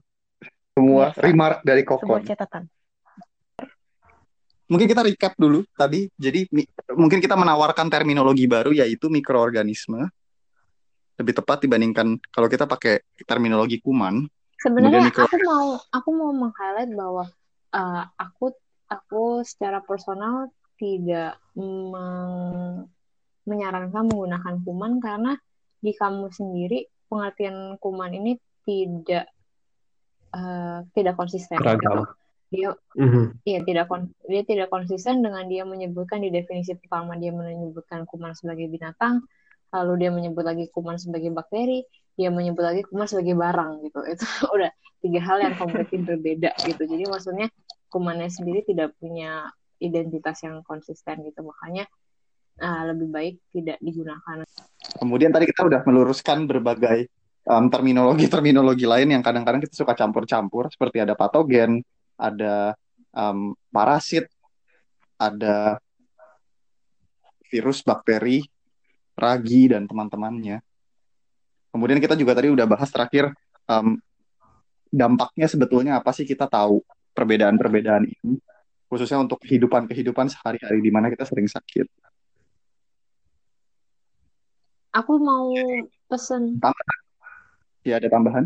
Semua 0.78 1.10
Biasa. 1.10 1.22
remark 1.26 1.58
dari 1.66 1.82
Kokon. 1.82 2.06
Semua 2.06 2.22
catatan. 2.22 2.64
Mungkin 4.70 4.86
kita 4.86 5.02
recap 5.02 5.34
dulu 5.34 5.66
tadi. 5.74 6.06
Jadi 6.14 6.46
mungkin 6.94 7.18
kita 7.18 7.34
menawarkan 7.34 7.90
terminologi 7.90 8.46
baru 8.46 8.70
yaitu 8.70 9.10
mikroorganisme 9.10 10.06
lebih 11.18 11.34
tepat 11.34 11.66
dibandingkan 11.66 12.22
kalau 12.30 12.46
kita 12.46 12.70
pakai 12.70 13.02
terminologi 13.26 13.82
kuman. 13.82 14.30
Sebenarnya 14.62 15.10
mikro... 15.10 15.26
aku 15.26 15.38
mau 15.42 15.68
aku 15.90 16.10
mau 16.14 16.30
meng-highlight 16.38 16.94
bahwa 16.94 17.26
uh, 17.74 18.04
aku 18.14 18.54
aku 18.88 19.44
secara 19.44 19.84
personal 19.84 20.52
tidak 20.78 21.40
meng 21.58 22.86
menyarankan 23.48 24.12
menggunakan 24.12 24.56
kuman 24.68 25.00
karena 25.00 25.40
di 25.80 25.96
kamu 25.96 26.28
sendiri 26.28 26.84
pengertian 27.08 27.80
kuman 27.80 28.12
ini 28.12 28.36
tidak 28.68 29.32
uh, 30.36 30.84
tidak 30.92 31.16
konsisten. 31.16 31.56
Gitu. 31.56 32.04
Dia 32.48 32.72
mm-hmm. 32.76 33.44
iya 33.48 33.60
tidak 33.64 33.92
kon 33.92 34.12
dia 34.28 34.44
tidak 34.44 34.68
konsisten 34.72 35.24
dengan 35.24 35.48
dia 35.48 35.64
menyebutkan 35.64 36.24
di 36.24 36.32
definisi 36.32 36.76
pertama 36.76 37.16
dia 37.16 37.32
menyebutkan 37.32 38.04
kuman 38.08 38.36
sebagai 38.36 38.68
binatang, 38.68 39.24
lalu 39.72 40.08
dia 40.08 40.12
menyebut 40.12 40.44
lagi 40.44 40.68
kuman 40.72 41.00
sebagai 41.00 41.32
bakteri, 41.32 41.84
dia 42.20 42.32
menyebut 42.32 42.64
lagi 42.64 42.84
kuman 42.88 43.08
sebagai 43.08 43.36
barang 43.36 43.72
gitu. 43.88 44.00
Itu 44.04 44.26
udah 44.56 44.72
tiga 45.04 45.20
hal 45.24 45.38
yang 45.44 45.56
kompletnya 45.56 46.00
berbeda 46.04 46.52
gitu. 46.68 46.84
Jadi 46.84 47.04
maksudnya 47.08 47.48
kumannya 47.88 48.30
sendiri 48.32 48.64
tidak 48.68 48.96
punya 49.00 49.50
identitas 49.80 50.42
yang 50.44 50.62
konsisten 50.66 51.24
gitu. 51.24 51.46
Makanya 51.46 51.86
uh, 52.62 52.84
lebih 52.94 53.08
baik 53.10 53.36
tidak 53.54 53.78
digunakan. 53.80 54.44
Kemudian 54.98 55.32
tadi 55.32 55.46
kita 55.50 55.68
udah 55.68 55.82
meluruskan 55.86 56.46
berbagai 56.50 57.10
terminologi-terminologi 57.48 58.84
um, 58.84 58.92
lain 58.92 59.08
yang 59.16 59.24
kadang-kadang 59.24 59.64
kita 59.64 59.72
suka 59.72 59.96
campur-campur 59.96 60.68
seperti 60.68 61.00
ada 61.00 61.16
patogen, 61.16 61.80
ada 62.20 62.76
um, 63.16 63.56
parasit, 63.72 64.28
ada 65.16 65.80
virus, 67.48 67.80
bakteri, 67.88 68.44
Ragi 69.18 69.74
dan 69.74 69.90
teman-temannya. 69.90 70.62
Kemudian 71.74 71.98
kita 71.98 72.14
juga 72.14 72.38
tadi 72.38 72.54
udah 72.54 72.70
bahas 72.70 72.86
terakhir 72.94 73.34
um, 73.66 73.98
dampaknya 74.94 75.48
sebetulnya 75.50 75.94
apa 75.98 76.14
sih 76.14 76.22
kita 76.22 76.46
tahu 76.46 76.86
perbedaan-perbedaan 77.18 78.06
ini 78.06 78.38
khususnya 78.88 79.18
untuk 79.18 79.42
kehidupan-kehidupan 79.42 80.30
sehari-hari 80.30 80.80
di 80.80 80.92
mana 80.94 81.12
kita 81.12 81.26
sering 81.26 81.50
sakit. 81.50 81.90
Aku 84.96 85.20
mau 85.20 85.52
pesen. 86.08 86.62
Tambahan? 86.62 87.00
Ya 87.84 88.00
ada 88.00 88.08
tambahan? 88.08 88.46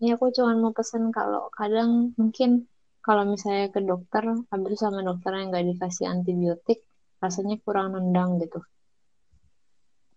Ya 0.00 0.16
aku 0.16 0.32
cuma 0.32 0.56
mau 0.56 0.72
pesen 0.72 1.12
kalau 1.12 1.50
kadang 1.52 2.16
mungkin 2.16 2.70
kalau 3.02 3.26
misalnya 3.26 3.68
ke 3.74 3.82
dokter 3.82 4.22
habis 4.48 4.78
sama 4.78 5.02
dokter 5.02 5.34
yang 5.34 5.50
nggak 5.50 5.66
dikasih 5.74 6.06
antibiotik 6.06 6.86
rasanya 7.18 7.58
kurang 7.62 7.94
nendang 7.94 8.38
gitu 8.42 8.62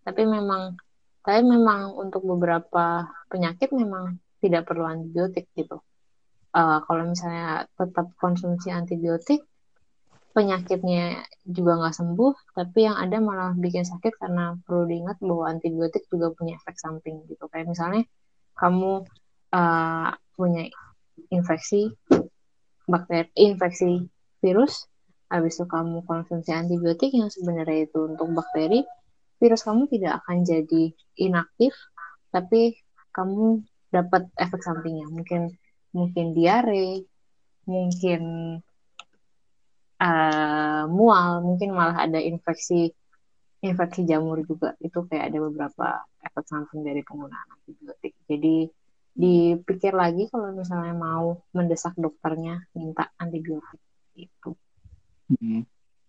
tapi 0.05 0.25
memang 0.25 0.77
tapi 1.25 1.41
memang 1.41 1.97
untuk 1.97 2.21
beberapa 2.25 3.09
penyakit 3.29 3.73
memang 3.73 4.21
tidak 4.37 4.69
perlu 4.69 4.85
antibiotik 4.85 5.49
gitu 5.57 5.81
uh, 6.55 6.79
kalau 6.87 7.03
misalnya 7.11 7.67
tetap 7.75 8.07
konsumsi 8.15 8.71
antibiotik 8.71 9.43
penyakitnya 10.35 11.23
juga 11.47 11.79
nggak 11.79 11.95
sembuh 11.95 12.33
tapi 12.55 12.87
yang 12.87 12.95
ada 12.99 13.19
malah 13.23 13.51
bikin 13.55 13.87
sakit 13.87 14.19
karena 14.19 14.55
perlu 14.63 14.83
diingat 14.87 15.19
bahwa 15.23 15.47
antibiotik 15.51 16.07
juga 16.11 16.31
punya 16.35 16.59
efek 16.59 16.75
samping 16.75 17.23
gitu 17.27 17.47
kayak 17.51 17.67
misalnya 17.71 18.03
kamu 18.59 19.03
uh, 19.55 20.11
punya 20.35 20.67
infeksi 21.31 21.91
bakteri 22.87 23.31
infeksi 23.39 24.11
virus 24.43 24.87
habis 25.31 25.55
itu 25.55 25.65
kamu 25.67 26.03
konsumsi 26.03 26.51
antibiotik 26.51 27.15
yang 27.15 27.31
sebenarnya 27.31 27.87
itu 27.87 27.99
untuk 28.11 28.27
bakteri 28.35 28.83
virus 29.39 29.67
kamu 29.67 29.87
tidak 29.91 30.23
akan 30.23 30.47
jadi 30.47 30.83
inaktif, 31.19 31.75
tapi 32.31 32.79
kamu 33.11 33.63
dapat 33.91 34.27
efek 34.39 34.63
sampingnya. 34.63 35.07
Mungkin 35.11 35.55
mungkin 35.95 36.35
diare, 36.35 37.07
mungkin 37.63 38.21
uh, 40.03 40.83
mual, 40.91 41.39
mungkin 41.39 41.71
malah 41.71 42.03
ada 42.03 42.19
infeksi 42.19 42.91
infeksi 43.63 44.03
jamur 44.03 44.43
juga. 44.43 44.75
Itu 44.83 45.07
kayak 45.07 45.31
ada 45.31 45.37
beberapa 45.39 45.87
efek 46.19 46.45
samping 46.45 46.83
dari 46.83 46.99
penggunaan 47.01 47.47
antibiotik. 47.55 48.11
Jadi 48.27 48.67
dipikir 49.15 49.95
lagi 49.95 50.27
kalau 50.27 50.51
misalnya 50.51 50.91
mau 50.91 51.39
mendesak 51.55 51.95
dokternya 51.95 52.67
minta 52.75 53.07
antibiotik 53.15 53.79
itu. 54.19 54.51
Hmm 55.31 55.63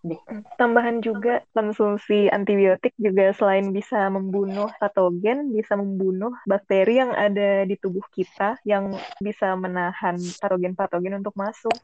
deh. 0.07 0.21
Tambahan 0.57 1.03
juga 1.03 1.43
konsumsi 1.51 2.31
antibiotik 2.31 2.95
juga 2.97 3.35
selain 3.35 3.75
bisa 3.75 4.07
membunuh 4.09 4.71
patogen, 4.79 5.51
bisa 5.51 5.75
membunuh 5.75 6.33
bakteri 6.47 7.03
yang 7.03 7.13
ada 7.13 7.67
di 7.67 7.75
tubuh 7.77 8.03
kita 8.15 8.57
yang 8.63 8.95
bisa 9.19 9.53
menahan 9.59 10.17
patogen-patogen 10.39 11.19
untuk 11.19 11.35
masuk. 11.35 11.75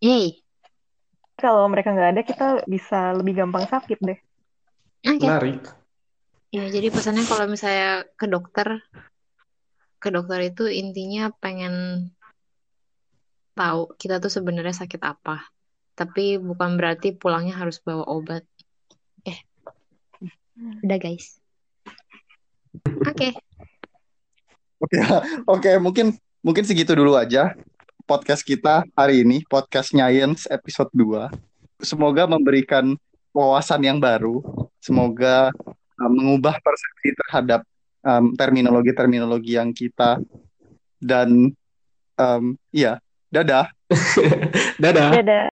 Hey. 0.00 0.40
Kalau 1.38 1.70
mereka 1.70 1.94
nggak 1.94 2.10
ada, 2.18 2.22
kita 2.26 2.46
bisa 2.66 3.14
lebih 3.14 3.38
gampang 3.44 3.68
sakit 3.70 3.98
deh. 4.02 4.18
Okay. 5.06 5.22
Menarik. 5.22 5.62
Ya, 6.50 6.64
jadi 6.66 6.88
pesannya 6.88 7.28
kalau 7.28 7.46
misalnya 7.46 8.08
ke 8.16 8.24
dokter, 8.24 8.80
ke 10.00 10.08
dokter 10.08 10.48
itu 10.48 10.64
intinya 10.66 11.28
pengen 11.38 12.08
tahu 13.58 13.90
kita 13.98 14.22
tuh 14.22 14.30
sebenarnya 14.30 14.86
sakit 14.86 15.02
apa. 15.02 15.42
Tapi 15.98 16.38
bukan 16.38 16.78
berarti 16.78 17.10
pulangnya 17.10 17.58
harus 17.58 17.82
bawa 17.82 18.06
obat. 18.06 18.46
Eh, 19.26 19.42
udah 20.86 20.98
guys. 21.02 21.42
Oke, 23.02 23.34
Oke, 24.78 24.94
oke, 25.42 25.70
mungkin 25.82 26.14
mungkin 26.38 26.62
segitu 26.62 26.94
dulu 26.94 27.18
aja 27.18 27.50
podcast 28.06 28.46
kita 28.46 28.86
hari 28.94 29.26
ini, 29.26 29.42
podcast 29.50 29.90
Science 29.90 30.46
episode 30.46 30.86
2. 30.94 31.34
Semoga 31.82 32.30
memberikan 32.30 32.94
wawasan 33.34 33.82
yang 33.82 33.98
baru, 33.98 34.38
semoga 34.78 35.50
uh, 35.98 36.10
mengubah 36.10 36.62
persepsi 36.62 37.10
terhadap 37.26 37.66
um, 38.06 38.38
terminologi-terminologi 38.38 39.58
yang 39.58 39.74
kita 39.74 40.22
dan 41.02 41.50
um, 42.14 42.54
iya, 42.70 43.02
dadah. 43.34 43.74
Dadah. 44.78 45.10
Dadah. 45.18 45.44